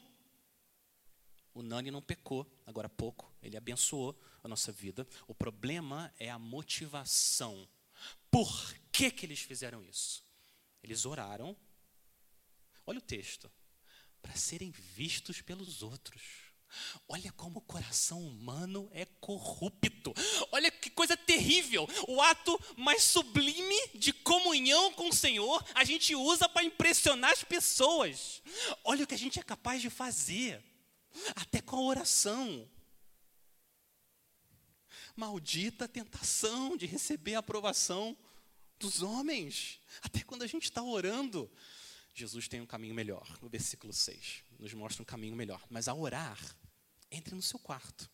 O 1.52 1.64
Nani 1.64 1.90
não 1.90 2.00
pecou, 2.00 2.46
agora 2.64 2.86
há 2.86 2.90
pouco, 2.92 3.34
ele 3.42 3.58
abençoou 3.58 4.16
a 4.44 4.48
nossa 4.48 4.72
vida. 4.72 5.08
O 5.28 5.34
problema 5.34 6.14
é 6.20 6.30
a 6.30 6.38
motivação. 6.38 7.68
Por 8.30 8.76
que, 8.92 9.10
que 9.10 9.26
eles 9.26 9.40
fizeram 9.40 9.84
isso? 9.84 10.24
Eles 10.84 11.08
oraram, 11.08 11.58
olha 12.86 13.00
o 13.00 13.02
texto, 13.02 13.52
para 14.22 14.36
serem 14.36 14.70
vistos 14.70 15.42
pelos 15.42 15.82
outros. 15.82 16.51
Olha 17.08 17.32
como 17.34 17.60
o 17.60 17.64
coração 17.64 18.22
humano 18.22 18.90
é 18.94 19.06
corrupto. 19.20 20.14
Olha 20.52 20.72
que 20.72 20.90
coisa 20.90 21.18
terrível. 21.18 21.88
O 22.08 22.22
ato 22.22 22.60
mais 22.78 23.04
sublime 23.04 23.76
de 23.96 24.14
comunhão 24.14 24.94
com 24.94 25.10
o 25.10 25.14
Senhor, 25.14 25.64
a 25.74 25.84
gente 25.84 26.16
usa 26.16 26.48
para 26.48 26.64
impressionar 26.64 27.32
as 27.32 27.44
pessoas. 27.44 28.42
Olha 28.84 29.04
o 29.04 29.08
que 29.08 29.16
a 29.16 29.18
gente 29.18 29.40
é 29.40 29.44
capaz 29.44 29.82
de 29.82 29.90
fazer, 29.90 30.64
até 31.36 31.62
com 31.62 31.76
a 31.76 31.82
oração. 31.82 32.70
Maldita 35.16 35.88
tentação 35.88 36.78
de 36.78 36.86
receber 36.86 37.36
a 37.36 37.40
aprovação 37.40 38.18
dos 38.80 39.02
homens. 39.02 39.80
Até 40.02 40.24
quando 40.24 40.44
a 40.44 40.48
gente 40.48 40.64
está 40.64 40.82
orando, 40.82 41.52
Jesus 42.14 42.48
tem 42.48 42.62
um 42.62 42.66
caminho 42.66 42.96
melhor. 42.96 43.28
O 43.42 43.48
versículo 43.48 43.94
6 43.94 44.44
nos 44.60 44.74
mostra 44.74 45.02
um 45.02 45.06
caminho 45.06 45.36
melhor. 45.36 45.62
Mas 45.70 45.88
a 45.88 45.94
orar, 45.94 46.40
entre 47.12 47.36
no 47.36 47.42
seu 47.42 47.60
quarto. 47.60 48.10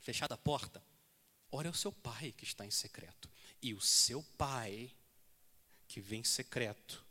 Fechada 0.00 0.34
a 0.34 0.38
porta, 0.38 0.82
ore 1.50 1.68
ao 1.68 1.74
seu 1.74 1.92
pai 1.92 2.32
que 2.32 2.44
está 2.44 2.64
em 2.64 2.70
secreto. 2.70 3.28
E 3.60 3.74
o 3.74 3.80
seu 3.80 4.22
pai, 4.38 4.90
que 5.88 6.00
vem 6.00 6.20
em 6.20 6.24
secreto, 6.24 7.04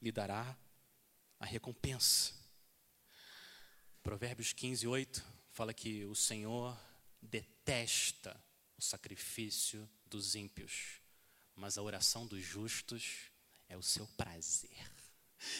lhe 0.00 0.12
dará 0.12 0.56
a 1.40 1.46
recompensa. 1.46 2.32
Provérbios 4.02 4.52
15, 4.52 4.86
8 4.86 5.24
fala 5.50 5.72
que 5.72 6.04
o 6.04 6.14
Senhor 6.14 6.78
detesta 7.22 8.38
o 8.76 8.82
sacrifício 8.82 9.88
dos 10.06 10.34
ímpios, 10.34 11.00
mas 11.54 11.78
a 11.78 11.82
oração 11.82 12.26
dos 12.26 12.42
justos 12.42 13.30
é 13.68 13.76
o 13.76 13.82
seu 13.82 14.06
prazer. 14.08 14.93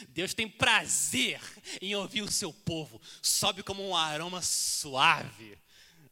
Deus 0.09 0.33
tem 0.33 0.49
prazer 0.49 1.41
em 1.81 1.95
ouvir 1.95 2.21
o 2.21 2.31
seu 2.31 2.53
povo, 2.53 3.01
sobe 3.21 3.63
como 3.63 3.87
um 3.87 3.95
aroma 3.95 4.41
suave 4.41 5.57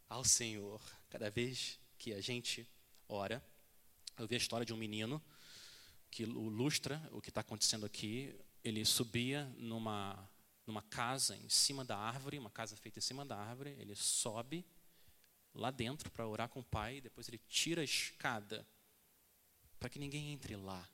ao 0.09 0.23
Senhor. 0.23 0.81
Cada 1.09 1.29
vez 1.29 1.79
que 1.97 2.13
a 2.13 2.21
gente 2.21 2.67
ora, 3.07 3.43
eu 4.17 4.27
vi 4.27 4.36
a 4.36 4.38
história 4.38 4.65
de 4.65 4.73
um 4.73 4.77
menino 4.77 5.21
que 6.09 6.23
ilustra 6.23 7.01
o 7.12 7.21
que 7.21 7.29
está 7.29 7.41
acontecendo 7.41 7.86
aqui. 7.86 8.36
Ele 8.63 8.86
subia 8.86 9.45
numa, 9.57 10.29
numa 10.65 10.81
casa 10.83 11.36
em 11.36 11.49
cima 11.49 11.83
da 11.83 11.97
árvore, 11.97 12.38
uma 12.38 12.51
casa 12.51 12.75
feita 12.75 12.99
em 12.99 13.01
cima 13.01 13.25
da 13.25 13.38
árvore. 13.38 13.75
Ele 13.79 13.95
sobe 13.95 14.65
lá 15.53 15.71
dentro 15.71 16.09
para 16.12 16.27
orar 16.27 16.49
com 16.49 16.59
o 16.59 16.63
pai, 16.63 17.01
depois 17.01 17.27
ele 17.27 17.39
tira 17.47 17.81
a 17.81 17.83
escada 17.83 18.67
para 19.79 19.89
que 19.89 19.99
ninguém 19.99 20.31
entre 20.31 20.55
lá 20.55 20.88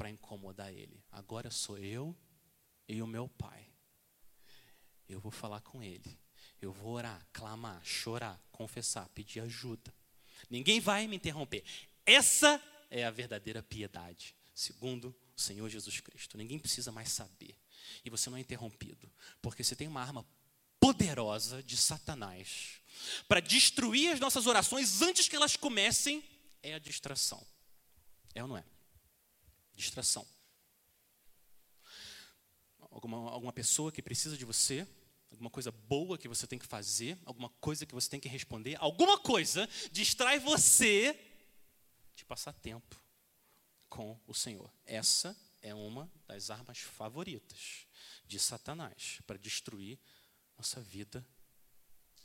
para 0.00 0.08
incomodar 0.08 0.72
ele. 0.72 1.04
Agora 1.12 1.50
sou 1.50 1.76
eu 1.76 2.16
e 2.88 3.02
o 3.02 3.06
meu 3.06 3.28
pai. 3.28 3.68
Eu 5.06 5.20
vou 5.20 5.30
falar 5.30 5.60
com 5.60 5.82
ele. 5.82 6.18
Eu 6.58 6.72
vou 6.72 6.92
orar, 6.92 7.22
clamar, 7.34 7.84
chorar, 7.84 8.42
confessar, 8.50 9.06
pedir 9.10 9.40
ajuda. 9.40 9.94
Ninguém 10.48 10.80
vai 10.80 11.06
me 11.06 11.16
interromper. 11.16 11.62
Essa 12.06 12.58
é 12.90 13.04
a 13.04 13.10
verdadeira 13.10 13.62
piedade, 13.62 14.34
segundo 14.54 15.14
o 15.36 15.40
Senhor 15.40 15.68
Jesus 15.68 16.00
Cristo. 16.00 16.38
Ninguém 16.38 16.58
precisa 16.58 16.90
mais 16.90 17.10
saber. 17.10 17.54
E 18.02 18.08
você 18.08 18.30
não 18.30 18.38
é 18.38 18.40
interrompido, 18.40 19.12
porque 19.42 19.62
você 19.62 19.76
tem 19.76 19.86
uma 19.86 20.00
arma 20.00 20.26
poderosa 20.80 21.62
de 21.62 21.76
Satanás 21.76 22.80
para 23.28 23.40
destruir 23.40 24.12
as 24.12 24.18
nossas 24.18 24.46
orações 24.46 25.02
antes 25.02 25.28
que 25.28 25.36
elas 25.36 25.56
comecem 25.56 26.24
é 26.62 26.72
a 26.72 26.78
distração. 26.78 27.46
É 28.34 28.42
ou 28.42 28.48
não 28.48 28.56
é? 28.56 28.64
Distração. 29.80 30.26
Alguma, 32.90 33.30
alguma 33.30 33.52
pessoa 33.52 33.90
que 33.90 34.02
precisa 34.02 34.36
de 34.36 34.44
você, 34.44 34.86
alguma 35.30 35.48
coisa 35.48 35.70
boa 35.70 36.18
que 36.18 36.28
você 36.28 36.46
tem 36.46 36.58
que 36.58 36.66
fazer, 36.66 37.18
alguma 37.24 37.48
coisa 37.48 37.86
que 37.86 37.94
você 37.94 38.10
tem 38.10 38.20
que 38.20 38.28
responder, 38.28 38.76
alguma 38.78 39.18
coisa 39.18 39.66
distrai 39.90 40.38
você 40.38 41.18
de 42.14 42.26
passar 42.26 42.52
tempo 42.52 43.02
com 43.88 44.20
o 44.26 44.34
Senhor. 44.34 44.70
Essa 44.84 45.34
é 45.62 45.74
uma 45.74 46.12
das 46.26 46.50
armas 46.50 46.78
favoritas 46.80 47.86
de 48.26 48.38
Satanás 48.38 49.20
para 49.26 49.38
destruir 49.38 49.98
nossa 50.58 50.82
vida 50.82 51.26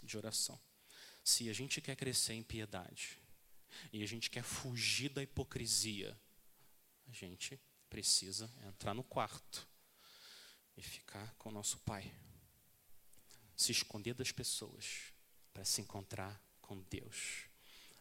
de 0.04 0.18
oração. 0.18 0.60
Se 1.24 1.50
a 1.50 1.54
gente 1.54 1.80
quer 1.80 1.96
crescer 1.96 2.34
em 2.34 2.44
piedade, 2.44 3.18
e 3.92 4.04
a 4.04 4.06
gente 4.06 4.30
quer 4.30 4.44
fugir 4.44 5.10
da 5.10 5.24
hipocrisia, 5.24 6.18
a 7.08 7.12
gente 7.12 7.60
precisa 7.90 8.52
entrar 8.68 8.94
no 8.94 9.04
quarto 9.04 9.68
e 10.78 10.82
ficar 10.82 11.34
com 11.36 11.50
o 11.50 11.52
nosso 11.52 11.80
Pai. 11.80 12.14
Se 13.56 13.72
esconder 13.72 14.14
das 14.14 14.32
pessoas 14.32 15.14
para 15.54 15.64
se 15.64 15.82
encontrar 15.82 16.42
com 16.62 16.82
Deus. 16.90 17.46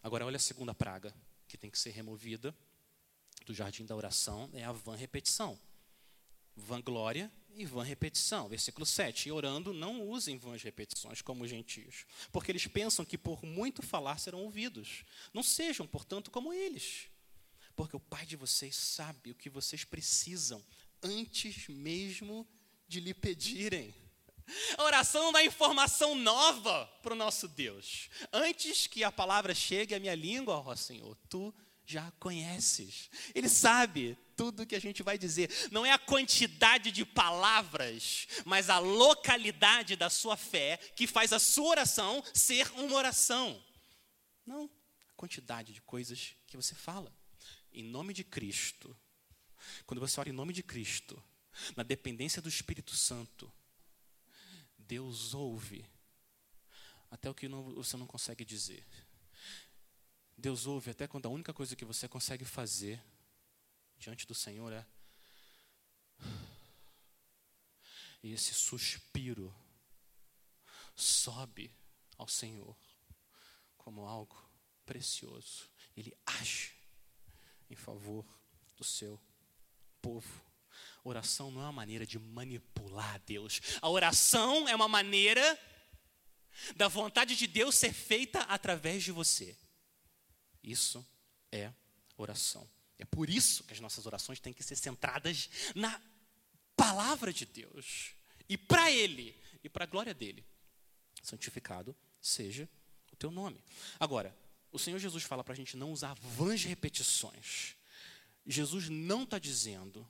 Agora, 0.02 0.26
olha 0.26 0.36
a 0.36 0.40
segunda 0.40 0.74
praga 0.74 1.14
que 1.46 1.56
tem 1.56 1.70
que 1.70 1.78
ser 1.78 1.90
removida 1.90 2.54
do 3.46 3.54
jardim 3.54 3.84
da 3.84 3.94
oração: 3.94 4.50
é 4.52 4.64
a 4.64 4.72
vã 4.72 4.96
repetição. 4.96 5.58
Vanglória 6.56 7.32
e 7.56 7.64
vã 7.64 7.82
repetição. 7.82 8.48
Versículo 8.48 8.84
7. 8.84 9.28
E 9.28 9.32
orando, 9.32 9.72
não 9.72 10.02
usem 10.02 10.38
vãs 10.38 10.62
repetições 10.62 11.22
como 11.22 11.44
os 11.44 11.50
gentios, 11.50 12.06
porque 12.32 12.50
eles 12.50 12.66
pensam 12.66 13.04
que 13.04 13.18
por 13.18 13.44
muito 13.44 13.82
falar 13.82 14.18
serão 14.18 14.42
ouvidos. 14.42 15.04
Não 15.32 15.42
sejam, 15.42 15.86
portanto, 15.86 16.30
como 16.30 16.52
eles, 16.52 17.08
porque 17.76 17.96
o 17.96 18.00
Pai 18.00 18.24
de 18.26 18.36
vocês 18.36 18.76
sabe 18.76 19.30
o 19.30 19.34
que 19.34 19.50
vocês 19.50 19.84
precisam 19.84 20.64
antes 21.02 21.68
mesmo 21.68 22.48
de 22.88 23.00
lhe 23.00 23.14
pedirem. 23.14 23.94
A 24.76 24.84
oração 24.84 25.32
dá 25.32 25.42
informação 25.42 26.14
nova 26.14 26.86
para 27.02 27.14
o 27.14 27.16
nosso 27.16 27.48
Deus. 27.48 28.10
Antes 28.32 28.86
que 28.86 29.02
a 29.02 29.10
palavra 29.10 29.54
chegue 29.54 29.94
à 29.94 30.00
minha 30.00 30.14
língua, 30.14 30.62
ó 30.64 30.76
Senhor, 30.76 31.16
tu 31.28 31.54
já 31.86 32.10
conheces. 32.12 33.10
Ele 33.34 33.48
sabe 33.48 34.18
tudo 34.36 34.66
que 34.66 34.74
a 34.74 34.80
gente 34.80 35.02
vai 35.02 35.16
dizer. 35.18 35.50
Não 35.70 35.84
é 35.84 35.92
a 35.92 35.98
quantidade 35.98 36.90
de 36.90 37.04
palavras, 37.04 38.26
mas 38.44 38.68
a 38.68 38.78
localidade 38.78 39.96
da 39.96 40.10
sua 40.10 40.36
fé 40.36 40.76
que 40.94 41.06
faz 41.06 41.32
a 41.32 41.38
sua 41.38 41.68
oração 41.68 42.22
ser 42.32 42.70
uma 42.72 42.96
oração. 42.96 43.62
Não 44.46 44.70
a 45.08 45.14
quantidade 45.14 45.72
de 45.72 45.80
coisas 45.82 46.34
que 46.46 46.56
você 46.56 46.74
fala. 46.74 47.14
Em 47.74 47.82
nome 47.82 48.14
de 48.14 48.22
Cristo. 48.22 48.96
Quando 49.84 49.98
você 49.98 50.20
ora 50.20 50.28
em 50.28 50.32
nome 50.32 50.52
de 50.52 50.62
Cristo, 50.62 51.20
na 51.76 51.82
dependência 51.82 52.40
do 52.40 52.48
Espírito 52.48 52.94
Santo, 52.94 53.52
Deus 54.78 55.34
ouve 55.34 55.84
até 57.10 57.28
o 57.28 57.34
que 57.34 57.48
não, 57.48 57.74
você 57.74 57.96
não 57.96 58.06
consegue 58.06 58.44
dizer. 58.44 58.86
Deus 60.38 60.66
ouve 60.66 60.90
até 60.90 61.08
quando 61.08 61.26
a 61.26 61.30
única 61.30 61.52
coisa 61.52 61.74
que 61.74 61.84
você 61.84 62.08
consegue 62.08 62.44
fazer 62.44 63.02
diante 63.98 64.26
do 64.26 64.34
Senhor 64.34 64.72
é. 64.72 64.86
E 68.22 68.32
esse 68.32 68.54
suspiro 68.54 69.54
sobe 70.94 71.74
ao 72.16 72.28
Senhor 72.28 72.76
como 73.76 74.06
algo 74.06 74.48
precioso. 74.86 75.68
Ele 75.96 76.16
age 76.24 76.83
em 77.70 77.76
favor 77.76 78.24
do 78.76 78.84
seu 78.84 79.20
povo. 80.00 80.44
Oração 81.02 81.50
não 81.50 81.60
é 81.60 81.64
uma 81.64 81.72
maneira 81.72 82.06
de 82.06 82.18
manipular 82.18 83.20
Deus. 83.26 83.60
A 83.80 83.88
oração 83.88 84.68
é 84.68 84.74
uma 84.74 84.88
maneira 84.88 85.58
da 86.76 86.88
vontade 86.88 87.36
de 87.36 87.46
Deus 87.46 87.74
ser 87.74 87.92
feita 87.92 88.40
através 88.42 89.02
de 89.02 89.12
você. 89.12 89.56
Isso 90.62 91.06
é 91.52 91.72
oração. 92.16 92.68
É 92.98 93.04
por 93.04 93.28
isso 93.28 93.64
que 93.64 93.72
as 93.72 93.80
nossas 93.80 94.06
orações 94.06 94.40
têm 94.40 94.52
que 94.52 94.62
ser 94.62 94.76
centradas 94.76 95.50
na 95.74 96.00
palavra 96.76 97.32
de 97.32 97.44
Deus. 97.44 98.12
E 98.48 98.56
para 98.56 98.90
Ele, 98.90 99.38
e 99.62 99.68
para 99.68 99.84
a 99.84 99.86
glória 99.86 100.14
dele. 100.14 100.44
Santificado 101.22 101.96
seja 102.20 102.68
o 103.12 103.16
teu 103.16 103.30
nome. 103.30 103.62
Agora, 103.98 104.36
o 104.74 104.78
Senhor 104.78 104.98
Jesus 104.98 105.22
fala 105.22 105.44
para 105.44 105.52
a 105.52 105.56
gente 105.56 105.76
não 105.76 105.92
usar 105.92 106.14
vãs 106.14 106.64
repetições. 106.64 107.76
Jesus 108.44 108.88
não 108.88 109.22
está 109.22 109.38
dizendo 109.38 110.04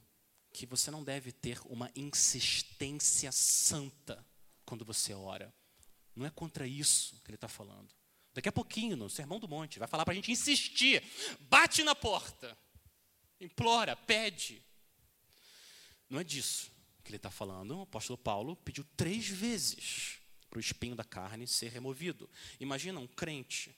que 0.51 0.65
você 0.65 0.91
não 0.91 1.05
deve 1.05 1.33
ter 1.33 1.61
uma 1.67 1.91
insistência 1.95 3.31
santa 3.31 4.25
quando 4.65 4.83
você 4.83 5.13
ora. 5.13 5.55
Não 6.17 6.25
é 6.25 6.31
contra 6.31 6.67
isso 6.67 7.21
que 7.23 7.31
ele 7.31 7.37
está 7.37 7.47
falando. 7.47 7.95
Daqui 8.33 8.49
a 8.49 8.53
pouquinho, 8.53 8.97
no 8.97 9.11
Sermão 9.11 9.39
do 9.39 9.47
Monte, 9.47 9.79
vai 9.79 9.87
falar 9.87 10.03
para 10.03 10.13
a 10.13 10.15
gente 10.15 10.33
insistir. 10.33 11.05
Bate 11.41 11.85
na 11.85 11.95
porta. 11.95 12.57
Implora, 13.39 13.95
pede. 13.95 14.65
Não 16.09 16.19
é 16.19 16.25
disso 16.25 16.73
que 17.03 17.11
ele 17.11 17.17
está 17.17 17.31
falando. 17.31 17.81
O 17.81 17.83
apóstolo 17.83 18.17
Paulo 18.17 18.57
pediu 18.57 18.83
três 18.97 19.29
vezes 19.29 20.21
para 20.49 20.57
o 20.57 20.61
espinho 20.61 20.97
da 20.97 21.05
carne 21.05 21.47
ser 21.47 21.71
removido. 21.71 22.31
Imagina 22.59 22.99
um 22.99 23.07
crente. 23.07 23.77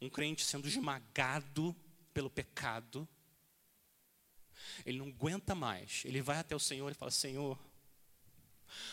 Um 0.00 0.10
crente 0.10 0.44
sendo 0.44 0.68
esmagado 0.68 1.74
pelo 2.12 2.30
pecado. 2.30 3.08
Ele 4.84 4.98
não 4.98 5.08
aguenta 5.08 5.54
mais. 5.54 6.02
Ele 6.04 6.20
vai 6.20 6.38
até 6.38 6.54
o 6.54 6.60
Senhor 6.60 6.90
e 6.90 6.94
fala: 6.94 7.10
Senhor, 7.10 7.58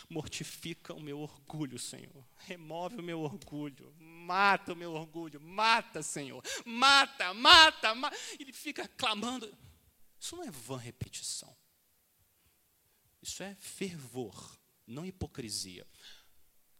Mortifica 0.08 0.94
o 0.94 1.00
meu 1.00 1.20
orgulho, 1.20 1.78
Senhor. 1.78 2.24
Remove 2.38 2.96
o 2.96 3.02
meu 3.02 3.20
orgulho. 3.20 3.94
Mata 3.98 4.72
o 4.72 4.76
meu 4.76 4.92
orgulho. 4.92 5.40
Mata, 5.40 6.02
Senhor. 6.02 6.42
Mata, 6.64 7.32
mata, 7.34 7.94
mata. 7.94 8.16
Ele 8.38 8.52
fica 8.52 8.88
clamando. 8.88 9.56
Isso 10.18 10.36
não 10.36 10.44
é 10.44 10.50
vã 10.50 10.76
repetição. 10.76 11.56
Isso 13.20 13.42
é 13.42 13.54
fervor, 13.56 14.58
não 14.86 15.04
hipocrisia. 15.04 15.86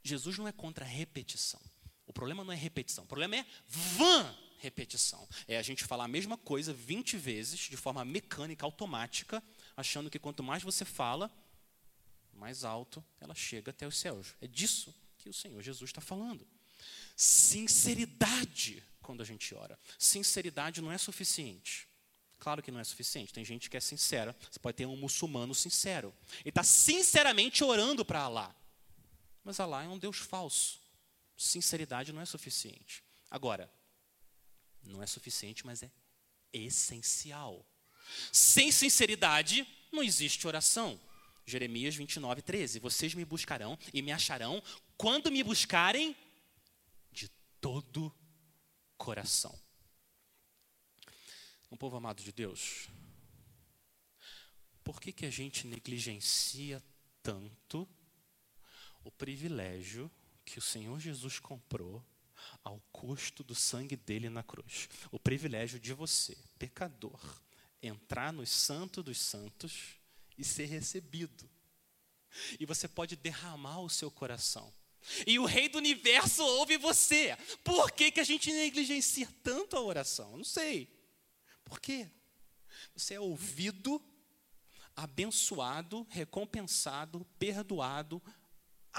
Jesus 0.02 0.38
não 0.38 0.46
é 0.46 0.52
contra 0.52 0.84
a 0.84 0.88
repetição. 0.88 1.60
O 2.08 2.12
problema 2.12 2.42
não 2.42 2.52
é 2.52 2.56
repetição. 2.56 3.04
O 3.04 3.06
problema 3.06 3.36
é 3.36 3.46
vã 3.68 4.34
repetição. 4.58 5.28
É 5.46 5.58
a 5.58 5.62
gente 5.62 5.84
falar 5.84 6.04
a 6.04 6.08
mesma 6.08 6.36
coisa 6.36 6.72
20 6.72 7.16
vezes 7.16 7.60
de 7.60 7.76
forma 7.76 8.04
mecânica, 8.04 8.64
automática, 8.64 9.42
achando 9.76 10.10
que 10.10 10.18
quanto 10.18 10.42
mais 10.42 10.62
você 10.62 10.84
fala, 10.84 11.30
mais 12.32 12.64
alto, 12.64 13.04
ela 13.20 13.34
chega 13.34 13.70
até 13.70 13.86
os 13.86 13.96
céus. 13.96 14.34
É 14.40 14.46
disso 14.46 14.94
que 15.18 15.28
o 15.28 15.34
Senhor 15.34 15.62
Jesus 15.62 15.90
está 15.90 16.00
falando. 16.00 16.46
Sinceridade 17.14 18.82
quando 19.02 19.20
a 19.20 19.24
gente 19.24 19.54
ora. 19.54 19.78
Sinceridade 19.98 20.80
não 20.80 20.90
é 20.90 20.96
suficiente. 20.96 21.86
Claro 22.38 22.62
que 22.62 22.70
não 22.70 22.80
é 22.80 22.84
suficiente. 22.84 23.34
Tem 23.34 23.44
gente 23.44 23.68
que 23.68 23.76
é 23.76 23.80
sincera. 23.80 24.34
Você 24.50 24.58
pode 24.58 24.76
ter 24.76 24.86
um 24.86 24.96
muçulmano 24.96 25.54
sincero. 25.54 26.14
Ele 26.40 26.48
está 26.48 26.62
sinceramente 26.62 27.62
orando 27.62 28.04
para 28.04 28.20
Alá. 28.20 28.54
Mas 29.44 29.60
Alá 29.60 29.84
é 29.84 29.88
um 29.88 29.98
Deus 29.98 30.18
falso. 30.18 30.77
Sinceridade 31.38 32.12
não 32.12 32.20
é 32.20 32.26
suficiente. 32.26 33.04
Agora, 33.30 33.72
não 34.82 35.00
é 35.00 35.06
suficiente, 35.06 35.64
mas 35.64 35.84
é 35.84 35.90
essencial. 36.52 37.64
Sem 38.32 38.72
sinceridade, 38.72 39.64
não 39.92 40.02
existe 40.02 40.48
oração. 40.48 41.00
Jeremias 41.46 41.94
29, 41.94 42.42
13. 42.42 42.80
Vocês 42.80 43.14
me 43.14 43.24
buscarão 43.24 43.78
e 43.94 44.02
me 44.02 44.10
acharão 44.10 44.60
quando 44.96 45.30
me 45.30 45.44
buscarem 45.44 46.16
de 47.12 47.28
todo 47.60 48.12
coração. 48.96 49.56
Um 51.70 51.76
povo 51.76 51.96
amado 51.96 52.20
de 52.20 52.32
Deus, 52.32 52.88
por 54.82 55.00
que, 55.00 55.12
que 55.12 55.26
a 55.26 55.30
gente 55.30 55.68
negligencia 55.68 56.82
tanto 57.22 57.88
o 59.04 59.12
privilégio 59.12 60.10
que 60.48 60.58
o 60.58 60.62
Senhor 60.62 60.98
Jesus 60.98 61.38
comprou 61.38 62.04
ao 62.64 62.80
custo 62.92 63.44
do 63.44 63.54
sangue 63.54 63.96
dele 63.96 64.28
na 64.28 64.42
cruz? 64.42 64.88
O 65.10 65.18
privilégio 65.18 65.78
de 65.78 65.92
você, 65.92 66.36
pecador, 66.58 67.20
entrar 67.82 68.32
no 68.32 68.46
Santo 68.46 69.02
dos 69.02 69.18
Santos 69.20 69.96
e 70.36 70.44
ser 70.44 70.66
recebido. 70.66 71.48
E 72.58 72.66
você 72.66 72.86
pode 72.88 73.16
derramar 73.16 73.80
o 73.80 73.90
seu 73.90 74.10
coração. 74.10 74.72
E 75.26 75.38
o 75.38 75.44
Rei 75.44 75.68
do 75.68 75.78
Universo 75.78 76.42
ouve 76.42 76.76
você. 76.76 77.36
Por 77.64 77.90
que, 77.92 78.10
que 78.10 78.20
a 78.20 78.24
gente 78.24 78.52
negligencia 78.52 79.28
tanto 79.42 79.76
a 79.76 79.80
oração? 79.80 80.36
Não 80.36 80.44
sei. 80.44 80.88
Por 81.64 81.80
quê? 81.80 82.10
Você 82.94 83.14
é 83.14 83.20
ouvido, 83.20 84.02
abençoado, 84.96 86.06
recompensado, 86.10 87.24
perdoado, 87.38 88.22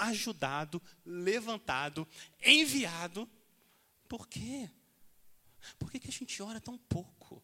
ajudado, 0.00 0.82
levantado, 1.04 2.06
enviado. 2.42 3.28
Por 4.08 4.26
quê? 4.26 4.70
Por 5.78 5.90
que, 5.90 6.00
que 6.00 6.08
a 6.08 6.12
gente 6.12 6.42
ora 6.42 6.60
tão 6.60 6.76
pouco? 6.76 7.42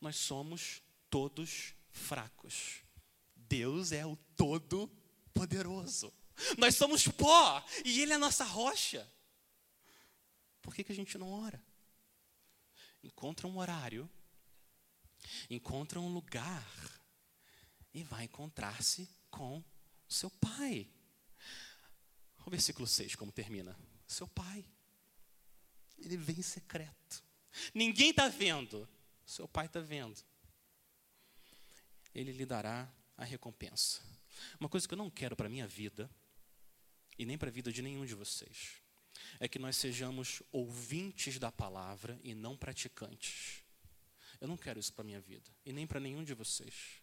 Nós 0.00 0.16
somos 0.16 0.82
todos 1.10 1.74
fracos. 1.90 2.82
Deus 3.34 3.92
é 3.92 4.04
o 4.04 4.16
Todo-Poderoso. 4.36 6.12
Nós 6.58 6.74
somos 6.74 7.06
pó 7.08 7.64
e 7.84 8.00
Ele 8.00 8.12
é 8.12 8.16
a 8.16 8.18
nossa 8.18 8.44
rocha. 8.44 9.10
Por 10.60 10.74
que, 10.74 10.84
que 10.84 10.92
a 10.92 10.94
gente 10.94 11.16
não 11.16 11.30
ora? 11.30 11.62
Encontra 13.02 13.46
um 13.46 13.58
horário, 13.58 14.10
encontra 15.48 16.00
um 16.00 16.12
lugar 16.12 16.66
e 17.94 18.02
vai 18.02 18.24
encontrar-se 18.24 19.08
com 19.30 19.62
seu 20.08 20.30
pai. 20.30 20.88
O 22.44 22.50
versículo 22.50 22.86
6, 22.86 23.16
como 23.16 23.32
termina? 23.32 23.76
Seu 24.06 24.28
pai. 24.28 24.64
Ele 25.98 26.16
vem 26.16 26.38
em 26.38 26.42
secreto. 26.42 27.24
Ninguém 27.74 28.10
está 28.10 28.28
vendo. 28.28 28.88
Seu 29.24 29.48
pai 29.48 29.66
está 29.66 29.80
vendo 29.80 30.22
ele 32.16 32.32
lhe 32.32 32.46
dará 32.46 32.90
a 33.16 33.24
recompensa. 33.24 34.00
Uma 34.58 34.68
coisa 34.68 34.88
que 34.88 34.94
eu 34.94 34.98
não 34.98 35.10
quero 35.10 35.36
para 35.36 35.46
a 35.46 35.50
minha 35.50 35.66
vida, 35.66 36.10
e 37.18 37.26
nem 37.26 37.36
para 37.36 37.48
a 37.48 37.52
vida 37.52 37.70
de 37.70 37.82
nenhum 37.82 38.06
de 38.06 38.14
vocês, 38.14 38.82
é 39.38 39.46
que 39.46 39.58
nós 39.58 39.76
sejamos 39.76 40.42
ouvintes 40.50 41.38
da 41.38 41.52
palavra 41.52 42.18
e 42.22 42.34
não 42.34 42.56
praticantes. 42.56 43.62
Eu 44.40 44.48
não 44.48 44.56
quero 44.56 44.80
isso 44.80 44.92
para 44.92 45.02
a 45.02 45.06
minha 45.06 45.20
vida, 45.20 45.50
e 45.64 45.72
nem 45.72 45.86
para 45.86 46.00
nenhum 46.00 46.24
de 46.24 46.32
vocês. 46.32 47.02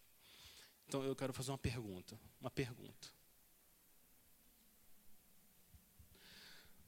Então 0.86 1.02
eu 1.02 1.16
quero 1.16 1.32
fazer 1.32 1.50
uma 1.50 1.58
pergunta, 1.58 2.18
uma 2.40 2.50
pergunta. 2.50 3.08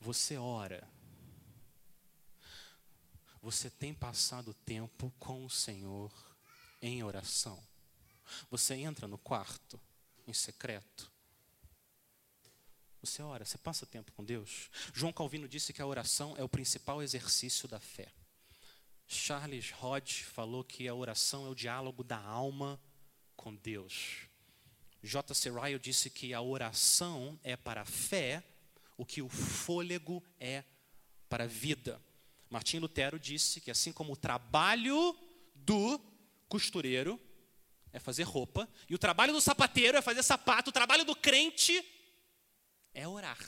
Você 0.00 0.36
ora? 0.36 0.88
Você 3.42 3.70
tem 3.70 3.94
passado 3.94 4.52
tempo 4.52 5.12
com 5.18 5.44
o 5.44 5.50
Senhor 5.50 6.12
em 6.82 7.02
oração? 7.02 7.62
Você 8.50 8.74
entra 8.74 9.06
no 9.06 9.18
quarto, 9.18 9.80
em 10.26 10.32
secreto. 10.32 11.10
Você 13.00 13.22
ora, 13.22 13.44
você 13.44 13.56
passa 13.56 13.86
tempo 13.86 14.10
com 14.12 14.24
Deus. 14.24 14.68
João 14.92 15.12
Calvino 15.12 15.48
disse 15.48 15.72
que 15.72 15.80
a 15.80 15.86
oração 15.86 16.34
é 16.36 16.42
o 16.42 16.48
principal 16.48 17.02
exercício 17.02 17.68
da 17.68 17.78
fé. 17.78 18.12
Charles 19.06 19.72
Hodge 19.80 20.24
falou 20.24 20.64
que 20.64 20.88
a 20.88 20.94
oração 20.94 21.46
é 21.46 21.48
o 21.48 21.54
diálogo 21.54 22.02
da 22.02 22.18
alma 22.18 22.80
com 23.46 23.54
Deus. 23.54 24.26
J.C. 25.00 25.52
Ryle 25.52 25.78
disse 25.78 26.10
que 26.10 26.34
a 26.34 26.42
oração 26.42 27.38
é 27.44 27.56
para 27.56 27.82
a 27.82 27.84
fé 27.84 28.42
o 28.96 29.06
que 29.06 29.22
o 29.22 29.28
fôlego 29.28 30.20
é 30.40 30.64
para 31.28 31.44
a 31.44 31.46
vida. 31.46 32.02
Martim 32.50 32.80
Lutero 32.80 33.20
disse 33.20 33.60
que 33.60 33.70
assim 33.70 33.92
como 33.92 34.14
o 34.14 34.16
trabalho 34.16 35.16
do 35.54 36.00
costureiro 36.48 37.20
é 37.92 38.00
fazer 38.00 38.24
roupa, 38.24 38.68
e 38.90 38.96
o 38.96 38.98
trabalho 38.98 39.32
do 39.32 39.40
sapateiro 39.40 39.96
é 39.96 40.02
fazer 40.02 40.24
sapato, 40.24 40.70
o 40.70 40.72
trabalho 40.72 41.04
do 41.04 41.14
crente 41.14 41.84
é 42.92 43.06
orar. 43.06 43.38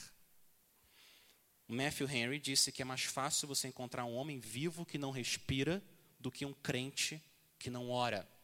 Matthew 1.66 2.08
Henry 2.08 2.38
disse 2.38 2.70
que 2.70 2.82
é 2.82 2.84
mais 2.84 3.02
fácil 3.02 3.48
você 3.48 3.66
encontrar 3.66 4.04
um 4.04 4.14
homem 4.14 4.38
vivo 4.38 4.86
que 4.86 4.96
não 4.96 5.10
respira 5.10 5.82
do 6.20 6.30
que 6.30 6.46
um 6.46 6.54
crente 6.54 7.20
que 7.58 7.68
não 7.68 7.90
ora. 7.90 8.37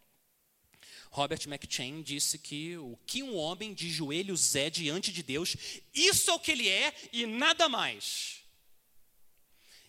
Robert 1.14 1.46
McChain 1.46 2.02
disse 2.02 2.40
que 2.40 2.76
o 2.76 2.98
que 3.06 3.22
um 3.22 3.36
homem 3.36 3.72
de 3.72 3.88
joelhos 3.88 4.56
é 4.56 4.68
diante 4.68 5.12
de 5.12 5.22
Deus, 5.22 5.56
isso 5.94 6.28
é 6.28 6.34
o 6.34 6.40
que 6.40 6.50
ele 6.50 6.68
é 6.68 6.92
e 7.12 7.24
nada 7.24 7.68
mais. 7.68 8.42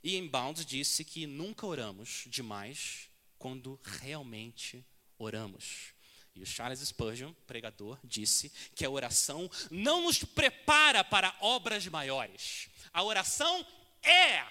Ian 0.03 0.27
Bounds 0.27 0.63
disse 0.63 1.03
que 1.03 1.25
nunca 1.25 1.65
oramos 1.65 2.25
demais 2.27 3.09
quando 3.39 3.79
realmente 3.83 4.85
oramos. 5.17 5.95
E 6.35 6.43
o 6.43 6.45
Charles 6.45 6.79
Spurgeon, 6.81 7.33
pregador, 7.47 7.97
disse 8.03 8.51
que 8.75 8.85
a 8.85 8.89
oração 8.91 9.49
não 9.71 10.03
nos 10.03 10.23
prepara 10.23 11.03
para 11.03 11.35
obras 11.41 11.87
maiores. 11.87 12.69
A 12.93 13.01
oração 13.01 13.65
é 14.03 14.45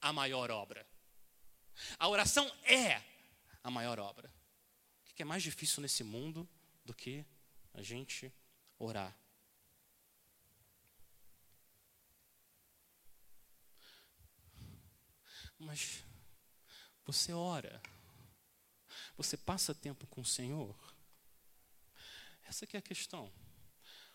a 0.00 0.12
maior 0.12 0.52
obra. 0.52 0.86
A 1.98 2.06
oração 2.06 2.48
é 2.62 3.02
a 3.64 3.70
maior 3.72 3.98
obra. 3.98 4.39
Que 5.20 5.22
é 5.22 5.26
mais 5.26 5.42
difícil 5.42 5.82
nesse 5.82 6.02
mundo 6.02 6.48
do 6.82 6.94
que 6.94 7.26
a 7.74 7.82
gente 7.82 8.32
orar? 8.78 9.14
Mas 15.58 16.02
você 17.04 17.34
ora, 17.34 17.82
você 19.14 19.36
passa 19.36 19.74
tempo 19.74 20.06
com 20.06 20.22
o 20.22 20.24
Senhor. 20.24 20.74
Essa 22.44 22.66
é 22.72 22.78
a 22.78 22.80
questão. 22.80 23.30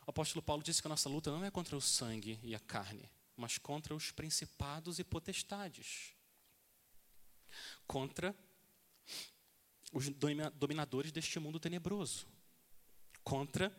O 0.08 0.10
apóstolo 0.10 0.42
Paulo 0.42 0.64
disse 0.64 0.82
que 0.82 0.88
a 0.88 0.90
nossa 0.90 1.08
luta 1.08 1.30
não 1.30 1.46
é 1.46 1.52
contra 1.52 1.78
o 1.78 1.82
sangue 1.82 2.40
e 2.42 2.56
a 2.56 2.60
carne, 2.60 3.08
mas 3.38 3.60
contra 3.60 3.94
os 3.94 4.10
principados 4.10 4.98
e 4.98 5.04
potestades. 5.04 6.16
Contra 7.86 8.36
os 9.96 10.10
dominadores 10.56 11.10
deste 11.10 11.40
mundo 11.40 11.58
tenebroso. 11.58 12.28
Contra 13.24 13.74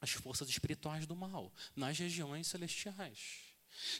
as 0.00 0.10
forças 0.10 0.48
espirituais 0.48 1.06
do 1.06 1.14
mal 1.14 1.52
nas 1.76 1.98
regiões 1.98 2.46
celestiais. 2.46 3.42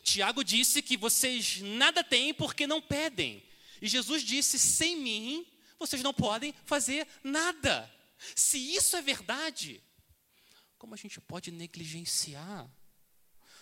Tiago 0.03 0.43
disse 0.43 0.81
que 0.81 0.97
vocês 0.97 1.61
nada 1.61 2.03
têm 2.03 2.33
porque 2.33 2.67
não 2.67 2.81
pedem. 2.81 3.47
E 3.81 3.87
Jesus 3.87 4.23
disse: 4.23 4.59
sem 4.59 4.97
mim, 4.97 5.47
vocês 5.79 6.03
não 6.03 6.15
podem 6.15 6.55
fazer 6.65 7.07
nada. 7.23 7.93
Se 8.35 8.59
isso 8.75 8.97
é 8.97 9.03
verdade, 9.03 9.83
como 10.79 10.95
a 10.95 10.97
gente 10.97 11.21
pode 11.21 11.51
negligenciar 11.51 12.71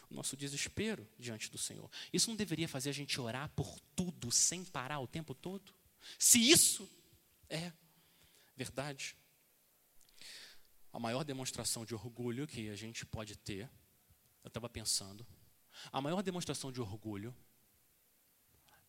o 0.08 0.14
nosso 0.14 0.36
desespero 0.36 1.08
diante 1.18 1.50
do 1.50 1.58
Senhor? 1.58 1.90
Isso 2.12 2.30
não 2.30 2.36
deveria 2.36 2.68
fazer 2.68 2.90
a 2.90 2.94
gente 2.94 3.20
orar 3.20 3.48
por 3.56 3.80
tudo 3.96 4.30
sem 4.30 4.64
parar 4.64 5.00
o 5.00 5.08
tempo 5.08 5.34
todo? 5.34 5.74
Se 6.16 6.38
isso 6.38 6.88
é 7.52 7.72
verdade. 8.56 9.16
A 10.92 10.98
maior 10.98 11.24
demonstração 11.24 11.84
de 11.84 11.94
orgulho 11.94 12.46
que 12.46 12.68
a 12.68 12.76
gente 12.76 13.06
pode 13.06 13.36
ter, 13.36 13.70
eu 14.42 14.48
estava 14.48 14.68
pensando, 14.68 15.26
a 15.90 16.00
maior 16.00 16.22
demonstração 16.22 16.72
de 16.72 16.80
orgulho 16.80 17.34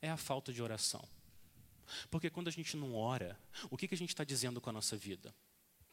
é 0.02 0.10
a 0.10 0.18
falta 0.18 0.52
de 0.52 0.62
oração. 0.62 1.08
Porque 2.10 2.30
quando 2.30 2.48
a 2.48 2.52
gente 2.52 2.76
não 2.76 2.96
ora, 2.96 3.40
o 3.70 3.78
que, 3.78 3.88
que 3.88 3.96
a 3.96 3.98
gente 3.98 4.10
está 4.10 4.24
dizendo 4.24 4.60
com 4.60 4.70
a 4.70 4.74
nossa 4.74 4.98
vida? 4.98 5.34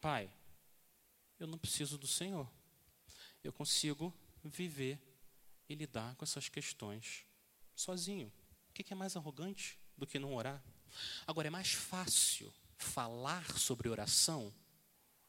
Pai, 0.00 0.32
eu 1.38 1.46
não 1.46 1.58
preciso 1.58 1.98
do 1.98 2.06
Senhor. 2.06 2.48
Eu 3.42 3.52
consigo 3.52 4.14
viver 4.42 5.00
e 5.68 5.74
lidar 5.74 6.14
com 6.16 6.24
essas 6.24 6.48
questões 6.48 7.24
sozinho. 7.74 8.32
O 8.68 8.72
que, 8.72 8.82
que 8.82 8.92
é 8.92 8.96
mais 8.96 9.16
arrogante 9.16 9.78
do 9.96 10.06
que 10.06 10.18
não 10.18 10.34
orar? 10.34 10.62
Agora, 11.26 11.48
é 11.48 11.50
mais 11.50 11.72
fácil 11.72 12.52
falar 12.82 13.58
sobre 13.58 13.88
oração 13.88 14.52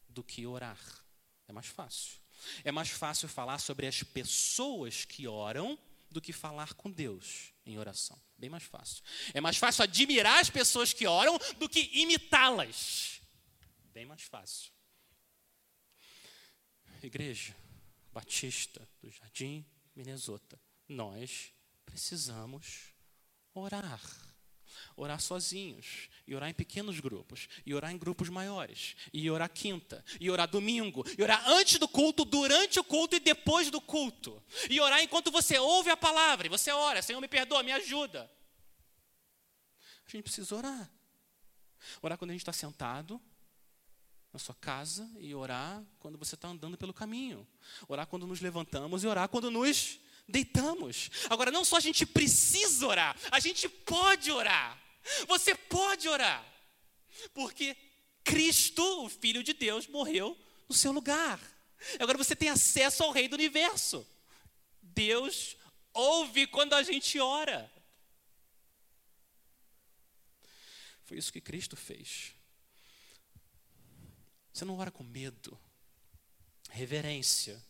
do 0.08 0.24
que 0.24 0.46
orar. 0.46 0.80
É 1.48 1.52
mais 1.52 1.68
fácil. 1.68 2.20
É 2.64 2.72
mais 2.72 2.90
fácil 2.90 3.28
falar 3.28 3.60
sobre 3.60 3.86
as 3.88 4.04
pessoas 4.04 5.06
que 5.06 5.28
oram 5.28 5.78
do 6.10 6.22
que 6.22 6.34
falar 6.34 6.74
com 6.74 6.92
Deus 6.92 7.54
em 7.66 7.78
oração. 7.78 8.20
Bem 8.38 8.50
mais 8.50 8.64
fácil. 8.64 9.04
É 9.34 9.40
mais 9.40 9.58
fácil 9.58 9.84
admirar 9.84 10.40
as 10.40 10.50
pessoas 10.50 10.92
que 10.92 11.08
oram 11.08 11.38
do 11.58 11.70
que 11.70 11.90
imitá-las. 11.94 13.22
Bem 13.94 14.06
mais 14.06 14.24
fácil. 14.24 14.72
Igreja 17.04 17.56
Batista 18.12 18.88
do 19.02 19.10
Jardim 19.10 19.66
Minnesota, 19.96 20.60
nós 20.88 21.52
precisamos 21.86 22.94
orar 23.54 24.31
orar 24.96 25.20
sozinhos, 25.20 26.10
e 26.28 26.36
orar 26.36 26.50
em 26.50 26.54
pequenos 26.54 27.00
grupos, 27.00 27.48
e 27.66 27.74
orar 27.74 27.92
em 27.92 27.98
grupos 27.98 28.30
maiores, 28.30 28.96
e 29.14 29.30
orar 29.30 29.50
quinta, 29.50 30.04
e 30.20 30.30
orar 30.30 30.48
domingo, 30.48 31.06
e 31.18 31.22
orar 31.22 31.44
antes 31.50 31.78
do 31.80 31.88
culto, 31.88 32.24
durante 32.24 32.80
o 32.80 32.84
culto 32.84 33.16
e 33.16 33.20
depois 33.20 33.70
do 33.70 33.82
culto, 33.82 34.42
e 34.70 34.80
orar 34.80 35.02
enquanto 35.02 35.32
você 35.32 35.58
ouve 35.58 35.90
a 35.90 35.98
palavra, 35.98 36.48
e 36.48 36.50
você 36.50 36.72
ora, 36.72 37.02
Senhor, 37.02 37.20
me 37.20 37.28
perdoa, 37.28 37.64
me 37.64 37.72
ajuda. 37.72 38.30
A 40.08 40.12
gente 40.12 40.24
precisa 40.24 40.56
orar. 40.56 40.92
Orar 42.02 42.18
quando 42.18 42.32
a 42.32 42.34
gente 42.34 42.42
está 42.42 42.54
sentado 42.54 43.22
na 44.34 44.40
sua 44.40 44.56
casa 44.56 45.10
e 45.20 45.34
orar 45.36 45.84
quando 46.00 46.18
você 46.18 46.36
está 46.36 46.48
andando 46.48 46.78
pelo 46.78 46.94
caminho. 46.94 47.48
Orar 47.88 48.08
quando 48.08 48.26
nos 48.26 48.42
levantamos 48.42 49.04
e 49.04 49.08
orar 49.08 49.28
quando 49.28 49.52
nos 49.52 50.00
deitamos. 50.32 51.12
Agora, 51.30 51.52
não 51.52 51.64
só 51.64 51.78
a 51.78 51.82
gente 51.82 52.06
precisa 52.06 52.88
orar, 52.88 53.16
a 53.30 53.40
gente 53.40 53.70
pode 53.70 54.32
orar. 54.32 54.82
Você 55.28 55.54
pode 55.54 56.08
orar. 56.08 56.44
Porque 57.34 57.76
Cristo, 58.24 59.06
o 59.06 59.10
Filho 59.10 59.44
de 59.44 59.54
Deus, 59.54 59.88
morreu 59.88 60.38
no 60.68 60.76
seu 60.76 60.92
lugar. 60.92 61.40
Agora 62.00 62.18
você 62.18 62.36
tem 62.36 62.50
acesso 62.50 63.04
ao 63.04 63.12
Rei 63.12 63.28
do 63.28 63.34
Universo. 63.34 64.08
Deus 64.82 65.56
ouve 65.94 66.48
quando 66.48 66.74
a 66.74 66.84
gente 66.84 67.20
ora. 67.20 67.72
Foi 71.04 71.18
isso 71.18 71.34
que 71.34 71.42
Cristo 71.42 71.76
fez. 71.76 72.34
Você 74.54 74.66
não 74.66 74.78
ora 74.78 74.92
com 74.92 75.04
medo, 75.04 75.60
reverência, 76.70 77.62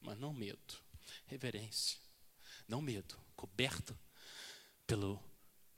mas 0.00 0.18
não 0.18 0.32
medo 0.32 0.83
reverência, 1.26 1.98
não 2.68 2.80
medo, 2.80 3.18
coberto 3.34 3.98
pelo, 4.86 5.22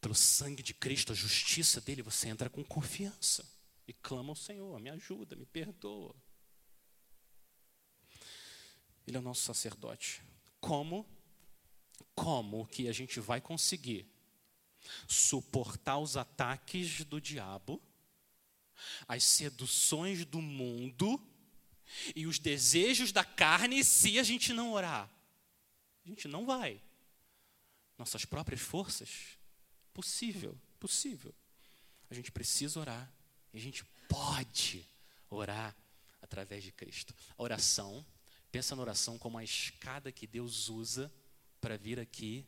pelo 0.00 0.14
sangue 0.14 0.62
de 0.62 0.74
Cristo, 0.74 1.12
a 1.12 1.14
justiça 1.14 1.80
dele, 1.80 2.02
você 2.02 2.28
entra 2.28 2.50
com 2.50 2.64
confiança 2.64 3.44
e 3.86 3.92
clama 3.92 4.30
ao 4.30 4.36
Senhor: 4.36 4.78
me 4.80 4.90
ajuda, 4.90 5.36
me 5.36 5.46
perdoa. 5.46 6.14
Ele 9.06 9.16
é 9.16 9.20
o 9.20 9.22
nosso 9.22 9.42
sacerdote. 9.42 10.22
Como? 10.60 11.06
Como 12.14 12.66
que 12.66 12.88
a 12.88 12.92
gente 12.92 13.20
vai 13.20 13.40
conseguir 13.40 14.06
suportar 15.06 15.98
os 15.98 16.16
ataques 16.16 17.04
do 17.04 17.20
diabo, 17.20 17.80
as 19.06 19.22
seduções 19.22 20.24
do 20.24 20.42
mundo 20.42 21.20
e 22.14 22.26
os 22.26 22.38
desejos 22.38 23.12
da 23.12 23.24
carne 23.24 23.84
se 23.84 24.18
a 24.18 24.22
gente 24.22 24.52
não 24.52 24.72
orar? 24.72 25.15
A 26.06 26.08
gente 26.08 26.28
não 26.28 26.46
vai. 26.46 26.80
Nossas 27.98 28.24
próprias 28.24 28.60
forças? 28.60 29.36
Possível, 29.92 30.56
possível. 30.78 31.34
A 32.08 32.14
gente 32.14 32.30
precisa 32.30 32.78
orar. 32.78 33.12
E 33.52 33.58
a 33.58 33.60
gente 33.60 33.84
pode 34.08 34.86
orar 35.28 35.74
através 36.22 36.62
de 36.62 36.70
Cristo. 36.70 37.12
A 37.36 37.42
oração, 37.42 38.06
pensa 38.52 38.76
na 38.76 38.82
oração 38.82 39.18
como 39.18 39.36
a 39.36 39.42
escada 39.42 40.12
que 40.12 40.28
Deus 40.28 40.68
usa 40.68 41.12
para 41.60 41.76
vir 41.76 41.98
aqui 41.98 42.46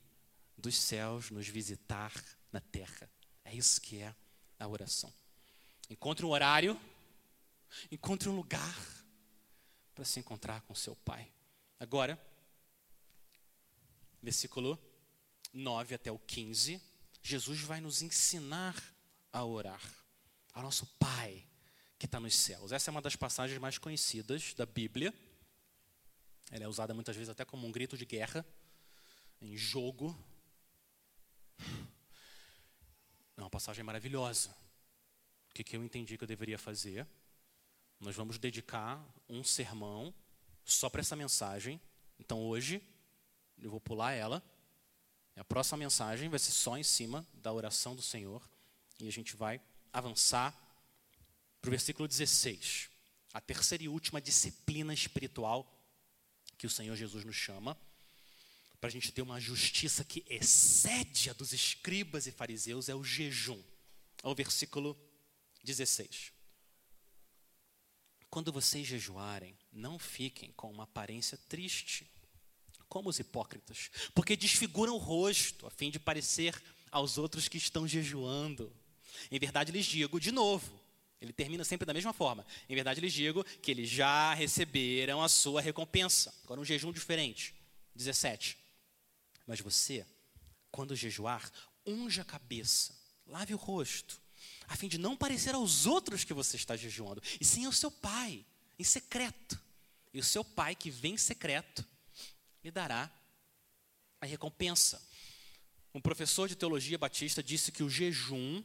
dos 0.56 0.76
céus 0.76 1.30
nos 1.30 1.48
visitar 1.48 2.12
na 2.52 2.60
terra. 2.60 3.10
É 3.44 3.52
isso 3.52 3.80
que 3.80 3.98
é 3.98 4.14
a 4.56 4.68
oração. 4.68 5.12
Encontre 5.90 6.24
um 6.24 6.30
horário, 6.30 6.80
encontre 7.90 8.28
um 8.28 8.36
lugar 8.36 8.76
para 9.96 10.04
se 10.04 10.20
encontrar 10.20 10.60
com 10.60 10.76
seu 10.76 10.94
Pai. 10.94 11.32
Agora, 11.80 12.20
versículo 14.28 14.78
9 15.54 15.94
até 15.94 16.12
o 16.12 16.18
15, 16.18 16.78
Jesus 17.22 17.60
vai 17.62 17.80
nos 17.80 18.02
ensinar 18.02 18.76
a 19.32 19.42
orar 19.42 19.80
ao 20.52 20.62
nosso 20.62 20.84
Pai 20.98 21.48
que 21.98 22.04
está 22.04 22.20
nos 22.20 22.34
céus. 22.34 22.70
Essa 22.70 22.90
é 22.90 22.92
uma 22.92 23.00
das 23.00 23.16
passagens 23.16 23.58
mais 23.58 23.78
conhecidas 23.78 24.52
da 24.52 24.66
Bíblia. 24.66 25.14
Ela 26.50 26.64
é 26.64 26.68
usada 26.68 26.92
muitas 26.92 27.16
vezes 27.16 27.30
até 27.30 27.42
como 27.42 27.66
um 27.66 27.72
grito 27.72 27.96
de 27.96 28.04
guerra, 28.04 28.44
em 29.40 29.56
jogo. 29.56 30.14
É 33.34 33.40
uma 33.40 33.48
passagem 33.48 33.82
maravilhosa. 33.82 34.50
O 35.50 35.54
que, 35.54 35.64
que 35.64 35.74
eu 35.74 35.82
entendi 35.82 36.18
que 36.18 36.24
eu 36.24 36.28
deveria 36.28 36.58
fazer? 36.58 37.08
Nós 37.98 38.14
vamos 38.14 38.38
dedicar 38.38 39.02
um 39.26 39.42
sermão 39.42 40.12
só 40.66 40.90
para 40.90 41.00
essa 41.00 41.16
mensagem. 41.16 41.80
Então 42.18 42.42
hoje 42.42 42.82
eu 43.62 43.70
vou 43.70 43.80
pular 43.80 44.12
ela. 44.12 44.42
A 45.36 45.44
próxima 45.44 45.78
mensagem 45.78 46.28
vai 46.28 46.38
ser 46.38 46.50
só 46.50 46.76
em 46.76 46.82
cima 46.82 47.26
da 47.34 47.52
oração 47.52 47.94
do 47.94 48.02
Senhor. 48.02 48.42
E 48.98 49.06
a 49.06 49.12
gente 49.12 49.36
vai 49.36 49.60
avançar 49.92 50.52
para 51.60 51.68
o 51.68 51.70
versículo 51.70 52.08
16. 52.08 52.90
A 53.32 53.40
terceira 53.40 53.84
e 53.84 53.88
última 53.88 54.20
disciplina 54.20 54.92
espiritual 54.92 55.74
que 56.56 56.66
o 56.66 56.70
Senhor 56.70 56.96
Jesus 56.96 57.24
nos 57.24 57.36
chama, 57.36 57.78
para 58.80 58.88
a 58.88 58.90
gente 58.90 59.12
ter 59.12 59.22
uma 59.22 59.40
justiça 59.40 60.04
que 60.04 60.24
excede 60.28 61.30
a 61.30 61.32
dos 61.32 61.52
escribas 61.52 62.26
e 62.26 62.32
fariseus, 62.32 62.88
é 62.88 62.94
o 62.94 63.04
jejum. 63.04 63.62
Ao 64.22 64.34
versículo 64.34 64.96
16. 65.64 66.32
Quando 68.30 68.52
vocês 68.52 68.86
jejuarem, 68.86 69.56
não 69.72 69.98
fiquem 69.98 70.52
com 70.52 70.70
uma 70.70 70.84
aparência 70.84 71.38
triste, 71.48 72.10
como 72.88 73.08
os 73.08 73.18
hipócritas, 73.18 73.90
porque 74.14 74.36
desfiguram 74.36 74.94
o 74.94 74.98
rosto, 74.98 75.66
a 75.66 75.70
fim 75.70 75.90
de 75.90 75.98
parecer 75.98 76.60
aos 76.90 77.18
outros 77.18 77.48
que 77.48 77.58
estão 77.58 77.86
jejuando. 77.86 78.72
Em 79.30 79.38
verdade 79.38 79.72
lhes 79.72 79.86
digo 79.86 80.18
de 80.18 80.32
novo, 80.32 80.78
ele 81.20 81.32
termina 81.32 81.64
sempre 81.64 81.84
da 81.84 81.92
mesma 81.92 82.12
forma. 82.12 82.46
Em 82.68 82.74
verdade 82.74 83.00
lhes 83.00 83.12
digo 83.12 83.44
que 83.60 83.70
eles 83.70 83.88
já 83.88 84.32
receberam 84.34 85.22
a 85.22 85.28
sua 85.28 85.60
recompensa. 85.60 86.32
Agora 86.44 86.60
um 86.60 86.64
jejum 86.64 86.92
diferente. 86.92 87.54
17. 87.94 88.56
Mas 89.46 89.60
você, 89.60 90.06
quando 90.70 90.94
jejuar, 90.94 91.50
unja 91.84 92.22
a 92.22 92.24
cabeça, 92.24 92.94
lave 93.26 93.54
o 93.54 93.56
rosto, 93.56 94.20
a 94.68 94.76
fim 94.76 94.88
de 94.88 94.98
não 94.98 95.16
parecer 95.16 95.54
aos 95.54 95.86
outros 95.86 96.22
que 96.22 96.34
você 96.34 96.56
está 96.56 96.76
jejuando, 96.76 97.22
e 97.40 97.44
sim 97.44 97.64
ao 97.64 97.72
seu 97.72 97.90
pai, 97.90 98.44
em 98.78 98.84
secreto. 98.84 99.60
E 100.12 100.20
o 100.20 100.24
seu 100.24 100.44
pai, 100.44 100.74
que 100.74 100.90
vem 100.90 101.14
em 101.14 101.18
secreto, 101.18 101.84
lhe 102.62 102.70
dará 102.70 103.10
a 104.20 104.26
recompensa. 104.26 105.02
Um 105.94 106.00
professor 106.00 106.48
de 106.48 106.56
teologia 106.56 106.98
batista 106.98 107.42
disse 107.42 107.72
que 107.72 107.82
o 107.82 107.90
jejum 107.90 108.62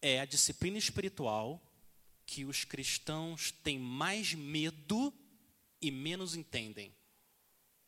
é 0.00 0.20
a 0.20 0.24
disciplina 0.24 0.78
espiritual 0.78 1.62
que 2.26 2.44
os 2.44 2.64
cristãos 2.64 3.50
têm 3.50 3.78
mais 3.78 4.34
medo 4.34 5.12
e 5.80 5.90
menos 5.90 6.34
entendem. 6.34 6.94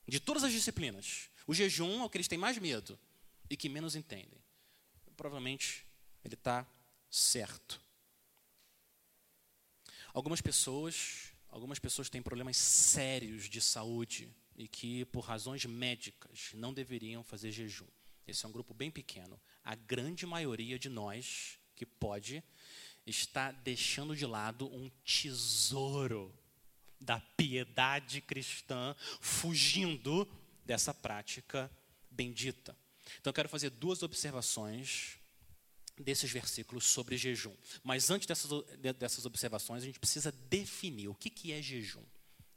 De 0.07 0.20
todas 0.20 0.44
as 0.44 0.53
disciplinas, 0.53 1.30
o 1.47 1.55
jejum 1.55 2.03
é 2.03 2.05
o 2.05 2.11
que 2.11 2.18
eles 2.18 2.28
têm 2.28 2.38
mais 2.38 2.59
medo 2.59 2.99
e 3.49 3.57
que 3.57 3.68
menos 3.68 3.97
entendem. 3.97 4.38
Provavelmente 5.16 5.86
ele 6.22 6.34
está 6.34 6.66
certo. 7.11 7.80
Algumas 10.12 10.40
pessoas, 10.40 11.32
algumas 11.49 11.78
pessoas 11.78 12.11
têm 12.11 12.22
problemas 12.22 12.57
sérios 12.57 13.49
de 13.49 13.61
saúde 13.61 14.28
e 14.57 14.66
que 14.66 15.04
por 15.07 15.20
razões 15.20 15.64
médicas 15.64 16.50
não 16.54 16.72
deveriam 16.72 17.22
fazer 17.22 17.50
jejum. 17.52 17.86
Esse 18.26 18.44
é 18.44 18.48
um 18.48 18.52
grupo 18.52 18.74
bem 18.74 18.90
pequeno. 18.90 19.40
A 19.62 19.74
grande 19.74 20.26
maioria 20.26 20.78
de 20.78 20.88
nós 20.88 21.59
que 21.74 21.84
pode 21.84 22.42
está 23.07 23.52
deixando 23.52 24.16
de 24.16 24.26
lado 24.26 24.66
um 24.66 24.90
tesouro 25.04 26.34
da 27.00 27.20
piedade 27.36 28.20
cristã, 28.20 28.96
fugindo 29.20 30.26
dessa 30.64 30.92
prática 30.92 31.70
bendita. 32.11 32.76
Então, 33.20 33.30
eu 33.30 33.34
quero 33.34 33.48
fazer 33.48 33.70
duas 33.70 34.02
observações 34.02 35.18
desses 35.98 36.30
versículos 36.30 36.84
sobre 36.84 37.16
jejum. 37.16 37.54
Mas 37.84 38.11
antes 38.11 38.26
dessas, 38.26 38.50
dessas 38.98 39.24
observações, 39.24 39.82
a 39.82 39.86
gente 39.86 40.00
precisa 40.00 40.32
definir 40.32 41.09
o 41.09 41.14
que, 41.14 41.30
que 41.30 41.52
é 41.52 41.62
jejum. 41.62 42.02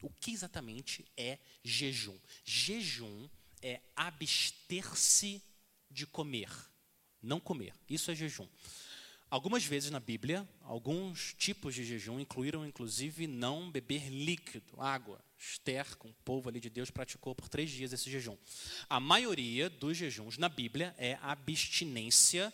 O 0.01 0.09
que 0.09 0.31
exatamente 0.31 1.05
é 1.17 1.39
jejum? 1.63 2.17
Jejum 2.43 3.29
é 3.61 3.81
abster-se 3.95 5.41
de 5.89 6.05
comer, 6.05 6.49
não 7.21 7.39
comer. 7.39 7.73
Isso 7.89 8.11
é 8.11 8.15
jejum. 8.15 8.47
Algumas 9.29 9.63
vezes 9.63 9.91
na 9.91 9.99
Bíblia, 9.99 10.47
alguns 10.61 11.35
tipos 11.37 11.75
de 11.75 11.83
jejum 11.83 12.19
incluíram 12.19 12.65
inclusive 12.65 13.27
não 13.27 13.69
beber 13.69 14.09
líquido, 14.09 14.79
água. 14.81 15.23
Esther, 15.37 15.95
com 15.97 16.09
o 16.09 16.13
povo 16.25 16.49
ali 16.49 16.59
de 16.59 16.69
Deus, 16.69 16.89
praticou 16.89 17.35
por 17.35 17.47
três 17.47 17.69
dias 17.69 17.93
esse 17.93 18.09
jejum. 18.09 18.35
A 18.89 18.99
maioria 18.99 19.69
dos 19.69 19.95
jejuns 19.95 20.37
na 20.37 20.49
Bíblia 20.49 20.95
é 20.97 21.17
abstinência 21.21 22.51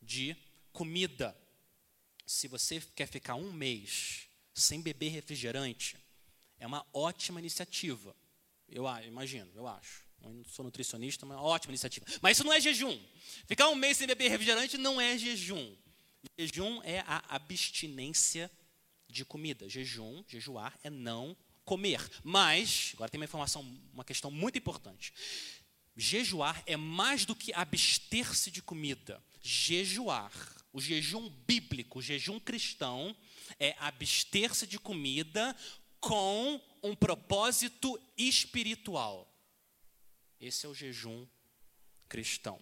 de 0.00 0.36
comida. 0.72 1.36
Se 2.26 2.46
você 2.46 2.80
quer 2.94 3.06
ficar 3.06 3.34
um 3.34 3.52
mês 3.52 4.28
sem 4.54 4.80
beber 4.82 5.08
refrigerante, 5.08 5.96
é 6.60 6.66
uma 6.66 6.86
ótima 6.92 7.40
iniciativa. 7.40 8.14
Eu 8.68 8.84
imagino, 9.04 9.50
eu 9.54 9.66
acho. 9.66 10.04
Eu 10.22 10.30
não 10.30 10.44
sou 10.44 10.64
nutricionista, 10.64 11.26
mas 11.26 11.36
é 11.36 11.40
uma 11.40 11.46
ótima 11.46 11.72
iniciativa. 11.72 12.06
Mas 12.20 12.36
isso 12.36 12.44
não 12.44 12.52
é 12.52 12.60
jejum. 12.60 12.96
Ficar 13.46 13.68
um 13.68 13.74
mês 13.74 13.96
sem 13.96 14.06
beber 14.06 14.28
refrigerante 14.28 14.76
não 14.78 15.00
é 15.00 15.16
jejum. 15.18 15.74
Jejum 16.38 16.82
é 16.82 17.00
a 17.00 17.24
abstinência 17.34 18.50
de 19.08 19.24
comida. 19.24 19.68
Jejum, 19.68 20.22
jejuar, 20.28 20.78
é 20.84 20.90
não 20.90 21.36
comer. 21.64 22.06
Mas, 22.22 22.92
agora 22.94 23.10
tem 23.10 23.18
uma 23.18 23.24
informação, 23.24 23.62
uma 23.92 24.04
questão 24.04 24.30
muito 24.30 24.58
importante. 24.58 25.12
Jejuar 25.96 26.62
é 26.66 26.76
mais 26.76 27.24
do 27.24 27.34
que 27.34 27.52
abster-se 27.54 28.50
de 28.50 28.62
comida. 28.62 29.22
Jejuar, 29.42 30.32
o 30.72 30.80
jejum 30.80 31.28
bíblico, 31.46 31.98
o 31.98 32.02
jejum 32.02 32.38
cristão, 32.38 33.16
é 33.58 33.74
abster-se 33.78 34.66
de 34.66 34.78
comida 34.78 35.56
com 36.00 36.60
um 36.82 36.94
propósito 36.94 38.00
espiritual. 38.16 39.30
Esse 40.40 40.66
é 40.66 40.68
o 40.68 40.74
jejum 40.74 41.26
cristão. 42.08 42.58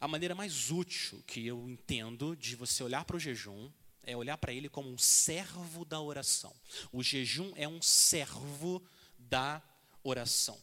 A 0.00 0.08
maneira 0.08 0.34
mais 0.34 0.70
útil 0.70 1.22
que 1.26 1.46
eu 1.46 1.68
entendo 1.68 2.34
de 2.34 2.56
você 2.56 2.82
olhar 2.82 3.04
para 3.04 3.16
o 3.16 3.20
jejum 3.20 3.70
é 4.02 4.16
olhar 4.16 4.36
para 4.36 4.52
ele 4.52 4.68
como 4.68 4.90
um 4.90 4.98
servo 4.98 5.84
da 5.84 6.00
oração. 6.00 6.54
O 6.92 7.02
jejum 7.02 7.52
é 7.56 7.68
um 7.68 7.80
servo 7.80 8.82
da 9.18 9.62
oração. 10.02 10.60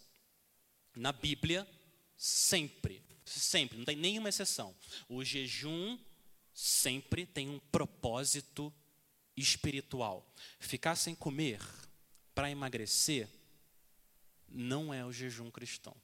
Na 0.96 1.12
Bíblia, 1.12 1.68
sempre, 2.18 3.02
sempre, 3.26 3.78
não 3.78 3.86
tem 3.86 3.96
nenhuma 3.96 4.30
exceção. 4.30 4.76
O 5.08 5.24
jejum 5.24 5.98
sempre 6.54 7.26
tem 7.26 7.50
um 7.50 7.60
propósito 7.72 8.74
espiritual. 9.36 10.30
Ficar 10.60 10.96
sem 10.96 11.16
comer 11.16 11.60
para 12.34 12.50
emagrecer 12.50 13.28
não 14.48 14.94
é 14.94 15.06
o 15.06 15.12
jejum 15.12 15.50
cristão. 15.50 15.96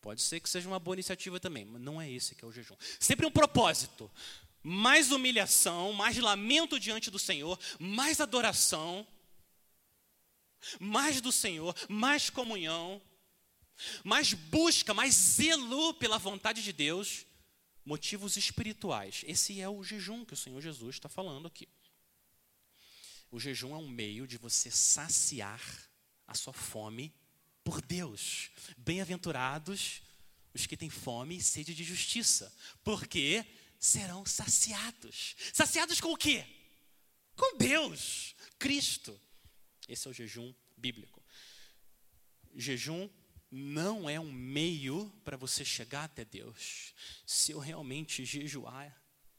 Pode 0.00 0.22
ser 0.22 0.40
que 0.40 0.48
seja 0.48 0.68
uma 0.68 0.78
boa 0.78 0.94
iniciativa 0.94 1.38
também, 1.38 1.64
mas 1.64 1.80
não 1.82 2.00
é 2.00 2.10
esse 2.10 2.34
que 2.34 2.44
é 2.44 2.48
o 2.48 2.52
jejum. 2.52 2.76
Sempre 2.98 3.26
um 3.26 3.30
propósito. 3.30 4.10
Mais 4.62 5.10
humilhação, 5.10 5.92
mais 5.92 6.16
lamento 6.16 6.78
diante 6.78 7.10
do 7.10 7.18
Senhor, 7.18 7.58
mais 7.78 8.20
adoração, 8.20 9.06
mais 10.78 11.20
do 11.20 11.32
Senhor, 11.32 11.74
mais 11.88 12.28
comunhão, 12.28 13.00
mais 14.04 14.34
busca, 14.34 14.92
mais 14.92 15.14
zelo 15.14 15.94
pela 15.94 16.18
vontade 16.18 16.62
de 16.62 16.72
Deus, 16.72 17.24
motivos 17.84 18.36
espirituais. 18.36 19.22
Esse 19.26 19.60
é 19.60 19.68
o 19.68 19.82
jejum 19.82 20.24
que 20.24 20.34
o 20.34 20.36
Senhor 20.36 20.60
Jesus 20.60 20.96
está 20.96 21.08
falando 21.08 21.46
aqui. 21.46 21.68
O 23.30 23.38
jejum 23.38 23.74
é 23.74 23.78
um 23.78 23.88
meio 23.88 24.26
de 24.26 24.36
você 24.36 24.70
saciar 24.70 25.62
a 26.26 26.34
sua 26.34 26.52
fome 26.52 27.14
por 27.62 27.80
Deus. 27.80 28.50
Bem-aventurados 28.76 30.02
os 30.52 30.66
que 30.66 30.76
têm 30.76 30.90
fome 30.90 31.36
e 31.36 31.42
sede 31.42 31.74
de 31.74 31.84
justiça, 31.84 32.52
porque 32.82 33.44
serão 33.78 34.26
saciados. 34.26 35.36
Saciados 35.52 36.00
com 36.00 36.12
o 36.12 36.16
quê? 36.16 36.44
Com 37.36 37.56
Deus, 37.56 38.34
Cristo. 38.58 39.18
Esse 39.88 40.08
é 40.08 40.10
o 40.10 40.14
jejum 40.14 40.52
bíblico. 40.76 41.22
Jejum 42.54 43.08
não 43.50 44.08
é 44.08 44.18
um 44.18 44.30
meio 44.30 45.10
para 45.24 45.36
você 45.36 45.64
chegar 45.64 46.04
até 46.04 46.24
Deus. 46.24 46.94
Se 47.26 47.52
eu 47.52 47.58
realmente 47.58 48.24
jejuar, 48.24 48.96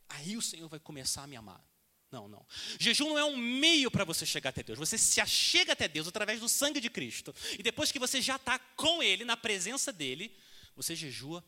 aí 0.10 0.36
o 0.36 0.42
Senhor 0.42 0.68
vai 0.68 0.80
começar 0.80 1.24
a 1.24 1.28
me 1.28 1.36
amar. 1.36 1.64
Não, 2.12 2.28
não. 2.28 2.45
Jejum 2.78 3.09
não 3.09 3.18
é 3.18 3.24
um 3.24 3.38
meio 3.38 3.89
para 3.89 4.03
você 4.03 4.26
chegar 4.26 4.49
até 4.49 4.62
Deus. 4.62 4.78
Você 4.78 4.97
se 4.97 5.22
achega 5.22 5.72
até 5.72 5.88
Deus 5.88 6.07
através 6.07 6.41
do 6.41 6.49
sangue 6.49 6.82
de 6.82 6.89
Cristo. 6.89 7.34
E 7.57 7.64
depois 7.64 7.91
que 7.91 7.99
você 7.99 8.22
já 8.22 8.36
está 8.36 8.59
com 8.59 9.01
Ele, 9.01 9.24
na 9.24 9.38
presença 9.38 9.93
dEle, 9.93 10.36
você 10.76 10.93
jejua 10.93 11.43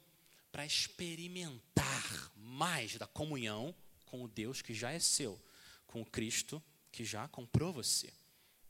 para 0.51 0.66
experimentar 0.66 2.32
mais 2.38 2.95
da 2.95 3.05
comunhão 3.05 3.76
com 4.05 4.24
o 4.24 4.28
Deus 4.28 4.61
que 4.61 4.74
já 4.74 4.91
é 4.91 4.99
seu, 4.99 5.41
com 5.86 6.01
o 6.01 6.05
Cristo 6.05 6.64
que 6.91 7.03
já 7.03 7.28
comprou 7.28 7.74
você. 7.74 8.14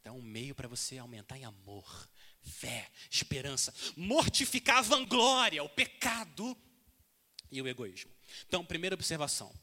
Então, 0.01 0.15
é 0.15 0.17
um 0.17 0.21
meio 0.21 0.55
para 0.55 0.67
você 0.67 0.97
aumentar 0.97 1.37
em 1.37 1.45
amor, 1.45 2.09
fé, 2.41 2.89
esperança, 3.09 3.73
mortificar 3.95 4.77
a 4.77 4.81
vanglória, 4.81 5.63
o 5.63 5.69
pecado 5.69 6.57
e 7.51 7.61
o 7.61 7.67
egoísmo. 7.67 8.11
Então, 8.47 8.65
primeira 8.65 8.95
observação 8.95 9.53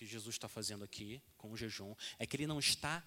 que 0.00 0.06
Jesus 0.06 0.34
está 0.34 0.48
fazendo 0.48 0.82
aqui 0.82 1.22
com 1.36 1.52
o 1.52 1.56
jejum 1.58 1.94
é 2.18 2.26
que 2.26 2.34
ele 2.34 2.46
não 2.46 2.58
está 2.58 3.06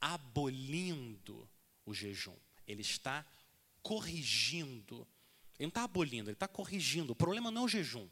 abolindo 0.00 1.50
o 1.84 1.92
jejum, 1.92 2.36
ele 2.64 2.82
está 2.82 3.26
corrigindo. 3.82 5.04
Ele 5.58 5.66
não 5.66 5.70
está 5.70 5.82
abolindo, 5.82 6.30
ele 6.30 6.36
está 6.36 6.46
corrigindo. 6.46 7.12
O 7.12 7.16
problema 7.16 7.50
não 7.50 7.62
é 7.62 7.64
o 7.64 7.68
jejum. 7.68 8.08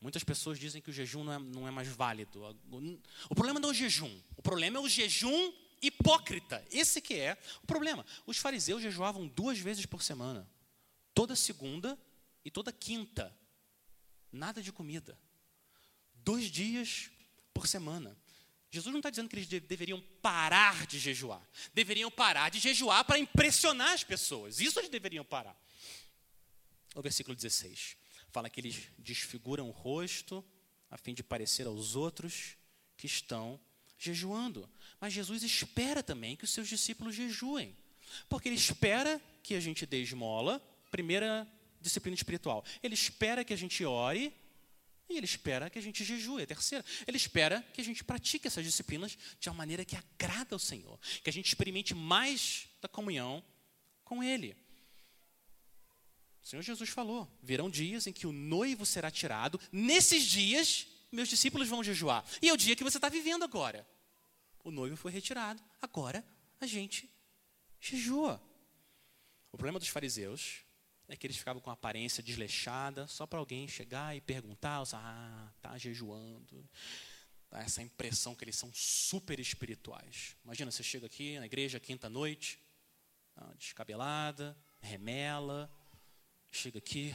Muitas 0.00 0.24
pessoas 0.24 0.58
dizem 0.58 0.80
que 0.80 0.88
o 0.88 0.92
jejum 0.92 1.22
não 1.22 1.32
é, 1.34 1.38
não 1.38 1.68
é 1.68 1.70
mais 1.70 1.86
válido. 1.88 2.40
O 3.28 3.34
problema 3.34 3.60
não 3.60 3.68
é 3.68 3.72
o 3.72 3.74
jejum, 3.74 4.22
o 4.34 4.40
problema 4.40 4.78
é 4.78 4.80
o 4.80 4.88
jejum 4.88 5.52
hipócrita. 5.82 6.64
Esse 6.70 7.02
que 7.02 7.12
é 7.12 7.36
o 7.62 7.66
problema. 7.66 8.06
Os 8.26 8.38
fariseus 8.38 8.80
jejuavam 8.80 9.28
duas 9.28 9.58
vezes 9.58 9.84
por 9.84 10.02
semana, 10.02 10.50
toda 11.12 11.36
segunda 11.36 11.98
e 12.42 12.50
toda 12.50 12.72
quinta. 12.72 13.36
Nada 14.32 14.62
de 14.62 14.72
comida. 14.72 15.18
Dois 16.24 16.50
dias 16.50 17.10
por 17.52 17.66
semana. 17.66 18.16
Jesus 18.70 18.90
não 18.90 19.00
está 19.00 19.10
dizendo 19.10 19.28
que 19.28 19.36
eles 19.36 19.46
deveriam 19.46 20.02
parar 20.22 20.86
de 20.86 20.98
jejuar. 20.98 21.46
Deveriam 21.74 22.10
parar 22.10 22.50
de 22.50 22.58
jejuar 22.58 23.04
para 23.04 23.18
impressionar 23.18 23.92
as 23.92 24.02
pessoas. 24.02 24.60
Isso 24.60 24.78
eles 24.78 24.88
deveriam 24.88 25.24
parar. 25.24 25.54
O 26.94 27.02
versículo 27.02 27.34
16 27.34 27.96
fala 28.30 28.48
que 28.48 28.60
eles 28.60 28.88
desfiguram 28.98 29.68
o 29.68 29.72
rosto 29.72 30.42
a 30.90 30.96
fim 30.96 31.12
de 31.12 31.22
parecer 31.22 31.66
aos 31.66 31.96
outros 31.96 32.56
que 32.96 33.06
estão 33.06 33.60
jejuando. 33.98 34.68
Mas 35.00 35.12
Jesus 35.12 35.42
espera 35.42 36.02
também 36.02 36.34
que 36.34 36.44
os 36.44 36.50
seus 36.50 36.68
discípulos 36.68 37.14
jejuem. 37.14 37.76
Porque 38.28 38.48
ele 38.48 38.56
espera 38.56 39.20
que 39.42 39.54
a 39.54 39.60
gente 39.60 39.84
dê 39.84 40.02
esmola, 40.02 40.60
primeira 40.90 41.46
disciplina 41.80 42.14
espiritual. 42.14 42.64
Ele 42.82 42.94
espera 42.94 43.44
que 43.44 43.52
a 43.52 43.56
gente 43.56 43.84
ore 43.84 44.34
e 45.12 45.16
ele 45.16 45.26
espera 45.26 45.70
que 45.70 45.78
a 45.78 45.82
gente 45.82 46.04
jejue. 46.04 46.42
A 46.42 46.46
terceira, 46.46 46.84
ele 47.06 47.16
espera 47.16 47.62
que 47.72 47.80
a 47.80 47.84
gente 47.84 48.02
pratique 48.02 48.46
essas 48.46 48.64
disciplinas 48.64 49.16
de 49.38 49.48
uma 49.48 49.54
maneira 49.54 49.84
que 49.84 49.96
agrada 49.96 50.54
ao 50.54 50.58
Senhor, 50.58 50.98
que 51.22 51.30
a 51.30 51.32
gente 51.32 51.46
experimente 51.46 51.94
mais 51.94 52.68
da 52.80 52.88
comunhão 52.88 53.44
com 54.04 54.22
Ele. 54.22 54.56
O 56.42 56.46
Senhor 56.46 56.62
Jesus 56.62 56.90
falou: 56.90 57.30
virão 57.42 57.70
dias 57.70 58.06
em 58.06 58.12
que 58.12 58.26
o 58.26 58.32
noivo 58.32 58.84
será 58.84 59.10
tirado, 59.10 59.60
nesses 59.70 60.24
dias 60.24 60.86
meus 61.10 61.28
discípulos 61.28 61.68
vão 61.68 61.84
jejuar. 61.84 62.24
E 62.40 62.48
é 62.48 62.52
o 62.52 62.56
dia 62.56 62.74
que 62.74 62.82
você 62.82 62.98
está 62.98 63.08
vivendo 63.08 63.44
agora. 63.44 63.86
O 64.64 64.70
noivo 64.70 64.96
foi 64.96 65.12
retirado, 65.12 65.62
agora 65.80 66.24
a 66.60 66.66
gente 66.66 67.08
jejua. 67.80 68.42
O 69.52 69.56
problema 69.56 69.78
dos 69.78 69.88
fariseus 69.88 70.62
é 71.12 71.16
que 71.16 71.26
eles 71.26 71.36
ficavam 71.36 71.60
com 71.60 71.68
a 71.68 71.74
aparência 71.74 72.22
desleixada, 72.22 73.06
só 73.06 73.26
para 73.26 73.38
alguém 73.38 73.68
chegar 73.68 74.16
e 74.16 74.20
perguntar, 74.20 74.82
ah, 74.94 75.52
tá 75.60 75.76
jejuando. 75.76 76.66
Dá 77.50 77.60
essa 77.60 77.82
impressão 77.82 78.34
que 78.34 78.42
eles 78.42 78.56
são 78.56 78.72
super 78.72 79.38
espirituais. 79.38 80.34
Imagina, 80.42 80.70
você 80.70 80.82
chega 80.82 81.04
aqui 81.04 81.38
na 81.38 81.44
igreja 81.44 81.78
quinta-noite, 81.78 82.58
tá 83.34 83.44
descabelada, 83.58 84.56
remela, 84.80 85.70
chega 86.50 86.78
aqui, 86.78 87.14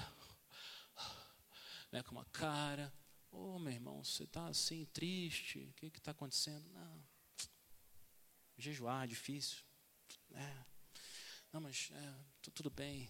né, 1.91 2.03
com 2.03 2.11
uma 2.11 2.25
cara, 2.25 2.93
ô 3.31 3.55
oh, 3.55 3.59
meu 3.59 3.73
irmão, 3.73 4.03
você 4.03 4.25
está 4.25 4.47
assim, 4.47 4.85
triste, 4.93 5.67
o 5.71 5.73
que 5.73 5.87
está 5.87 6.11
acontecendo? 6.11 6.69
Não, 6.69 7.03
jejuar 8.59 9.05
é 9.05 9.07
difícil. 9.07 9.57
É. 10.35 10.65
Não, 11.51 11.61
mas 11.61 11.89
é, 11.91 12.15
tudo 12.53 12.69
bem. 12.69 13.09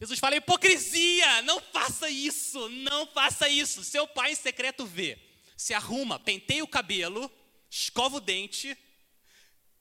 Jesus 0.00 0.18
fala: 0.18 0.36
hipocrisia, 0.36 1.42
não 1.42 1.60
faça 1.60 2.08
isso, 2.08 2.68
não 2.68 3.06
faça 3.06 3.48
isso. 3.48 3.84
Seu 3.84 4.06
pai 4.06 4.32
em 4.32 4.36
secreto 4.36 4.84
vê, 4.84 5.18
se 5.56 5.72
arruma, 5.74 6.18
penteia 6.18 6.64
o 6.64 6.68
cabelo, 6.68 7.30
escova 7.70 8.16
o 8.16 8.20
dente 8.20 8.76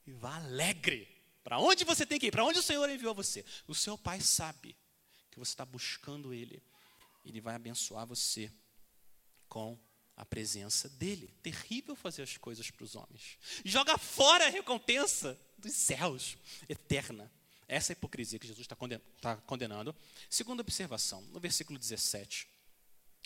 e 0.05 0.11
vá 0.11 0.36
alegre 0.36 1.14
para 1.43 1.59
onde 1.59 1.84
você 1.84 2.05
tem 2.05 2.18
que 2.18 2.28
ir? 2.28 2.32
Para 2.32 2.45
onde 2.45 2.59
o 2.59 2.64
Senhor 2.64 2.89
enviou 2.89 3.14
você? 3.14 3.43
O 3.68 3.76
seu 3.76 3.97
pai 3.97 4.22
sabe 4.22 4.76
que 5.30 5.38
você 5.38 5.51
está 5.51 5.66
buscando 5.66 6.34
Ele. 6.34 6.64
Ele 7.26 7.41
vai 7.41 7.55
abençoar 7.55 8.07
você 8.07 8.51
com 9.49 9.78
a 10.16 10.26
presença 10.26 10.88
dele. 10.88 11.34
Terrível 11.41 11.95
fazer 11.95 12.22
as 12.22 12.38
coisas 12.38 12.72
para 12.72 12.84
os 12.84 12.95
homens. 12.95 13.38
Joga 13.66 13.97
fora 13.97 14.45
a 14.45 14.49
recompensa 14.49 15.39
dos 15.57 15.74
céus, 15.74 16.38
eterna. 16.70 17.32
Essa 17.74 17.93
hipocrisia 17.93 18.38
que 18.38 18.45
Jesus 18.45 18.61
está 18.65 18.78
tá 19.19 19.36
condenando. 19.38 19.95
Segunda 20.30 20.61
observação, 20.61 21.21
no 21.34 21.39
versículo 21.39 21.80
17, 21.80 22.47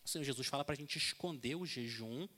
o 0.06 0.08
Senhor 0.08 0.24
Jesus 0.24 0.48
fala 0.48 0.64
para 0.64 0.74
a 0.74 0.78
gente 0.78 0.98
esconder 0.98 1.56
o 1.56 1.66
jejum 1.66 2.30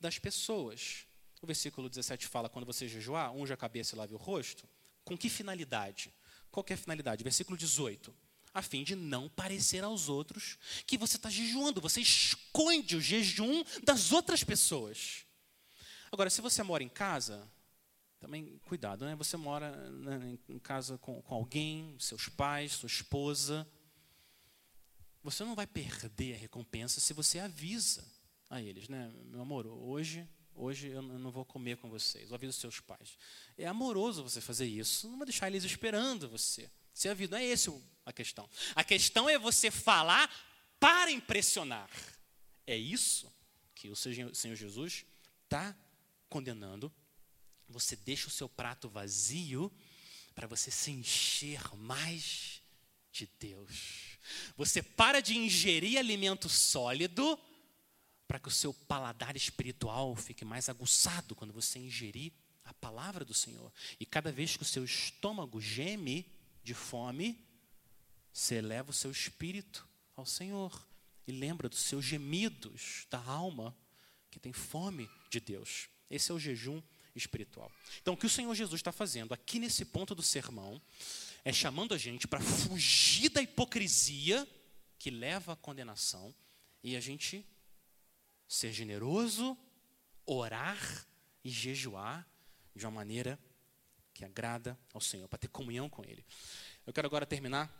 das 0.00 0.18
pessoas. 0.18 1.06
O 1.40 1.46
versículo 1.46 1.88
17 1.88 2.26
fala: 2.26 2.48
quando 2.48 2.66
você 2.66 2.88
jejuar, 2.88 3.32
unge 3.32 3.52
a 3.52 3.56
cabeça 3.56 3.94
e 3.94 3.98
lave 3.98 4.14
o 4.14 4.16
rosto. 4.16 4.68
Com 5.04 5.16
que 5.16 5.28
finalidade? 5.28 6.12
Qual 6.50 6.66
é 6.68 6.74
a 6.74 6.76
finalidade? 6.76 7.22
Versículo 7.22 7.56
18. 7.56 8.12
A 8.52 8.60
fim 8.60 8.82
de 8.82 8.96
não 8.96 9.28
parecer 9.28 9.84
aos 9.84 10.08
outros 10.08 10.58
que 10.86 10.98
você 10.98 11.16
está 11.16 11.30
jejuando, 11.30 11.80
você 11.80 12.00
esconde 12.00 12.96
o 12.96 13.00
jejum 13.00 13.62
das 13.84 14.10
outras 14.10 14.42
pessoas. 14.42 15.24
Agora, 16.10 16.30
se 16.30 16.40
você 16.40 16.64
mora 16.64 16.82
em 16.82 16.88
casa, 16.88 17.48
também 18.24 18.58
cuidado, 18.66 19.04
né? 19.04 19.14
Você 19.16 19.36
mora 19.36 19.70
né, 19.90 20.38
em 20.48 20.58
casa 20.58 20.96
com, 20.96 21.20
com 21.20 21.34
alguém, 21.34 21.94
seus 21.98 22.26
pais, 22.26 22.72
sua 22.72 22.86
esposa. 22.86 23.68
Você 25.22 25.44
não 25.44 25.54
vai 25.54 25.66
perder 25.66 26.34
a 26.34 26.38
recompensa 26.38 27.00
se 27.00 27.12
você 27.12 27.38
avisa 27.38 28.02
a 28.48 28.62
eles, 28.62 28.88
né? 28.88 29.12
Meu 29.26 29.42
amor, 29.42 29.66
hoje 29.66 30.26
Hoje 30.56 30.86
eu 30.86 31.02
não 31.02 31.32
vou 31.32 31.44
comer 31.44 31.76
com 31.78 31.90
vocês. 31.90 32.32
Avisa 32.32 32.50
os 32.50 32.56
seus 32.56 32.78
pais. 32.78 33.18
É 33.58 33.66
amoroso 33.66 34.22
você 34.22 34.40
fazer 34.40 34.66
isso. 34.66 35.08
Não 35.08 35.18
vai 35.18 35.26
deixar 35.26 35.48
eles 35.48 35.64
esperando 35.64 36.28
você. 36.28 36.70
Se 36.92 37.08
a 37.08 37.14
vida 37.14 37.36
não 37.36 37.42
é 37.42 37.44
esse 37.44 37.68
a 38.06 38.12
questão. 38.12 38.48
A 38.72 38.84
questão 38.84 39.28
é 39.28 39.36
você 39.36 39.68
falar 39.68 40.30
para 40.78 41.10
impressionar. 41.10 41.90
É 42.64 42.76
isso 42.76 43.32
que 43.74 43.88
o 43.88 43.96
Senhor 43.96 44.54
Jesus 44.54 45.04
está 45.42 45.76
condenando. 46.28 46.92
Você 47.68 47.96
deixa 47.96 48.28
o 48.28 48.30
seu 48.30 48.48
prato 48.48 48.88
vazio 48.88 49.72
para 50.34 50.46
você 50.46 50.70
se 50.70 50.90
encher 50.90 51.60
mais 51.76 52.62
de 53.12 53.26
Deus. 53.38 54.18
Você 54.56 54.82
para 54.82 55.20
de 55.20 55.36
ingerir 55.36 55.98
alimento 55.98 56.48
sólido 56.48 57.38
para 58.26 58.38
que 58.38 58.48
o 58.48 58.50
seu 58.50 58.72
paladar 58.72 59.36
espiritual 59.36 60.16
fique 60.16 60.44
mais 60.44 60.68
aguçado 60.68 61.34
quando 61.34 61.52
você 61.52 61.78
ingerir 61.78 62.32
a 62.64 62.72
palavra 62.74 63.24
do 63.24 63.34
Senhor. 63.34 63.72
E 64.00 64.06
cada 64.06 64.32
vez 64.32 64.56
que 64.56 64.62
o 64.62 64.66
seu 64.66 64.84
estômago 64.84 65.60
geme 65.60 66.26
de 66.62 66.74
fome, 66.74 67.38
você 68.32 68.56
eleva 68.56 68.90
o 68.90 68.94
seu 68.94 69.10
espírito 69.10 69.86
ao 70.16 70.24
Senhor 70.24 70.88
e 71.26 71.32
lembra 71.32 71.68
dos 71.68 71.80
seus 71.80 72.04
gemidos 72.04 73.06
da 73.10 73.22
alma 73.22 73.76
que 74.30 74.40
tem 74.40 74.52
fome 74.52 75.08
de 75.30 75.38
Deus. 75.40 75.88
Esse 76.10 76.30
é 76.30 76.34
o 76.34 76.40
jejum 76.40 76.82
espiritual. 77.14 77.70
Então, 78.00 78.14
o 78.14 78.16
que 78.16 78.26
o 78.26 78.30
Senhor 78.30 78.54
Jesus 78.54 78.80
está 78.80 78.92
fazendo 78.92 79.32
aqui 79.32 79.58
nesse 79.58 79.84
ponto 79.84 80.14
do 80.14 80.22
sermão 80.22 80.80
é 81.44 81.52
chamando 81.52 81.94
a 81.94 81.98
gente 81.98 82.26
para 82.26 82.40
fugir 82.40 83.28
da 83.28 83.42
hipocrisia 83.42 84.48
que 84.98 85.10
leva 85.10 85.52
à 85.52 85.56
condenação 85.56 86.34
e 86.82 86.96
a 86.96 87.00
gente 87.00 87.46
ser 88.48 88.72
generoso, 88.72 89.56
orar 90.26 91.06
e 91.42 91.50
jejuar 91.50 92.26
de 92.74 92.84
uma 92.86 92.92
maneira 92.92 93.38
que 94.12 94.24
agrada 94.24 94.78
ao 94.92 95.00
Senhor, 95.00 95.28
para 95.28 95.38
ter 95.38 95.48
comunhão 95.48 95.88
com 95.88 96.04
Ele. 96.04 96.24
Eu 96.86 96.92
quero 96.92 97.06
agora 97.06 97.26
terminar 97.26 97.70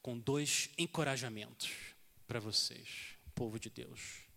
com 0.00 0.18
dois 0.18 0.70
encorajamentos 0.78 1.70
para 2.26 2.38
vocês, 2.38 3.16
povo 3.34 3.58
de 3.58 3.68
Deus. 3.68 4.29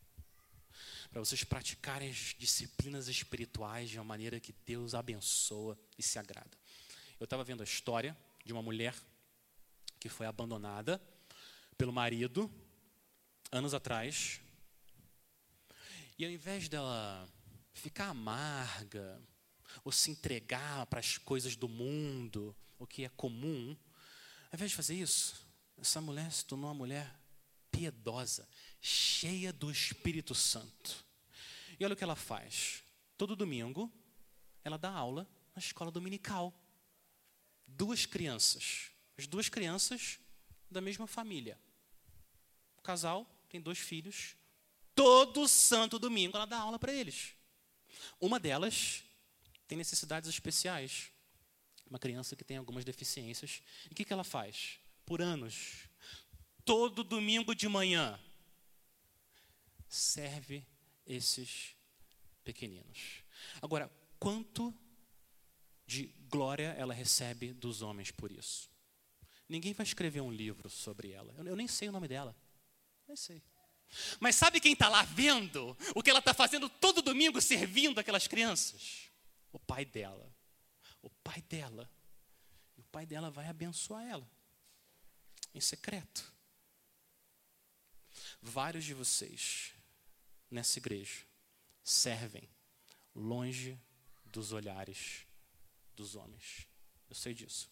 Para 1.13 1.23
vocês 1.23 1.43
praticarem 1.43 2.09
as 2.09 2.35
disciplinas 2.39 3.07
espirituais 3.07 3.87
de 3.91 3.99
uma 3.99 4.03
maneira 4.03 4.39
que 4.39 4.51
Deus 4.65 4.95
abençoa 4.95 5.79
e 5.95 6.01
se 6.01 6.17
agrada. 6.17 6.57
Eu 7.19 7.25
estava 7.25 7.43
vendo 7.43 7.61
a 7.61 7.63
história 7.63 8.17
de 8.43 8.51
uma 8.51 8.63
mulher 8.63 8.95
que 9.99 10.09
foi 10.09 10.25
abandonada 10.25 10.99
pelo 11.77 11.93
marido 11.93 12.51
anos 13.51 13.75
atrás 13.75 14.41
e 16.17 16.25
ao 16.25 16.31
invés 16.31 16.67
dela 16.67 17.29
ficar 17.73 18.07
amarga, 18.07 19.21
ou 19.83 19.91
se 19.91 20.09
entregar 20.09 20.87
para 20.87 20.99
as 20.99 21.19
coisas 21.19 21.55
do 21.55 21.69
mundo, 21.69 22.55
o 22.79 22.87
que 22.87 23.03
é 23.03 23.09
comum, 23.09 23.77
ao 24.51 24.55
invés 24.55 24.71
de 24.71 24.77
fazer 24.77 24.95
isso, 24.95 25.47
essa 25.77 26.01
mulher 26.01 26.31
se 26.31 26.43
tornou 26.43 26.69
uma 26.69 26.73
mulher 26.73 27.13
piedosa, 27.71 28.47
cheia 28.79 29.51
do 29.51 29.71
Espírito 29.71 30.35
Santo. 30.35 31.02
Olha 31.85 31.93
o 31.93 31.97
que 31.97 32.03
ela 32.03 32.15
faz. 32.15 32.83
Todo 33.17 33.35
domingo, 33.35 33.91
ela 34.63 34.77
dá 34.77 34.91
aula 34.91 35.27
na 35.55 35.59
escola 35.59 35.91
dominical. 35.91 36.53
Duas 37.67 38.05
crianças. 38.05 38.91
As 39.17 39.27
duas 39.27 39.49
crianças 39.49 40.19
da 40.69 40.81
mesma 40.81 41.07
família. 41.07 41.59
O 42.77 42.81
casal 42.81 43.27
tem 43.49 43.61
dois 43.61 43.79
filhos 43.79 44.35
Todo 44.95 45.47
santo 45.47 45.97
domingo 45.97 46.37
ela 46.37 46.45
dá 46.45 46.57
aula 46.57 46.77
para 46.77 46.93
eles. 46.93 47.33
Uma 48.19 48.39
delas 48.39 49.03
tem 49.67 49.77
necessidades 49.77 50.29
especiais. 50.29 51.11
Uma 51.89 51.99
criança 51.99 52.35
que 52.35 52.43
tem 52.43 52.57
algumas 52.57 52.85
deficiências. 52.85 53.61
E 53.89 53.93
o 53.93 53.95
que, 53.95 54.05
que 54.05 54.13
ela 54.13 54.23
faz? 54.23 54.79
Por 55.05 55.21
anos, 55.21 55.87
todo 56.63 57.03
domingo 57.03 57.53
de 57.53 57.67
manhã, 57.67 58.19
serve 59.89 60.65
esses 61.05 61.75
pequeninos. 62.43 63.23
Agora, 63.61 63.91
quanto 64.19 64.73
de 65.85 66.07
glória 66.29 66.73
ela 66.77 66.93
recebe 66.93 67.53
dos 67.53 67.81
homens 67.81 68.11
por 68.11 68.31
isso? 68.31 68.69
Ninguém 69.47 69.73
vai 69.73 69.85
escrever 69.85 70.21
um 70.21 70.31
livro 70.31 70.69
sobre 70.69 71.11
ela. 71.11 71.33
Eu, 71.37 71.45
eu 71.45 71.55
nem 71.55 71.67
sei 71.67 71.89
o 71.89 71.91
nome 71.91 72.07
dela. 72.07 72.35
Nem 73.07 73.15
sei. 73.15 73.43
Mas 74.19 74.35
sabe 74.35 74.59
quem 74.59 74.73
está 74.73 74.89
lá 74.89 75.03
vendo 75.03 75.77
o 75.93 76.01
que 76.01 76.09
ela 76.09 76.19
está 76.19 76.33
fazendo 76.33 76.69
todo 76.69 77.01
domingo 77.01 77.39
servindo 77.39 77.99
aquelas 77.99 78.27
crianças? 78.27 79.11
O 79.51 79.59
pai 79.59 79.85
dela. 79.85 80.33
O 81.01 81.09
pai 81.09 81.41
dela. 81.43 81.89
E 82.75 82.81
o 82.81 82.85
pai 82.85 83.05
dela 83.05 83.29
vai 83.29 83.47
abençoar 83.47 84.03
ela. 84.03 84.27
Em 85.53 85.61
secreto. 85.61 86.33
Vários 88.41 88.83
de 88.83 88.93
vocês 88.93 89.73
nessa 90.53 90.79
igreja 90.79 91.25
servem 91.83 92.47
longe 93.15 93.79
dos 94.25 94.51
olhares 94.51 95.25
dos 95.95 96.15
homens. 96.15 96.67
Eu 97.09 97.15
sei 97.15 97.33
disso. 97.33 97.69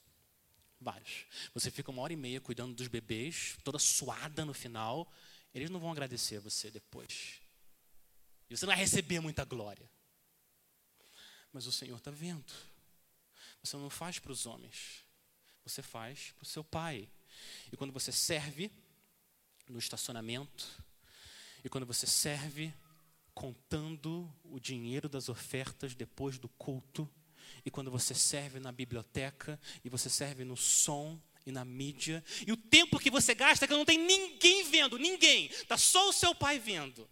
Vários. 0.80 1.26
Você 1.54 1.70
fica 1.70 1.92
uma 1.92 2.02
hora 2.02 2.14
e 2.14 2.18
meia 2.18 2.42
cuidando 2.42 2.74
dos 2.74 2.88
bebês, 2.88 3.58
toda 3.64 3.80
suada 3.80 4.44
no 4.44 4.54
final. 4.54 5.12
Eles 5.54 5.70
não 5.70 5.80
vão 5.80 5.92
agradecer 5.92 6.40
você 6.40 6.72
depois. 6.72 7.40
E 8.50 8.58
você 8.58 8.66
não 8.66 8.74
vai 8.74 8.80
receber 8.80 9.20
muita 9.20 9.46
glória. 9.46 9.90
Mas 11.54 11.68
o 11.68 11.72
Senhor 11.72 11.98
está 11.98 12.12
vendo. 12.12 12.52
Você 13.64 13.78
não 13.78 13.90
faz 13.90 14.20
para 14.20 14.32
os 14.32 14.46
homens. 14.46 15.06
Você 15.64 15.82
faz 15.82 16.32
para 16.32 16.44
o 16.44 16.48
seu 16.48 16.64
pai. 16.64 17.08
E 17.72 17.78
quando 17.78 17.94
você 17.94 18.12
serve 18.12 18.72
no 19.70 19.78
estacionamento, 19.78 20.68
e 21.64 21.70
quando 21.70 21.86
você 21.86 22.07
serve 22.07 22.74
contando 23.34 24.32
o 24.43 24.59
dinheiro 24.59 25.07
das 25.07 25.30
ofertas 25.30 25.95
depois 25.95 26.38
do 26.38 26.49
culto, 26.49 27.09
e 27.66 27.72
quando 27.72 27.91
você 27.91 28.14
serve 28.14 28.59
na 28.59 28.72
biblioteca, 28.72 29.59
e 29.84 29.89
você 29.89 30.09
serve 30.09 30.43
no 30.43 30.57
som 30.57 31.20
e 31.45 31.51
na 31.51 31.66
mídia, 31.66 32.24
e 32.45 32.51
o 32.51 32.57
tempo 32.57 32.99
que 32.99 33.09
você 33.09 33.34
gasta 33.34 33.68
que 33.68 33.74
não 33.74 33.86
tem 33.86 33.97
ninguém 33.97 34.70
vendo, 34.70 34.97
ninguém, 34.97 35.47
está 35.47 35.78
só 35.78 36.09
o 36.09 36.14
seu 36.14 36.36
pai 36.36 36.59
vendo. 36.59 37.09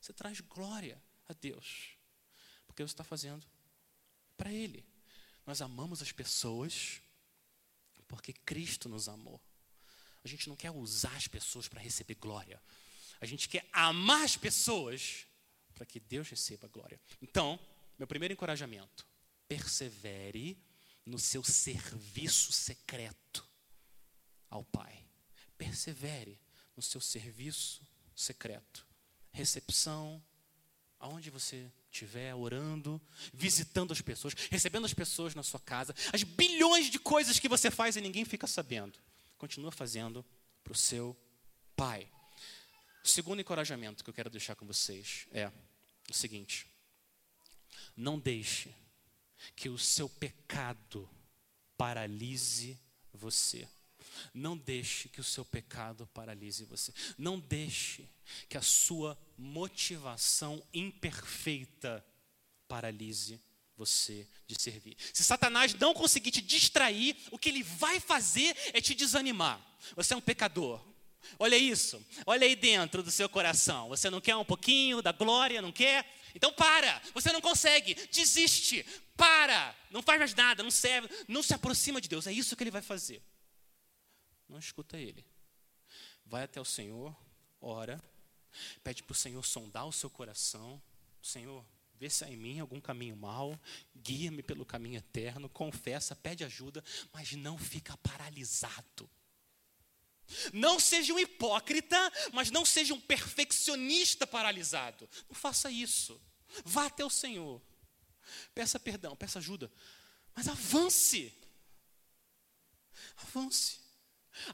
Você 0.00 0.12
traz 0.12 0.40
glória 0.40 1.02
a 1.28 1.32
Deus, 1.32 1.90
porque 2.66 2.82
você 2.82 2.92
está 2.92 3.04
fazendo 3.04 3.46
para 4.36 4.52
Ele. 4.52 4.84
Nós 5.46 5.60
amamos 5.60 6.02
as 6.02 6.12
pessoas 6.12 7.00
porque 8.10 8.32
Cristo 8.32 8.88
nos 8.88 9.08
amou. 9.08 9.40
A 10.24 10.28
gente 10.28 10.48
não 10.48 10.56
quer 10.56 10.72
usar 10.72 11.14
as 11.14 11.28
pessoas 11.28 11.68
para 11.68 11.80
receber 11.80 12.16
glória. 12.16 12.60
A 13.20 13.26
gente 13.26 13.48
quer 13.48 13.68
amar 13.72 14.24
as 14.24 14.36
pessoas 14.36 15.26
para 15.74 15.84
que 15.84 16.00
Deus 16.00 16.28
receba 16.28 16.68
glória. 16.68 17.00
Então, 17.20 17.58
meu 17.98 18.06
primeiro 18.06 18.32
encorajamento: 18.32 19.06
persevere 19.46 20.58
no 21.04 21.18
seu 21.18 21.42
serviço 21.42 22.52
secreto 22.52 23.46
ao 24.48 24.64
Pai. 24.64 25.04
Persevere 25.58 26.40
no 26.76 26.82
seu 26.82 27.00
serviço 27.00 27.86
secreto. 28.14 28.86
Recepção, 29.32 30.22
aonde 30.98 31.30
você 31.30 31.70
estiver 31.90 32.34
orando, 32.34 33.00
visitando 33.32 33.92
as 33.92 34.00
pessoas, 34.00 34.34
recebendo 34.50 34.84
as 34.84 34.94
pessoas 34.94 35.34
na 35.34 35.42
sua 35.42 35.60
casa, 35.60 35.94
as 36.12 36.22
bilhões 36.22 36.90
de 36.90 36.98
coisas 36.98 37.38
que 37.38 37.48
você 37.48 37.70
faz 37.70 37.96
e 37.96 38.00
ninguém 38.00 38.24
fica 38.24 38.46
sabendo. 38.46 38.98
Continua 39.36 39.72
fazendo 39.72 40.24
para 40.62 40.72
o 40.72 40.76
seu 40.76 41.16
Pai. 41.74 42.10
O 43.04 43.08
segundo 43.08 43.40
encorajamento 43.40 44.04
que 44.04 44.10
eu 44.10 44.14
quero 44.14 44.30
deixar 44.30 44.54
com 44.54 44.66
vocês 44.66 45.26
é 45.32 45.50
o 46.08 46.14
seguinte: 46.14 46.66
não 47.96 48.18
deixe 48.18 48.74
que 49.56 49.68
o 49.68 49.78
seu 49.78 50.08
pecado 50.08 51.08
paralise 51.76 52.78
você. 53.12 53.68
Não 54.34 54.56
deixe 54.56 55.08
que 55.08 55.20
o 55.20 55.24
seu 55.24 55.44
pecado 55.44 56.06
paralise 56.08 56.64
você. 56.64 56.92
Não 57.16 57.38
deixe 57.38 58.08
que 58.48 58.58
a 58.58 58.62
sua 58.62 59.18
motivação 59.36 60.62
imperfeita 60.72 62.04
paralise 62.68 63.40
você 63.76 64.28
de 64.46 64.60
servir. 64.60 64.96
Se 65.14 65.24
Satanás 65.24 65.72
não 65.74 65.94
conseguir 65.94 66.30
te 66.30 66.42
distrair, 66.42 67.16
o 67.30 67.38
que 67.38 67.48
ele 67.48 67.62
vai 67.62 67.98
fazer 67.98 68.54
é 68.74 68.80
te 68.80 68.94
desanimar. 68.94 69.58
Você 69.96 70.12
é 70.12 70.16
um 70.16 70.20
pecador. 70.20 70.84
Olha 71.38 71.56
isso, 71.56 72.04
olha 72.26 72.46
aí 72.46 72.56
dentro 72.56 73.02
do 73.02 73.10
seu 73.10 73.28
coração. 73.28 73.88
Você 73.88 74.10
não 74.10 74.20
quer 74.20 74.36
um 74.36 74.44
pouquinho 74.44 75.02
da 75.02 75.12
glória, 75.12 75.62
não 75.62 75.72
quer? 75.72 76.06
Então 76.34 76.52
para, 76.52 77.00
você 77.12 77.32
não 77.32 77.40
consegue, 77.40 77.94
desiste, 77.94 78.84
para, 79.16 79.76
não 79.90 80.02
faz 80.02 80.18
mais 80.18 80.34
nada, 80.34 80.62
não 80.62 80.70
serve, 80.70 81.08
não 81.26 81.42
se 81.42 81.54
aproxima 81.54 82.00
de 82.00 82.08
Deus. 82.08 82.26
É 82.26 82.32
isso 82.32 82.56
que 82.56 82.62
ele 82.62 82.70
vai 82.70 82.82
fazer. 82.82 83.22
Não 84.48 84.58
escuta 84.58 84.98
ele. 84.98 85.24
Vai 86.24 86.44
até 86.44 86.60
o 86.60 86.64
Senhor, 86.64 87.16
ora, 87.60 88.02
pede 88.82 89.02
para 89.02 89.12
o 89.12 89.16
Senhor 89.16 89.44
sondar 89.44 89.86
o 89.86 89.92
seu 89.92 90.08
coração. 90.08 90.80
Senhor, 91.22 91.64
vê 91.96 92.08
se 92.08 92.24
há 92.24 92.30
em 92.30 92.36
mim 92.36 92.60
algum 92.60 92.80
caminho 92.80 93.16
mau, 93.16 93.58
guia-me 93.96 94.42
pelo 94.42 94.64
caminho 94.64 94.98
eterno, 94.98 95.48
confessa, 95.48 96.16
pede 96.16 96.44
ajuda, 96.44 96.82
mas 97.12 97.32
não 97.32 97.58
fica 97.58 97.96
paralisado. 97.98 99.10
Não 100.52 100.78
seja 100.78 101.12
um 101.12 101.18
hipócrita, 101.18 102.12
mas 102.32 102.50
não 102.50 102.64
seja 102.64 102.94
um 102.94 103.00
perfeccionista 103.00 104.26
paralisado. 104.26 105.08
Não 105.28 105.34
faça 105.34 105.70
isso. 105.70 106.20
Vá 106.64 106.86
até 106.86 107.04
o 107.04 107.10
Senhor. 107.10 107.60
Peça 108.54 108.78
perdão, 108.78 109.16
peça 109.16 109.38
ajuda. 109.38 109.70
Mas 110.34 110.48
avance. 110.48 111.32
Avance. 113.16 113.80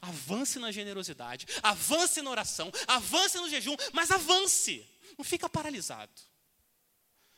Avance 0.01 0.59
na 0.59 0.71
generosidade, 0.71 1.45
avance 1.63 2.21
na 2.21 2.29
oração, 2.29 2.71
avance 2.87 3.37
no 3.37 3.49
jejum, 3.49 3.75
mas 3.93 4.11
avance. 4.11 4.85
Não 5.17 5.23
fica 5.23 5.47
paralisado. 5.47 6.11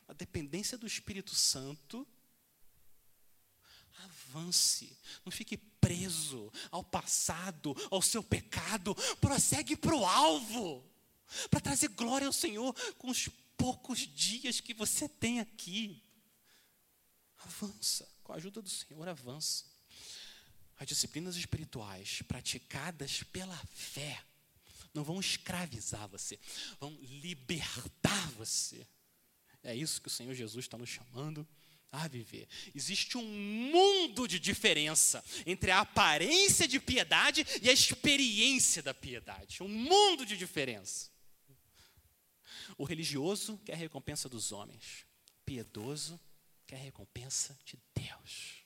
A 0.08 0.14
dependência 0.14 0.78
do 0.78 0.88
Espírito 0.88 1.36
Santo 1.36 2.08
avance, 4.30 4.96
não 5.26 5.32
fique 5.32 5.58
preso 5.58 6.52
ao 6.72 6.84
passado, 6.84 7.76
ao 7.90 8.02
seu 8.02 8.24
pecado, 8.24 8.96
prossegue 9.20 9.76
para 9.76 9.96
o 9.96 10.06
alvo, 10.06 10.86
para 11.50 11.60
trazer 11.60 11.90
glória 11.90 12.28
ao 12.28 12.34
Senhor 12.34 12.74
com 12.98 13.10
os 13.10 13.28
poucos 13.58 14.00
dias 14.00 14.60
que 14.60 14.74
você 14.74 15.10
tem 15.10 15.40
aqui. 15.40 16.04
Avança, 17.40 18.08
com 18.24 18.34
a 18.34 18.36
ajuda 18.36 18.62
do 18.62 18.70
Senhor, 18.70 19.08
avança. 19.08 19.66
As 20.78 20.88
disciplinas 20.88 21.36
espirituais 21.36 22.22
praticadas 22.22 23.24
pela 23.24 23.58
fé 23.74 24.24
não 24.94 25.04
vão 25.04 25.20
escravizar 25.20 26.08
você, 26.08 26.40
vão 26.80 26.92
libertar 27.02 28.32
você. 28.32 28.88
É 29.62 29.76
isso 29.76 30.02
que 30.02 30.08
o 30.08 30.12
Senhor 30.12 30.34
Jesus 30.34 30.66
está 30.66 30.78
nos 30.78 30.90
chamando 30.90 31.48
a 31.92 32.08
viver. 32.08 32.48
Existe 32.76 33.18
um 33.18 33.24
mundo 33.24 34.28
de 34.28 34.40
diferença 34.40 35.24
entre 35.46 35.72
a 35.72 35.80
aparência 35.80 36.68
de 36.68 36.80
piedade 36.80 37.46
e 37.62 37.70
a 37.70 37.74
experiência 37.74 38.82
da 38.82 38.94
piedade. 38.94 39.64
Um 39.64 39.68
mundo 39.68 40.26
de 40.26 40.38
diferença. 40.38 41.10
O 42.78 42.84
religioso 42.84 43.58
quer 43.66 43.74
a 43.74 43.78
recompensa 43.78 44.30
dos 44.30 44.52
homens, 44.52 45.06
o 45.42 45.46
piedoso 45.46 46.20
quer 46.66 46.78
a 46.78 46.84
recompensa 46.84 47.58
de 47.66 47.78
Deus. 47.94 48.64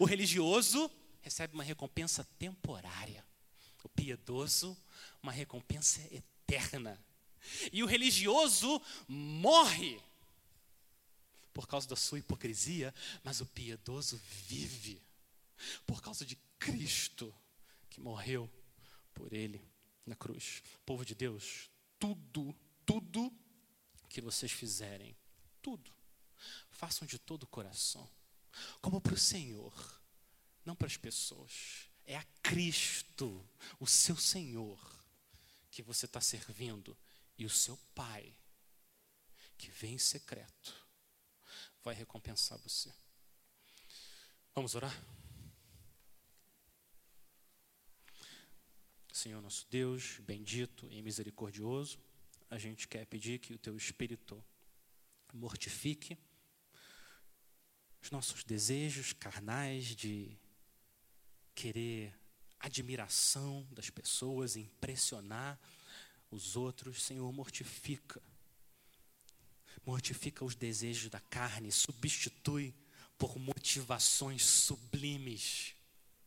O 0.00 0.04
religioso 0.04 0.90
recebe 1.20 1.54
uma 1.54 1.64
recompensa 1.64 2.24
temporária, 2.38 3.24
o 3.82 3.88
piedoso, 3.88 4.76
uma 5.22 5.32
recompensa 5.32 6.00
eterna. 6.12 7.04
E 7.72 7.82
o 7.82 7.86
religioso 7.86 8.80
morre 9.06 10.00
por 11.56 11.66
causa 11.66 11.88
da 11.88 11.96
sua 11.96 12.18
hipocrisia, 12.18 12.94
mas 13.24 13.40
o 13.40 13.46
piedoso 13.46 14.20
vive 14.46 15.02
por 15.86 16.02
causa 16.02 16.22
de 16.22 16.36
Cristo 16.58 17.34
que 17.88 17.98
morreu 17.98 18.46
por 19.14 19.32
ele 19.32 19.66
na 20.04 20.14
cruz. 20.14 20.62
Povo 20.84 21.02
de 21.02 21.14
Deus, 21.14 21.70
tudo, 21.98 22.54
tudo 22.84 23.32
que 24.06 24.20
vocês 24.20 24.52
fizerem, 24.52 25.16
tudo, 25.62 25.90
façam 26.68 27.08
de 27.08 27.18
todo 27.18 27.44
o 27.44 27.48
coração, 27.48 28.06
como 28.82 29.00
para 29.00 29.14
o 29.14 29.18
Senhor, 29.18 30.02
não 30.62 30.76
para 30.76 30.88
as 30.88 30.98
pessoas. 30.98 31.88
É 32.04 32.18
a 32.18 32.24
Cristo, 32.42 33.48
o 33.80 33.86
seu 33.86 34.18
Senhor, 34.18 34.78
que 35.70 35.82
você 35.82 36.04
está 36.04 36.20
servindo, 36.20 36.94
e 37.38 37.46
o 37.46 37.50
seu 37.50 37.78
Pai, 37.94 38.36
que 39.56 39.70
vem 39.70 39.94
em 39.94 39.98
secreto 39.98 40.85
vai 41.86 41.94
recompensar 41.94 42.58
você. 42.58 42.92
Vamos 44.52 44.74
orar? 44.74 44.92
Senhor 49.12 49.40
nosso 49.40 49.64
Deus, 49.70 50.18
bendito 50.18 50.90
e 50.90 51.00
misericordioso, 51.00 52.00
a 52.50 52.58
gente 52.58 52.88
quer 52.88 53.06
pedir 53.06 53.38
que 53.38 53.54
o 53.54 53.58
teu 53.58 53.76
Espírito 53.76 54.44
mortifique 55.32 56.18
os 58.02 58.10
nossos 58.10 58.42
desejos 58.42 59.12
carnais 59.12 59.94
de 59.94 60.36
querer 61.54 62.12
admiração 62.58 63.64
das 63.70 63.90
pessoas, 63.90 64.56
impressionar 64.56 65.56
os 66.32 66.56
outros. 66.56 67.04
Senhor, 67.04 67.32
mortifica. 67.32 68.20
Mortifica 69.84 70.44
os 70.44 70.54
desejos 70.54 71.10
da 71.10 71.20
carne, 71.20 71.70
substitui 71.70 72.74
por 73.18 73.38
motivações 73.38 74.44
sublimes, 74.44 75.74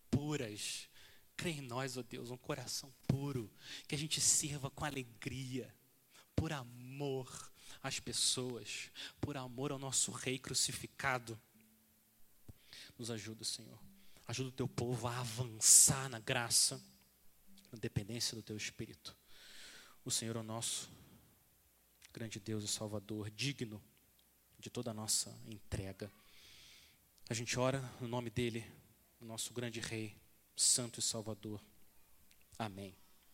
puras. 0.09 0.87
Crê 1.35 1.51
em 1.51 1.61
nós, 1.61 1.97
ó 1.97 2.01
oh 2.01 2.03
Deus, 2.03 2.31
um 2.31 2.37
coração 2.37 2.93
puro, 3.07 3.51
que 3.87 3.95
a 3.95 3.97
gente 3.97 4.19
sirva 4.19 4.69
com 4.69 4.83
alegria, 4.83 5.73
por 6.35 6.51
amor 6.51 7.51
às 7.81 7.99
pessoas, 7.99 8.91
por 9.21 9.37
amor 9.37 9.71
ao 9.71 9.79
nosso 9.79 10.11
Rei 10.11 10.37
crucificado. 10.37 11.39
Nos 12.97 13.09
ajuda, 13.09 13.43
Senhor. 13.43 13.79
Ajuda 14.27 14.49
o 14.49 14.53
teu 14.53 14.67
povo 14.67 15.07
a 15.07 15.19
avançar 15.19 16.09
na 16.09 16.19
graça, 16.19 16.81
na 17.71 17.79
dependência 17.79 18.35
do 18.35 18.43
teu 18.43 18.55
Espírito. 18.55 19.15
O 20.03 20.11
Senhor 20.11 20.35
é 20.35 20.39
o 20.39 20.43
nosso 20.43 20.89
grande 22.13 22.39
Deus 22.39 22.63
e 22.63 22.67
Salvador, 22.67 23.29
digno 23.29 23.81
de 24.57 24.69
toda 24.69 24.91
a 24.91 24.93
nossa 24.93 25.35
entrega. 25.45 26.11
A 27.29 27.33
gente 27.33 27.57
ora 27.59 27.79
no 28.01 28.07
nome 28.07 28.29
dele, 28.29 28.65
nosso 29.21 29.53
grande 29.53 29.79
Rei, 29.79 30.17
Santo 30.55 30.99
e 30.99 31.03
Salvador. 31.03 31.61
Amém. 32.57 32.95